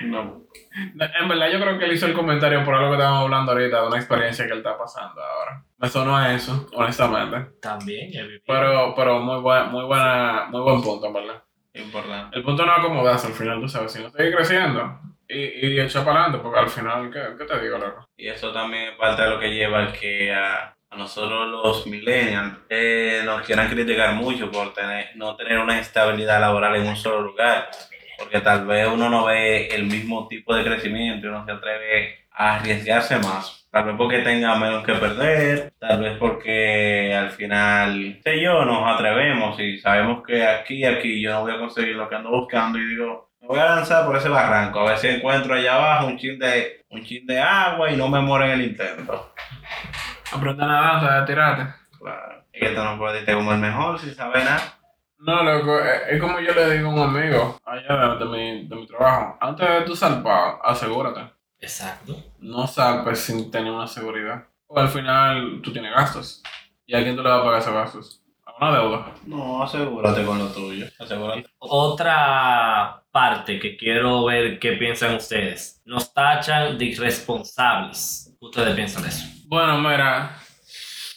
No. 0.00 0.42
En 0.74 1.28
verdad, 1.28 1.50
yo 1.52 1.60
creo 1.60 1.78
que 1.78 1.84
él 1.84 1.92
hizo 1.92 2.06
el 2.06 2.14
comentario 2.14 2.64
por 2.64 2.74
algo 2.74 2.90
que 2.90 2.96
estábamos 2.96 3.24
hablando 3.24 3.52
ahorita, 3.52 3.80
de 3.80 3.86
una 3.86 3.96
experiencia 3.96 4.46
que 4.46 4.52
él 4.52 4.58
está 4.58 4.76
pasando 4.76 5.22
ahora. 5.22 5.62
Me 5.78 5.88
sonó 5.88 6.16
a 6.16 6.34
eso, 6.34 6.68
honestamente. 6.74 7.52
También. 7.60 8.10
Pero, 8.46 8.92
pero 8.96 9.20
muy, 9.20 9.40
buen, 9.40 9.70
muy, 9.70 9.84
buena, 9.84 10.46
muy 10.50 10.60
buen 10.62 10.82
punto, 10.82 11.06
en 11.06 11.12
verdad. 11.12 11.42
Importante. 11.74 12.36
El 12.36 12.42
punto 12.42 12.66
no 12.66 12.72
es 12.72 12.78
acomodarse 12.78 13.28
al 13.28 13.34
final, 13.34 13.60
tú 13.60 13.68
sabes, 13.68 13.92
si 13.92 14.02
no 14.02 14.10
seguir 14.10 14.34
creciendo 14.34 15.00
y, 15.28 15.66
y 15.66 15.80
echar 15.80 16.04
para 16.04 16.22
adelante, 16.22 16.42
porque 16.42 16.60
al 16.60 16.68
final, 16.68 17.10
¿qué, 17.10 17.20
qué 17.38 17.44
te 17.44 17.60
digo, 17.60 17.78
loco? 17.78 18.08
Y 18.16 18.28
eso 18.28 18.52
también 18.52 18.92
es 18.92 18.98
parte 18.98 19.22
de 19.22 19.30
lo 19.30 19.38
que 19.40 19.54
lleva 19.54 19.78
al 19.80 19.92
que 19.92 20.32
a 20.32 20.76
nosotros 20.96 21.48
los 21.48 21.86
millennials 21.86 22.58
eh, 22.68 23.22
nos 23.24 23.42
quieran 23.42 23.68
criticar 23.68 24.14
mucho 24.14 24.50
por 24.50 24.72
tener, 24.74 25.10
no 25.16 25.36
tener 25.36 25.58
una 25.58 25.78
estabilidad 25.78 26.40
laboral 26.40 26.76
en 26.76 26.86
un 26.86 26.96
solo 26.96 27.22
lugar. 27.22 27.68
Porque 28.18 28.40
tal 28.40 28.66
vez 28.66 28.86
uno 28.86 29.10
no 29.10 29.24
ve 29.24 29.68
el 29.68 29.84
mismo 29.84 30.28
tipo 30.28 30.54
de 30.54 30.64
crecimiento 30.64 31.26
y 31.26 31.30
uno 31.30 31.44
se 31.44 31.52
atreve 31.52 32.26
a 32.32 32.56
arriesgarse 32.56 33.18
más. 33.18 33.64
Tal 33.70 33.86
vez 33.86 33.94
porque 33.98 34.18
tenga 34.20 34.54
menos 34.54 34.84
que 34.84 34.94
perder, 34.94 35.72
tal 35.80 36.00
vez 36.00 36.16
porque 36.16 37.12
al 37.12 37.32
final, 37.32 38.20
sé 38.22 38.40
yo, 38.40 38.64
nos 38.64 38.88
atrevemos 38.94 39.58
y 39.58 39.78
sabemos 39.78 40.22
que 40.24 40.46
aquí, 40.46 40.84
aquí 40.84 41.20
yo 41.20 41.32
no 41.32 41.40
voy 41.40 41.52
a 41.52 41.58
conseguir 41.58 41.96
lo 41.96 42.08
que 42.08 42.14
ando 42.14 42.30
buscando 42.30 42.78
y 42.78 42.86
digo, 42.86 43.32
me 43.40 43.48
voy 43.48 43.58
a 43.58 43.74
lanzar 43.74 44.06
por 44.06 44.16
ese 44.16 44.28
barranco, 44.28 44.78
a 44.78 44.90
ver 44.90 44.98
si 44.98 45.08
encuentro 45.08 45.54
allá 45.54 45.74
abajo 45.74 46.06
un 46.06 46.16
chin 46.16 46.38
de, 46.38 46.84
un 46.88 47.02
chin 47.02 47.26
de 47.26 47.40
agua 47.40 47.90
y 47.90 47.96
no 47.96 48.08
me 48.08 48.20
muero 48.20 48.44
en 48.46 48.52
el 48.52 48.62
intento. 48.62 49.34
Aprende 50.34 50.64
a 50.64 50.66
nadar 50.66 50.94
antes 50.94 51.14
de 51.14 51.26
tirarte. 51.26 51.74
Claro. 51.98 52.44
Y 52.52 52.60
que 52.60 52.68
tú 52.70 52.82
no 52.82 52.98
puedes 52.98 53.20
irte 53.20 53.34
como 53.34 53.52
el 53.52 53.58
mejor 53.58 53.98
sin 53.98 54.14
saber 54.14 54.44
nada. 54.44 54.78
No, 55.18 55.42
loco, 55.42 55.78
es, 55.80 56.20
como 56.20 56.38
yo 56.40 56.52
le 56.52 56.76
digo 56.76 56.90
a 56.90 56.92
un 56.92 57.00
amigo 57.00 57.58
allá 57.64 57.96
de, 57.96 58.18
de 58.18 58.24
mi, 58.26 58.68
de 58.68 58.76
mi 58.76 58.86
trabajo. 58.86 59.38
Antes 59.40 59.68
de 59.68 59.80
tu 59.82 59.96
salvar, 59.96 60.58
asegúrate. 60.62 61.20
Exacto. 61.58 62.16
No 62.40 62.66
salpes 62.66 63.20
sin 63.20 63.50
tener 63.50 63.72
una 63.72 63.86
seguridad. 63.86 64.44
O 64.66 64.78
al 64.78 64.88
final 64.88 65.60
tú 65.62 65.72
tienes 65.72 65.94
gastos. 65.94 66.42
¿Y 66.84 66.94
a 66.94 67.02
quién 67.02 67.16
tú 67.16 67.22
le 67.22 67.30
vas 67.30 67.40
a 67.40 67.44
pagar 67.44 67.60
esos 67.60 67.72
gastos? 67.72 68.22
A 68.44 68.56
una 68.58 68.78
deuda. 68.78 69.14
No, 69.24 69.62
asegúrate 69.62 70.24
con 70.26 70.38
lo 70.38 70.48
tuyo. 70.48 70.86
Asegúrate. 70.98 71.46
Otra 71.58 73.02
parte 73.10 73.58
que 73.58 73.76
quiero 73.76 74.24
ver 74.24 74.58
qué 74.58 74.72
piensan 74.72 75.14
ustedes. 75.14 75.80
Nos 75.86 76.12
tachan 76.12 76.76
de 76.76 76.84
irresponsables. 76.84 78.36
¿Ustedes 78.40 78.74
piensan 78.74 79.06
eso? 79.06 79.33
Bueno, 79.54 79.78
mira, 79.78 80.36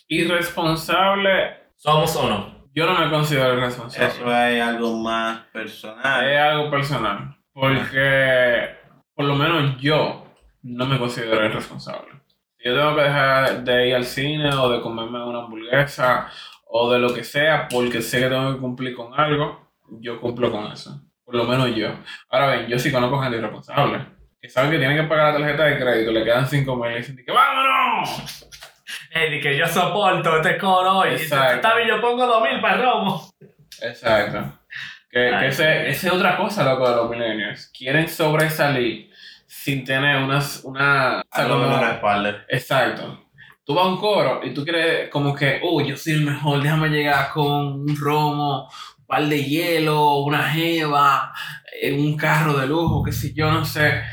irresponsable, 0.08 1.58
¿Somos 1.76 2.15
o 2.17 2.30
no? 2.30 2.69
yo 2.71 2.86
no 2.86 2.93
me 3.00 3.10
considero 3.10 3.56
irresponsable. 3.56 4.08
Eso 4.10 4.32
es 4.32 4.62
algo 4.62 4.95
más 4.95 5.39
personal. 5.52 6.30
Es 6.30 6.39
algo 6.39 6.69
personal. 6.69 7.36
Porque, 7.52 8.76
por 9.15 9.26
lo 9.26 9.34
menos 9.34 9.82
yo, 9.82 10.23
no 10.62 10.86
me 10.86 11.00
considero 11.00 11.43
irresponsable. 11.47 12.12
Si 12.60 12.69
yo 12.69 12.76
tengo 12.76 12.95
que 12.95 13.02
dejar 13.02 13.63
de 13.63 13.88
ir 13.88 13.95
al 13.95 14.06
cine 14.06 14.54
o 14.54 14.69
de 14.69 14.82
comerme 14.82 15.23
una 15.23 15.39
hamburguesa 15.39 16.30
o 16.67 16.91
de 16.93 17.00
lo 17.00 17.12
que 17.15 17.23
sea, 17.23 17.67
porque 17.67 18.04
sé 18.04 18.19
que 18.19 18.30
tengo 18.30 18.54
que 18.54 18.60
cumplir 18.60 18.95
con 18.95 19.19
algo, 19.19 19.67
yo 20.00 20.21
cumplo 20.21 20.52
con 20.52 20.71
eso. 20.71 21.02
Por 21.26 21.34
lo 21.34 21.45
menos 21.45 21.76
yo. 21.76 21.89
Ahora 22.30 22.56
bien, 22.56 22.67
yo 22.67 22.78
sí 22.78 22.91
conozco 22.91 23.19
gente 23.19 23.39
irresponsable. 23.39 24.06
Que 24.47 24.51
saben 24.51 24.71
que 24.71 24.77
tienen 24.77 24.95
que 24.95 25.03
pagar 25.03 25.33
la 25.33 25.39
tarjeta 25.39 25.63
de 25.65 25.77
crédito, 25.77 26.12
le 26.13 26.23
quedan 26.23 26.47
5 26.47 26.75
mil 26.77 26.91
y 26.93 26.95
dicen 26.99 27.17
que 27.17 27.29
¡vámonos! 27.33 28.47
Ey, 29.12 29.29
di 29.29 29.41
que 29.41 29.57
yo 29.57 29.67
soporto 29.67 30.38
este 30.38 30.57
coro 30.57 30.99
hoy. 30.99 31.10
Exacto. 31.10 31.55
Está 31.55 31.75
bien, 31.75 31.89
yo 31.89 31.99
pongo 31.99 32.25
2000 32.25 32.62
para 32.62 32.75
el 32.75 32.81
romo. 32.83 33.29
Exacto. 33.81 34.60
Que, 35.12 35.36
Ay, 35.36 35.39
que 35.41 35.47
ese, 35.47 35.89
esa 35.89 36.07
es 36.07 36.13
otra 36.13 36.38
cosa, 36.38 36.63
loco, 36.63 36.89
de 36.89 36.95
los 36.95 37.10
millennials. 37.10 37.69
Quieren 37.77 38.07
sobresalir 38.07 39.12
sin 39.47 39.83
tener 39.83 40.23
unas, 40.23 40.62
una... 40.63 41.19
Algo 41.29 41.65
en 41.65 41.81
la 41.81 41.91
espalda. 41.95 42.45
Exacto. 42.47 43.25
Tú 43.65 43.73
vas 43.73 43.83
a 43.83 43.89
un 43.89 43.97
coro 43.97 44.39
y 44.45 44.53
tú 44.53 44.63
quieres 44.63 45.10
como 45.10 45.36
que, 45.36 45.60
oh, 45.62 45.81
yo 45.81 45.97
soy 45.97 46.13
el 46.13 46.21
mejor, 46.21 46.63
déjame 46.63 46.88
llegar 46.88 47.31
con 47.33 47.81
un 47.81 47.97
romo, 47.97 48.69
un 48.97 49.05
par 49.05 49.25
de 49.25 49.43
hielo, 49.43 50.19
una 50.19 50.43
jeva, 50.43 51.33
eh, 51.81 51.91
un 51.91 52.15
carro 52.15 52.53
de 52.53 52.65
lujo, 52.65 53.03
qué 53.03 53.12
sé 53.12 53.33
yo, 53.33 53.51
no 53.51 53.65
sé. 53.65 54.03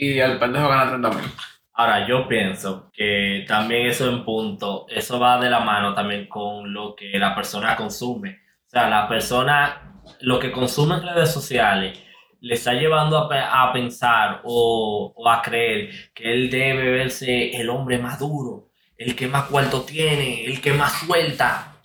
Y 0.00 0.20
el 0.20 0.38
pendejo 0.38 0.68
gana 0.68 0.90
30 0.90 1.10
mil. 1.10 1.24
Ahora, 1.72 2.06
yo 2.06 2.28
pienso 2.28 2.88
que 2.92 3.44
también 3.48 3.86
eso 3.86 4.08
en 4.08 4.24
punto, 4.24 4.86
eso 4.88 5.18
va 5.18 5.40
de 5.40 5.50
la 5.50 5.58
mano 5.58 5.92
también 5.92 6.28
con 6.28 6.72
lo 6.72 6.94
que 6.94 7.18
la 7.18 7.34
persona 7.34 7.74
consume. 7.74 8.38
O 8.66 8.70
sea, 8.70 8.88
la 8.88 9.08
persona, 9.08 10.00
lo 10.20 10.38
que 10.38 10.52
consume 10.52 10.94
en 10.94 11.02
redes 11.02 11.32
sociales, 11.32 11.98
le 12.40 12.54
está 12.54 12.74
llevando 12.74 13.18
a, 13.18 13.62
a 13.64 13.72
pensar 13.72 14.42
o, 14.44 15.12
o 15.16 15.28
a 15.28 15.42
creer 15.42 15.90
que 16.14 16.32
él 16.32 16.48
debe 16.48 16.92
verse 16.92 17.56
el 17.60 17.68
hombre 17.68 17.98
más 17.98 18.20
duro, 18.20 18.68
el 18.96 19.16
que 19.16 19.26
más 19.26 19.46
cuarto 19.46 19.82
tiene, 19.82 20.44
el 20.44 20.60
que 20.60 20.72
más 20.74 20.92
suelta. 21.00 21.80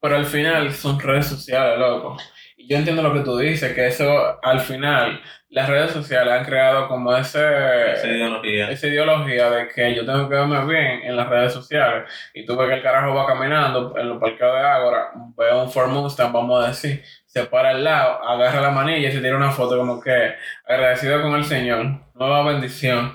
Pero 0.00 0.14
al 0.14 0.26
final 0.26 0.72
son 0.72 1.00
redes 1.00 1.26
sociales, 1.26 1.76
loco. 1.76 2.16
Y 2.56 2.68
yo 2.68 2.76
entiendo 2.76 3.02
lo 3.02 3.12
que 3.12 3.20
tú 3.20 3.36
dices, 3.36 3.74
que 3.74 3.88
eso 3.88 4.06
al 4.44 4.60
final, 4.60 5.20
las 5.50 5.68
redes 5.68 5.92
sociales 5.92 6.32
han 6.32 6.44
creado 6.44 6.88
como 6.88 7.14
ese... 7.16 7.92
Esa 7.92 8.06
ideología. 8.06 8.70
esa 8.70 8.86
ideología 8.86 9.50
de 9.50 9.68
que 9.68 9.94
yo 9.94 10.04
tengo 10.04 10.28
que 10.28 10.34
verme 10.34 10.64
bien 10.66 11.00
en 11.04 11.16
las 11.16 11.28
redes 11.28 11.52
sociales 11.52 12.10
y 12.34 12.44
tú 12.44 12.56
ves 12.56 12.68
que 12.68 12.74
el 12.74 12.82
carajo 12.82 13.14
va 13.14 13.26
caminando 13.26 13.94
en 13.96 14.08
los 14.10 14.18
parqueos 14.18 14.54
de 14.54 14.60
Ágora, 14.60 15.10
ve 15.36 15.54
un 15.54 15.70
Ford 15.70 15.90
Mustang, 15.90 16.32
vamos 16.32 16.64
a 16.64 16.68
decir, 16.68 17.02
se 17.26 17.44
para 17.44 17.70
al 17.70 17.82
lado, 17.82 18.22
agarra 18.28 18.60
la 18.60 18.70
manilla 18.70 19.08
y 19.08 19.12
se 19.12 19.20
tira 19.20 19.36
una 19.36 19.50
foto 19.50 19.78
como 19.78 20.00
que 20.00 20.34
agradecido 20.66 21.22
con 21.22 21.34
el 21.34 21.44
Señor, 21.44 21.86
nueva 22.14 22.42
bendición. 22.42 23.12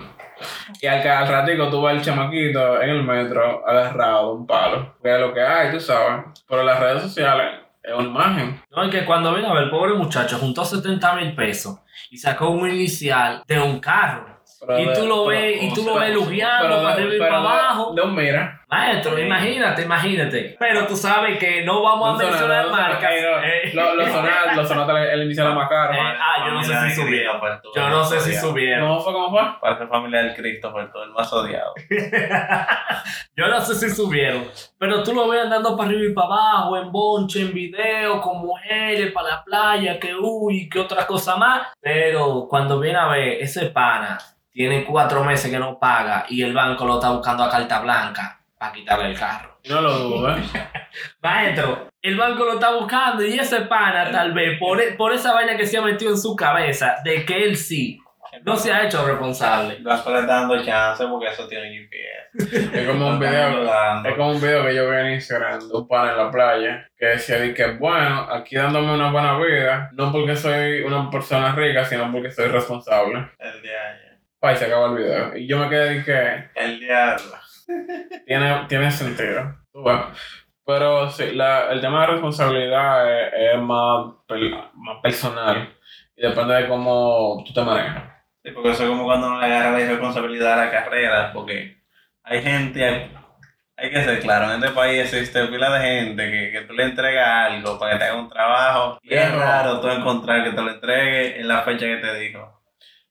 Y 0.81 0.87
al, 0.87 1.07
al 1.07 1.27
ratico 1.27 1.69
tú 1.69 1.83
ves 1.83 1.97
el 1.97 2.01
chamaquito 2.01 2.81
en 2.81 2.89
el 2.89 3.03
metro 3.03 3.65
agarrado 3.67 4.33
un 4.33 4.47
palo, 4.47 4.95
que 5.01 5.13
es 5.13 5.19
lo 5.19 5.33
que 5.33 5.41
hay, 5.41 5.71
tú 5.71 5.79
sabes. 5.79 6.25
Pero 6.47 6.63
las 6.63 6.79
redes 6.79 7.03
sociales 7.03 7.62
es 7.83 7.93
una 7.93 8.07
imagen. 8.07 8.61
No, 8.71 8.85
y 8.85 8.89
que 8.89 9.05
cuando 9.05 9.33
vino 9.33 9.49
a 9.49 9.53
ver, 9.53 9.63
el 9.63 9.69
pobre 9.69 9.93
muchacho 9.93 10.37
juntó 10.37 10.63
70 10.65 11.13
mil 11.15 11.35
pesos 11.35 11.79
y 12.09 12.17
sacó 12.17 12.49
un 12.49 12.69
inicial 12.69 13.43
de 13.47 13.59
un 13.59 13.79
carro. 13.79 14.33
Pero 14.65 14.79
Y 14.79 14.85
tú 14.93 15.05
lo 15.05 15.25
pero- 15.25 15.41
ves, 15.41 15.63
y 15.63 15.73
tú 15.73 15.83
lo 15.85 15.95
ves 15.95 16.13
lujeando 16.13 16.63
pero 16.63 16.77
de- 16.77 16.83
para 16.83 16.93
arriba 16.95 17.15
y 17.15 17.19
para 17.19 17.37
abajo. 17.37 17.91
Un 18.01 18.15
mira. 18.15 18.61
Maestro, 18.73 19.19
imagínate, 19.19 19.83
imagínate. 19.83 20.55
Pero 20.57 20.87
tú 20.87 20.95
sabes 20.95 21.37
que 21.37 21.63
no 21.63 21.83
vamos 21.83 22.19
a 22.19 22.23
mencionar 22.23 22.71
marcas. 22.71 23.11
Eh, 23.13 23.71
Los 23.71 23.95
lo 23.95 24.07
sonatas, 24.07 24.55
lo 24.55 24.65
sonata 24.65 25.13
el 25.13 25.23
inicial 25.23 25.53
más 25.53 25.69
caro. 25.69 25.93
Eh, 25.93 25.99
ah, 25.99 26.43
yo 26.43 26.53
no 26.53 26.63
sé 26.63 26.89
si 26.89 26.95
subieron. 26.95 27.41
Yo 27.75 27.89
no 27.89 28.03
sé 28.03 28.19
si 28.19 28.35
subieron. 28.35 28.87
¿No 28.87 28.99
fue 28.99 29.13
como 29.13 29.29
fue? 29.29 29.41
Para 29.61 29.77
ser 29.77 29.87
familia 29.87 30.23
del 30.23 30.33
Cristo 30.33 30.71
fue 30.71 30.87
todo 30.87 31.03
el 31.03 31.11
más 31.11 31.31
odiado. 31.31 31.71
Yo 33.35 33.47
no 33.47 33.61
sé 33.61 33.75
si 33.75 33.95
subieron. 33.95 34.43
Pero 34.79 35.03
tú 35.03 35.13
lo 35.13 35.27
ves 35.27 35.43
andando 35.43 35.77
para 35.77 35.89
arriba 35.89 36.11
y 36.11 36.13
para 36.13 36.27
abajo, 36.27 36.77
en 36.77 36.91
bonche, 36.91 37.41
en 37.41 37.53
video, 37.53 38.21
con 38.21 38.39
mujeres, 38.39 39.11
para 39.11 39.29
la 39.29 39.43
playa, 39.43 39.99
que 39.99 40.15
uy, 40.15 40.67
que 40.69 40.79
otra 40.79 41.05
cosa 41.05 41.35
más. 41.35 41.67
Pero 41.79 42.47
cuando 42.49 42.79
viene 42.79 42.97
a 42.97 43.07
ver, 43.07 43.41
ese 43.41 43.67
pana 43.67 44.17
tiene 44.51 44.83
cuatro 44.83 45.23
meses 45.23 45.51
que 45.51 45.59
no 45.59 45.79
paga 45.79 46.25
y 46.29 46.41
el 46.41 46.53
banco 46.53 46.85
lo 46.85 46.95
está 46.95 47.11
buscando 47.11 47.43
a 47.43 47.49
carta 47.49 47.79
blanca 47.79 48.42
para 48.63 48.73
quitarle 48.73 49.07
el 49.07 49.19
carro. 49.19 49.59
No 49.67 49.81
lo 49.81 49.91
dudo, 49.99 50.37
¿eh? 50.37 50.41
Maestro, 51.21 51.89
el 52.01 52.15
banco 52.15 52.45
lo 52.45 52.53
está 52.53 52.73
buscando 52.73 53.25
y 53.25 53.37
ese 53.37 53.61
pana 53.61 54.09
tal 54.09 54.33
vez 54.33 54.57
por, 54.57 54.79
e- 54.79 54.93
por 54.93 55.11
esa 55.11 55.33
vaina 55.33 55.57
que 55.57 55.65
se 55.65 55.77
ha 55.77 55.81
metido 55.81 56.11
en 56.11 56.17
su 56.17 56.33
cabeza 56.35 56.95
de 57.03 57.25
que 57.25 57.43
él 57.43 57.57
sí 57.57 57.99
no 58.43 58.55
se 58.55 58.71
ha 58.71 58.85
hecho 58.85 59.05
responsable. 59.05 59.79
Le 59.79 59.93
está 59.93 60.25
dando 60.25 60.63
chance 60.63 61.05
porque 61.07 61.27
eso 61.27 61.45
tiene 61.47 61.69
GPS. 61.71 62.79
Es 62.79 62.87
como 62.87 63.09
un 63.09 63.19
video. 63.19 63.63
Es 64.05 64.15
como 64.15 64.31
un 64.31 64.41
video 64.41 64.65
que 64.65 64.75
yo 64.75 64.89
vi 64.89 64.95
en 64.97 65.13
Instagram 65.15 65.59
de 65.67 65.73
un 65.73 65.87
pana 65.87 66.11
en 66.11 66.17
la 66.17 66.31
playa 66.31 66.89
que 66.97 67.05
decía 67.07 67.39
di 67.39 67.53
que 67.53 67.71
bueno, 67.73 68.21
aquí 68.31 68.55
dándome 68.55 68.93
una 68.93 69.11
buena 69.11 69.37
vida, 69.37 69.89
no 69.93 70.09
porque 70.11 70.35
soy 70.37 70.81
una 70.83 71.09
persona 71.11 71.53
rica, 71.53 71.83
sino 71.83 72.09
porque 72.11 72.31
soy 72.31 72.47
responsable. 72.47 73.29
El 73.39 73.61
diablo. 73.61 74.13
Pa, 74.39 74.51
y 74.53 74.55
se 74.57 74.65
acabó 74.65 74.87
el 74.87 75.03
video. 75.03 75.37
Y 75.37 75.47
yo 75.47 75.57
me 75.57 75.69
quedé 75.69 75.93
de 75.95 76.03
que 76.03 76.49
El 76.59 76.79
diablo. 76.79 77.42
Tiene, 78.25 78.65
tiene 78.67 78.91
sentido. 78.91 79.55
Pero 80.65 81.09
sí, 81.09 81.31
la, 81.33 81.71
el 81.71 81.81
tema 81.81 82.01
de 82.01 82.07
responsabilidad 82.13 83.19
es, 83.19 83.53
es 83.53 83.61
más, 83.61 84.13
más 84.75 85.01
personal 85.01 85.73
y 86.15 86.21
depende 86.21 86.55
de 86.55 86.67
cómo 86.67 87.43
tú 87.45 87.53
te 87.53 87.61
manejas. 87.61 88.03
Sí, 88.43 88.51
porque 88.51 88.71
eso 88.71 88.83
es 88.83 88.89
como 88.89 89.05
cuando 89.05 89.27
uno 89.27 89.39
le 89.39 89.45
agarra 89.45 89.71
la 89.71 89.81
irresponsabilidad 89.81 90.53
a 90.53 90.65
la 90.65 90.71
carrera, 90.71 91.31
porque 91.33 91.77
hay 92.23 92.41
gente, 92.41 92.85
hay, 92.85 93.11
hay 93.77 93.89
que 93.89 94.03
ser 94.03 94.19
claro, 94.19 94.45
en 94.51 94.63
este 94.63 94.75
país 94.75 95.01
existe 95.01 95.47
pila 95.47 95.69
de 95.77 95.85
gente 95.85 96.31
que, 96.31 96.51
que 96.51 96.61
tú 96.61 96.73
le 96.73 96.83
entregas 96.83 97.51
algo 97.51 97.79
para 97.79 97.93
que 97.93 97.99
te 97.99 98.05
haga 98.05 98.19
un 98.19 98.29
trabajo 98.29 98.99
y 99.01 99.13
es 99.13 99.33
raro 99.33 99.79
tú 99.79 99.89
encontrar 99.89 100.43
que 100.43 100.51
te 100.51 100.61
lo 100.61 100.71
entregue 100.71 101.39
en 101.39 101.47
la 101.47 101.61
fecha 101.63 101.85
que 101.85 101.97
te 101.97 102.19
dijo. 102.19 102.61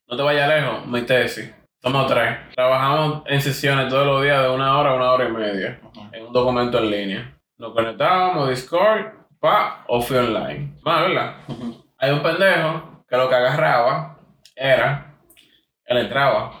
No 0.07 0.17
te 0.17 0.23
vayas 0.23 0.49
lejos, 0.49 0.85
mi 0.87 1.01
tesis. 1.01 1.53
Somos 1.83 2.07
tres. 2.07 2.37
Trabajamos 2.55 3.23
en 3.25 3.41
sesiones 3.41 3.89
todos 3.89 4.07
los 4.07 4.23
días 4.23 4.41
de 4.41 4.49
una 4.49 4.77
hora 4.77 4.91
a 4.91 4.95
una 4.95 5.11
hora 5.11 5.27
y 5.27 5.31
media 5.31 5.81
en 6.13 6.27
un 6.27 6.31
documento 6.31 6.77
en 6.77 6.89
línea. 6.89 7.37
Nos 7.57 7.73
conectábamos, 7.73 8.49
Discord, 8.49 9.07
pa, 9.39 9.83
o 9.87 10.01
fui 10.01 10.15
online. 10.17 10.79
Más, 10.81 11.01
¿verdad? 11.01 11.35
Hay 11.97 12.11
un 12.11 12.21
pendejo 12.23 13.03
que 13.07 13.17
lo 13.17 13.27
que 13.27 13.35
agarraba 13.35 14.17
era, 14.55 15.13
él 15.85 15.97
entraba 15.97 16.53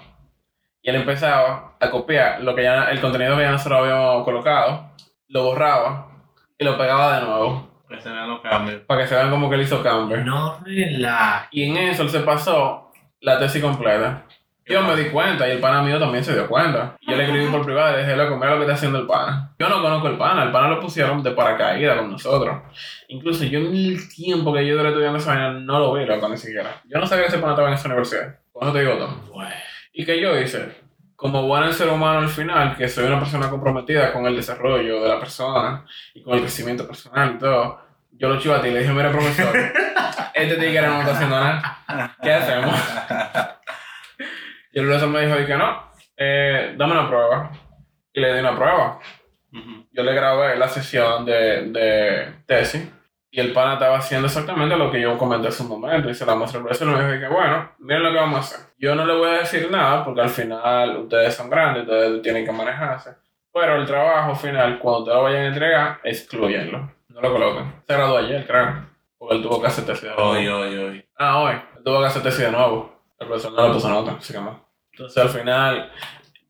y 0.81 0.89
él 0.89 0.97
empezaba 0.97 1.77
a 1.79 1.89
copiar 1.89 2.41
lo 2.41 2.53
que 2.53 2.63
ya, 2.63 2.89
el 2.91 2.99
contenido 2.99 3.37
que 3.37 3.43
ya 3.43 3.51
nosotros 3.51 3.79
habíamos 3.79 4.25
colocado, 4.25 4.91
lo 5.29 5.43
borraba 5.45 6.09
y 6.57 6.65
lo 6.65 6.77
pegaba 6.77 7.19
de 7.19 7.25
nuevo 7.25 7.81
Que 7.87 8.01
se 8.01 8.09
vean 8.09 8.29
los 8.29 8.41
cambios. 8.41 8.81
para 8.81 9.01
que 9.01 9.07
se 9.07 9.15
vean 9.15 9.29
como 9.29 9.49
que 9.49 9.55
él 9.55 9.61
hizo 9.61 9.81
cambio. 9.81 10.17
No 10.17 10.59
relaja. 10.65 11.47
Y 11.51 11.63
en 11.69 11.77
eso 11.77 12.03
él 12.03 12.09
se 12.09 12.19
pasó 12.19 12.91
la 13.21 13.39
tesis 13.39 13.61
completa. 13.63 14.25
Yo 14.65 14.81
me 14.81 14.95
di 14.95 15.09
cuenta 15.09 15.47
y 15.47 15.51
el 15.51 15.59
pana 15.59 15.81
mío 15.81 15.99
también 15.99 16.23
se 16.23 16.33
dio 16.33 16.47
cuenta. 16.47 16.95
Yo 17.01 17.15
le 17.15 17.25
escribí 17.25 17.47
por 17.47 17.65
privado 17.65 17.97
y 17.97 18.01
dije, 18.01 18.15
loco, 18.15 18.35
mira 18.37 18.51
lo 18.51 18.57
que 18.57 18.63
está 18.63 18.75
haciendo 18.75 18.99
el 18.99 19.07
pana. 19.07 19.53
Yo 19.59 19.67
no 19.67 19.81
conozco 19.81 20.07
el 20.07 20.17
pana, 20.17 20.43
el 20.43 20.51
pana 20.51 20.69
lo 20.69 20.79
pusieron 20.79 21.21
de 21.21 21.31
paracaídas 21.31 21.97
con 21.97 22.11
nosotros. 22.11 22.61
Incluso 23.09 23.43
yo 23.43 23.59
en 23.59 23.75
el 23.75 24.09
tiempo 24.09 24.53
que 24.53 24.65
yo 24.65 24.77
duré 24.77 24.89
estudiando 24.89 25.19
esa 25.19 25.31
vaina 25.31 25.51
no 25.53 25.79
lo 25.79 25.93
vi, 25.93 26.05
loco, 26.05 26.29
ni 26.29 26.37
siquiera. 26.37 26.81
Yo 26.85 26.99
no 26.99 27.05
sabía 27.05 27.23
que 27.23 27.29
ese 27.29 27.39
pana 27.39 27.53
estaba 27.53 27.67
en 27.67 27.73
esa 27.73 27.87
universidad. 27.87 28.39
Con 28.53 28.63
eso 28.63 28.73
te 28.73 28.79
digo 28.79 28.93
todo. 28.93 29.15
Bueno, 29.33 29.51
¿Y 29.91 30.05
qué 30.05 30.19
yo 30.19 30.39
hice? 30.39 30.81
Como 31.15 31.45
buen 31.45 31.71
ser 31.73 31.89
humano 31.89 32.19
al 32.19 32.29
final, 32.29 32.75
que 32.75 32.87
soy 32.87 33.05
una 33.05 33.19
persona 33.19 33.49
comprometida 33.49 34.11
con 34.11 34.25
el 34.25 34.35
desarrollo 34.35 35.01
de 35.03 35.09
la 35.09 35.19
persona 35.19 35.85
y 36.13 36.23
con 36.23 36.33
el 36.33 36.41
crecimiento 36.41 36.87
personal 36.87 37.33
y 37.35 37.37
todo, 37.37 37.79
yo 38.11 38.29
lo 38.29 38.39
chivaté 38.39 38.69
y 38.69 38.71
le 38.71 38.79
dije, 38.79 38.91
mira 38.91 39.11
profesor, 39.11 39.55
este 40.33 40.55
tigre 40.55 40.87
no 40.87 41.01
está 41.01 41.13
haciendo 41.13 41.39
nada. 41.39 42.15
¿Qué 42.21 42.33
hacemos? 42.33 42.75
Y 44.73 44.79
el 44.79 44.85
profesor 44.87 45.09
me 45.09 45.25
dijo 45.25 45.39
y 45.39 45.45
que 45.45 45.55
no, 45.55 45.83
eh, 46.17 46.73
dame 46.75 46.93
una 46.93 47.07
prueba. 47.07 47.51
Y 48.11 48.19
le 48.19 48.33
di 48.33 48.39
una 48.39 48.55
prueba. 48.55 48.99
Yo 49.91 50.01
le 50.01 50.13
grabé 50.15 50.55
la 50.57 50.67
sesión 50.67 51.25
de, 51.25 51.69
de 51.69 52.33
tesis 52.47 52.91
y 53.29 53.39
el 53.39 53.53
pana 53.53 53.73
estaba 53.73 53.97
haciendo 53.97 54.27
exactamente 54.27 54.75
lo 54.75 54.91
que 54.91 55.01
yo 55.01 55.17
comenté 55.17 55.47
hace 55.47 55.63
un 55.63 55.69
momento. 55.69 56.09
Y 56.09 56.15
se 56.15 56.25
la 56.25 56.35
mostré 56.35 56.57
al 56.59 56.65
profesor 56.65 56.87
y 56.87 56.91
me 56.91 57.07
dijo 57.07 57.19
que 57.19 57.33
bueno, 57.33 57.71
miren 57.79 58.03
lo 58.03 58.11
que 58.11 58.17
vamos 58.17 58.37
a 58.37 58.39
hacer. 58.41 58.59
Yo 58.77 58.95
no 58.95 59.05
le 59.05 59.15
voy 59.15 59.29
a 59.29 59.39
decir 59.39 59.69
nada 59.69 60.03
porque 60.03 60.21
al 60.21 60.29
final 60.29 60.97
ustedes 60.97 61.35
son 61.35 61.49
grandes, 61.49 61.83
ustedes 61.83 62.21
tienen 62.21 62.45
que 62.45 62.51
manejarse. 62.51 63.11
Pero 63.51 63.75
el 63.75 63.85
trabajo 63.85 64.35
final, 64.35 64.79
cuando 64.79 64.99
ustedes 64.99 65.17
lo 65.17 65.23
vayan 65.23 65.41
a 65.41 65.47
entregar, 65.47 65.99
excluyenlo. 66.03 66.91
No 67.09 67.21
lo 67.21 67.31
coloquen. 67.31 67.73
Se 67.87 67.93
graduó 67.93 68.17
ayer, 68.17 68.45
creo. 68.47 68.85
Porque 69.17 69.35
él 69.35 69.41
tuvo 69.43 69.61
que 69.61 69.67
hacer 69.67 69.85
tesis 69.85 70.03
de 70.03 70.09
nuevo. 70.09 70.29
Hoy, 70.29 70.47
hoy, 70.47 70.77
hoy. 70.77 71.05
Ah, 71.17 71.39
hoy. 71.39 71.53
Él 71.77 71.83
tuvo 71.83 71.99
que 72.01 72.05
hacer 72.07 72.23
tesis 72.23 72.39
de 72.39 72.51
nuevo. 72.51 72.92
El 73.23 73.27
profesor 73.29 73.51
no 73.53 73.67
le 73.67 73.73
puso 73.73 73.89
nota, 73.89 74.15
así 74.19 74.33
que 74.33 74.39
no. 74.39 74.69
Entonces 74.91 75.23
al 75.23 75.29
final, 75.29 75.91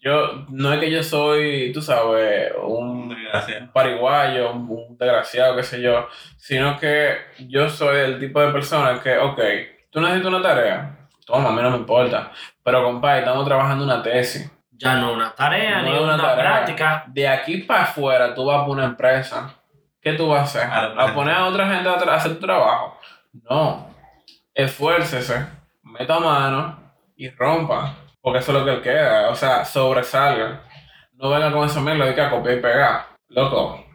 yo, 0.02 0.46
no 0.50 0.74
es 0.74 0.80
que 0.80 0.92
yo 0.92 1.02
soy, 1.02 1.72
tú 1.74 1.82
sabes, 1.82 2.52
un 2.62 3.10
Gracias. 3.32 3.70
pariguayo, 3.72 4.52
un, 4.52 4.70
un 4.70 4.98
desgraciado, 4.98 5.56
qué 5.56 5.64
sé 5.64 5.82
yo, 5.82 6.08
sino 6.38 6.78
que 6.80 7.16
yo 7.48 7.70
soy 7.70 8.00
el 8.00 8.20
tipo 8.20 8.42
de 8.42 8.52
persona 8.52 9.00
que, 9.02 9.18
ok, 9.18 9.40
tú 9.90 10.02
necesitas 10.02 10.28
una 10.30 10.42
tarea, 10.42 11.08
toma, 11.26 11.50
a 11.50 11.52
mí 11.54 11.62
no 11.62 11.72
me 11.72 11.78
importa, 11.78 12.32
pero 12.64 12.84
compadre, 12.84 13.20
estamos 13.20 13.46
trabajando 13.46 13.86
una 13.86 14.04
tesis. 14.04 14.52
ya 14.72 14.96
no 14.96 15.14
una 15.14 15.34
tarea 15.34 15.82
No 15.82 15.92
ni 15.92 15.98
una, 15.98 16.16
una 16.16 16.24
tarea. 16.24 16.36
práctica. 16.44 17.04
De 17.08 17.28
aquí 17.28 17.60
para 17.60 17.84
afuera 17.84 18.34
tú 18.36 18.46
vas 18.46 18.62
a 18.62 18.66
poner 18.66 18.84
una 18.84 18.92
empresa. 18.92 19.56
¿Qué 20.02 20.14
tú 20.14 20.28
vas 20.28 20.42
a 20.42 20.44
hacer? 20.44 21.00
¿A 21.00 21.14
poner 21.14 21.34
a 21.36 21.46
otra 21.46 21.66
gente 21.70 21.88
a 21.88 21.94
a 21.94 22.16
hacer 22.16 22.34
tu 22.38 22.46
trabajo? 22.46 23.00
No. 23.50 23.88
Esfuércese, 24.54 25.48
meta 25.98 26.20
mano 26.20 26.94
y 27.16 27.30
rompa. 27.30 27.96
Porque 28.22 28.40
eso 28.40 28.52
es 28.52 28.60
lo 28.60 28.66
que 28.66 28.72
él 28.72 28.82
queda. 28.82 29.30
O 29.30 29.36
sea, 29.36 29.66
sobresalga. 29.66 30.64
No 31.14 31.30
venga 31.30 31.52
con 31.52 31.66
esa 31.66 31.82
mierda 31.82 32.06
de 32.06 32.16
que 32.16 32.22
a 32.22 32.30
copiar 32.30 32.58
y 32.58 32.62
pegar. 32.62 33.06
Loco. 33.30 33.86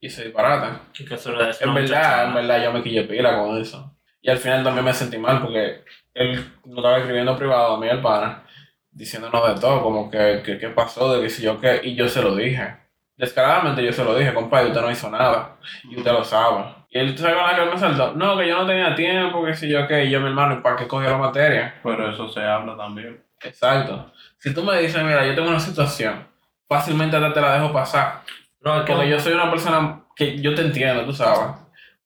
Y 0.00 0.08
se 0.08 0.24
disparata. 0.24 0.80
Que 0.92 1.04
que 1.04 1.14
eso 1.14 1.32
le 1.32 1.46
des 1.46 1.60
En 1.62 1.74
verdad, 1.74 2.28
en 2.28 2.34
verdad, 2.34 2.62
yo 2.62 2.72
me 2.72 2.82
quillé 2.82 3.04
pila 3.04 3.38
con 3.38 3.60
eso. 3.60 3.96
Y 4.20 4.30
al 4.30 4.38
final 4.38 4.62
también 4.62 4.84
me 4.84 4.92
sentí 4.92 5.18
mal 5.18 5.42
porque 5.42 5.84
él 6.14 6.52
no 6.64 6.76
estaba 6.76 6.98
escribiendo 6.98 7.36
privado 7.36 7.74
a 7.74 7.80
mí, 7.80 7.88
el 7.88 8.00
pana, 8.00 8.44
diciéndonos 8.90 9.54
de 9.54 9.60
todo, 9.60 9.82
como 9.82 10.10
que, 10.10 10.42
que 10.44 10.58
qué 10.58 10.68
pasó, 10.68 11.14
de 11.14 11.22
que 11.22 11.30
si 11.30 11.42
yo 11.42 11.60
qué, 11.60 11.80
y 11.82 11.96
yo 11.96 12.08
se 12.08 12.22
lo 12.22 12.36
dije. 12.36 12.76
Descaradamente 13.16 13.84
yo 13.84 13.92
se 13.92 14.04
lo 14.04 14.14
dije, 14.14 14.32
compadre, 14.32 14.68
usted 14.68 14.80
no 14.80 14.90
hizo 14.90 15.10
nada, 15.10 15.58
y 15.84 15.96
usted 15.96 16.12
lo 16.12 16.24
sabe. 16.24 16.81
Y 16.94 16.98
él, 16.98 17.14
¿tú 17.14 17.22
sabes 17.22 17.36
con 17.36 17.46
la 17.46 17.56
que 17.56 17.70
me 17.70 17.78
saltó? 17.78 18.12
No, 18.14 18.36
que 18.36 18.46
yo 18.46 18.58
no 18.58 18.66
tenía 18.66 18.94
tiempo, 18.94 19.42
que 19.44 19.54
si 19.54 19.68
yo 19.68 19.86
qué, 19.88 20.04
y 20.04 20.10
yo, 20.10 20.20
mi 20.20 20.26
hermano, 20.26 20.54
¿y 20.54 20.58
para 20.58 20.76
qué 20.76 20.86
cogió 20.86 21.08
la 21.10 21.16
materia? 21.16 21.74
Pero 21.82 22.10
eso 22.10 22.28
se 22.28 22.42
habla 22.44 22.76
también. 22.76 23.22
Exacto. 23.42 24.12
Si 24.38 24.52
tú 24.52 24.62
me 24.62 24.78
dices, 24.78 25.02
mira, 25.02 25.26
yo 25.26 25.34
tengo 25.34 25.48
una 25.48 25.58
situación, 25.58 26.26
fácilmente 26.68 27.16
te 27.18 27.40
la 27.40 27.54
dejo 27.54 27.72
pasar. 27.72 28.20
No, 28.60 28.76
es 28.78 28.84
que 28.84 28.92
Porque 28.92 29.08
yo 29.08 29.18
soy 29.18 29.32
una 29.32 29.50
persona 29.50 30.02
que 30.14 30.38
yo 30.40 30.54
te 30.54 30.62
entiendo, 30.62 31.04
tú 31.04 31.14
sabes, 31.14 31.56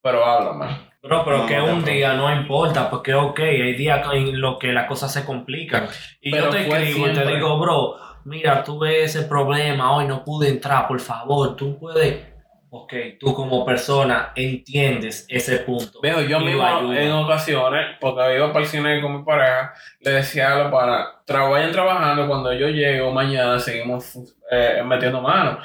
pero 0.00 0.24
háblame. 0.24 0.66
Bro, 1.02 1.24
pero 1.24 1.38
No, 1.38 1.46
que 1.46 1.56
no, 1.56 1.64
un 1.66 1.80
no. 1.80 1.86
día 1.86 2.14
no 2.14 2.32
importa, 2.32 2.88
porque 2.88 3.14
ok, 3.14 3.38
hay 3.40 3.74
días 3.74 4.06
en 4.12 4.40
los 4.40 4.58
que 4.58 4.72
las 4.72 4.86
cosas 4.86 5.12
se 5.12 5.24
complican. 5.24 5.88
Y 6.20 6.30
Pero 6.30 6.44
yo 6.44 6.50
te 6.50 6.60
escribo 6.60 7.08
y 7.08 7.12
te 7.12 7.26
digo, 7.26 7.58
bro, 7.58 7.96
mira, 8.24 8.62
tuve 8.62 9.02
ese 9.04 9.22
problema, 9.22 9.92
hoy 9.92 10.06
no 10.06 10.24
pude 10.24 10.48
entrar, 10.48 10.86
por 10.86 11.00
favor, 11.00 11.56
tú 11.56 11.78
puedes. 11.78 12.35
Ok, 12.82 12.92
tú 13.20 13.32
como 13.34 13.64
persona 13.64 14.32
entiendes 14.34 15.24
ese 15.28 15.58
punto. 15.58 16.00
Viejo, 16.00 16.20
yo 16.22 16.40
mismo 16.40 16.92
en 16.92 17.12
ocasiones, 17.12 17.96
porque 18.00 18.36
iba 18.36 18.52
para 18.52 18.64
el 18.64 18.70
cine 18.70 19.00
con 19.00 19.16
mi 19.18 19.24
pareja, 19.24 19.72
le 20.00 20.10
decía 20.10 20.52
a 20.52 20.58
los 20.64 20.72
panas, 20.72 21.06
tra- 21.26 21.50
vayan 21.50 21.72
trabajando, 21.72 22.26
cuando 22.26 22.52
yo 22.52 22.68
llego 22.68 23.12
mañana 23.12 23.58
seguimos 23.58 24.16
eh, 24.50 24.82
metiendo 24.84 25.20
manos. 25.20 25.58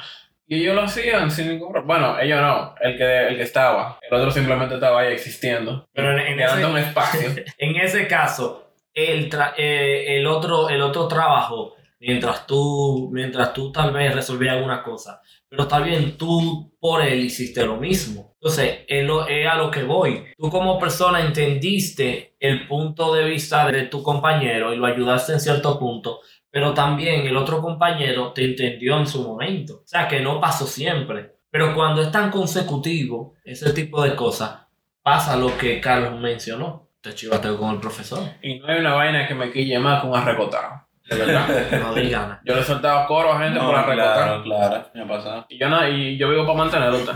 Y 0.46 0.60
ellos 0.62 0.74
lo 0.74 0.82
hacían 0.82 1.30
sin 1.30 1.48
ningún 1.48 1.72
problema. 1.72 1.86
Bueno, 2.12 2.20
ellos 2.20 2.40
no, 2.40 2.74
el 2.80 2.96
que, 2.98 3.28
el 3.28 3.36
que 3.36 3.42
estaba. 3.42 3.98
El 4.02 4.14
otro 4.18 4.30
simplemente 4.30 4.74
estaba 4.74 5.00
ahí 5.00 5.12
existiendo. 5.12 5.88
Pero 5.94 6.12
en, 6.18 6.40
en 6.40 6.64
un 6.66 6.78
espacio. 6.78 7.30
en 7.58 7.76
ese 7.76 8.06
caso, 8.06 8.70
el, 8.94 9.30
tra- 9.30 9.54
eh, 9.56 10.16
el, 10.18 10.26
otro, 10.26 10.68
el 10.68 10.82
otro 10.82 11.08
trabajo, 11.08 11.74
mientras 12.02 12.48
tú, 12.48 13.10
mientras 13.12 13.52
tú 13.54 13.70
tal 13.70 13.92
vez 13.92 14.12
resolvías 14.12 14.56
alguna 14.56 14.82
cosa, 14.82 15.22
pero 15.48 15.68
también 15.68 16.18
tú 16.18 16.74
por 16.80 17.00
él 17.00 17.24
hiciste 17.24 17.64
lo 17.64 17.76
mismo. 17.76 18.34
Entonces, 18.40 18.80
es, 18.88 19.04
lo, 19.04 19.28
es 19.28 19.46
a 19.46 19.54
lo 19.54 19.70
que 19.70 19.84
voy. 19.84 20.24
Tú 20.36 20.50
como 20.50 20.80
persona 20.80 21.20
entendiste 21.20 22.34
el 22.40 22.66
punto 22.66 23.14
de 23.14 23.24
vista 23.24 23.70
de 23.70 23.84
tu 23.84 24.02
compañero 24.02 24.74
y 24.74 24.78
lo 24.78 24.86
ayudaste 24.86 25.34
en 25.34 25.40
cierto 25.40 25.78
punto, 25.78 26.20
pero 26.50 26.74
también 26.74 27.24
el 27.24 27.36
otro 27.36 27.62
compañero 27.62 28.32
te 28.32 28.44
entendió 28.44 28.98
en 28.98 29.06
su 29.06 29.22
momento. 29.22 29.82
O 29.84 29.86
sea, 29.86 30.08
que 30.08 30.20
no 30.20 30.40
pasó 30.40 30.66
siempre. 30.66 31.36
Pero 31.50 31.72
cuando 31.72 32.02
es 32.02 32.10
tan 32.10 32.32
consecutivo, 32.32 33.34
ese 33.44 33.72
tipo 33.72 34.02
de 34.02 34.16
cosas, 34.16 34.66
pasa 35.02 35.36
lo 35.36 35.56
que 35.56 35.80
Carlos 35.80 36.18
mencionó. 36.20 36.88
Te 37.00 37.14
chivateo 37.14 37.56
con 37.58 37.74
el 37.74 37.80
profesor. 37.80 38.24
Y 38.42 38.58
no 38.58 38.66
hay 38.66 38.80
una 38.80 38.94
vaina 38.94 39.28
que 39.28 39.34
me 39.34 39.52
quille 39.52 39.78
más 39.78 40.00
que 40.00 40.08
un 40.08 40.16
arrecotado. 40.16 40.82
De 41.10 41.16
verdad. 41.16 41.48
No 41.80 41.94
digan. 41.94 42.40
Yo 42.44 42.54
le 42.54 42.60
he 42.60 42.64
soltado 42.64 43.06
coro 43.06 43.32
a 43.32 43.38
gente 43.40 43.58
No, 43.58 43.66
por 43.66 43.74
arrecotar. 43.76 44.14
claro, 44.14 44.42
claro. 44.42 44.86
Me 44.94 45.02
ha 45.02 45.08
pasado. 45.08 45.46
Y 45.48 45.58
yo, 45.58 45.68
no, 45.68 45.88
y 45.88 46.16
yo 46.16 46.28
vivo 46.30 46.46
para 46.46 46.58
mantenerlo. 46.58 46.98
usted. 46.98 47.12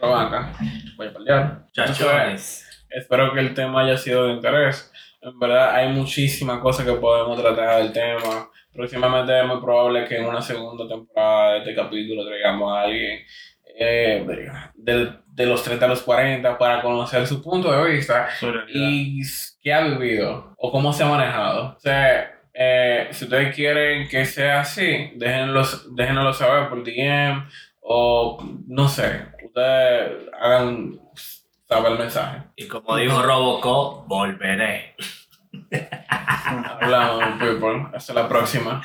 Pero 0.00 0.16
acá. 0.16 0.52
Voy 0.96 1.06
a 1.06 1.12
pelear. 1.12 1.66
Chachones. 1.72 2.68
Espero 2.90 3.32
que 3.32 3.40
el 3.40 3.54
tema 3.54 3.82
haya 3.82 3.96
sido 3.96 4.26
de 4.26 4.34
interés. 4.34 4.90
En 5.20 5.38
verdad, 5.38 5.74
hay 5.74 5.88
muchísimas 5.88 6.58
cosas 6.58 6.84
que 6.84 6.92
podemos 6.92 7.40
tratar 7.40 7.82
del 7.82 7.92
tema. 7.92 8.48
Próximamente 8.74 9.38
es 9.38 9.46
muy 9.46 9.60
probable 9.60 10.04
que 10.06 10.16
en 10.16 10.24
una 10.26 10.42
segunda 10.42 10.88
temporada 10.88 11.52
de 11.52 11.58
este 11.58 11.74
capítulo 11.74 12.26
traigamos 12.26 12.72
a 12.76 12.82
alguien 12.82 13.20
eh, 13.78 14.26
de, 14.74 15.12
de 15.26 15.46
los 15.46 15.62
30 15.62 15.84
a 15.84 15.88
los 15.88 16.02
40 16.02 16.58
para 16.58 16.82
conocer 16.82 17.26
su 17.26 17.42
punto 17.42 17.70
de 17.70 17.90
vista 17.92 18.28
y 18.68 19.20
qué 19.62 19.72
ha 19.72 19.82
vivido 19.82 20.54
o 20.58 20.72
cómo 20.72 20.92
se 20.92 21.04
ha 21.04 21.06
manejado. 21.08 21.74
O 21.76 21.80
sea, 21.80 22.31
eh, 22.54 23.08
si 23.12 23.24
ustedes 23.24 23.54
quieren 23.54 24.08
que 24.08 24.24
sea 24.26 24.60
así, 24.60 25.12
déjenlos, 25.16 25.94
déjenoslo 25.94 26.32
saber 26.32 26.68
por 26.68 26.84
DM 26.84 27.46
o 27.80 28.42
no 28.66 28.88
sé, 28.88 29.26
ustedes 29.44 30.28
hagan 30.38 31.00
saber 31.68 31.92
el 31.92 31.98
mensaje. 31.98 32.42
Y 32.56 32.68
como 32.68 32.96
dijo 32.96 33.22
Robocop, 33.22 34.06
volveré. 34.06 34.94
Hablamos, 36.46 37.24
people. 37.38 37.88
Hasta 37.94 38.14
la 38.14 38.28
próxima. 38.28 38.82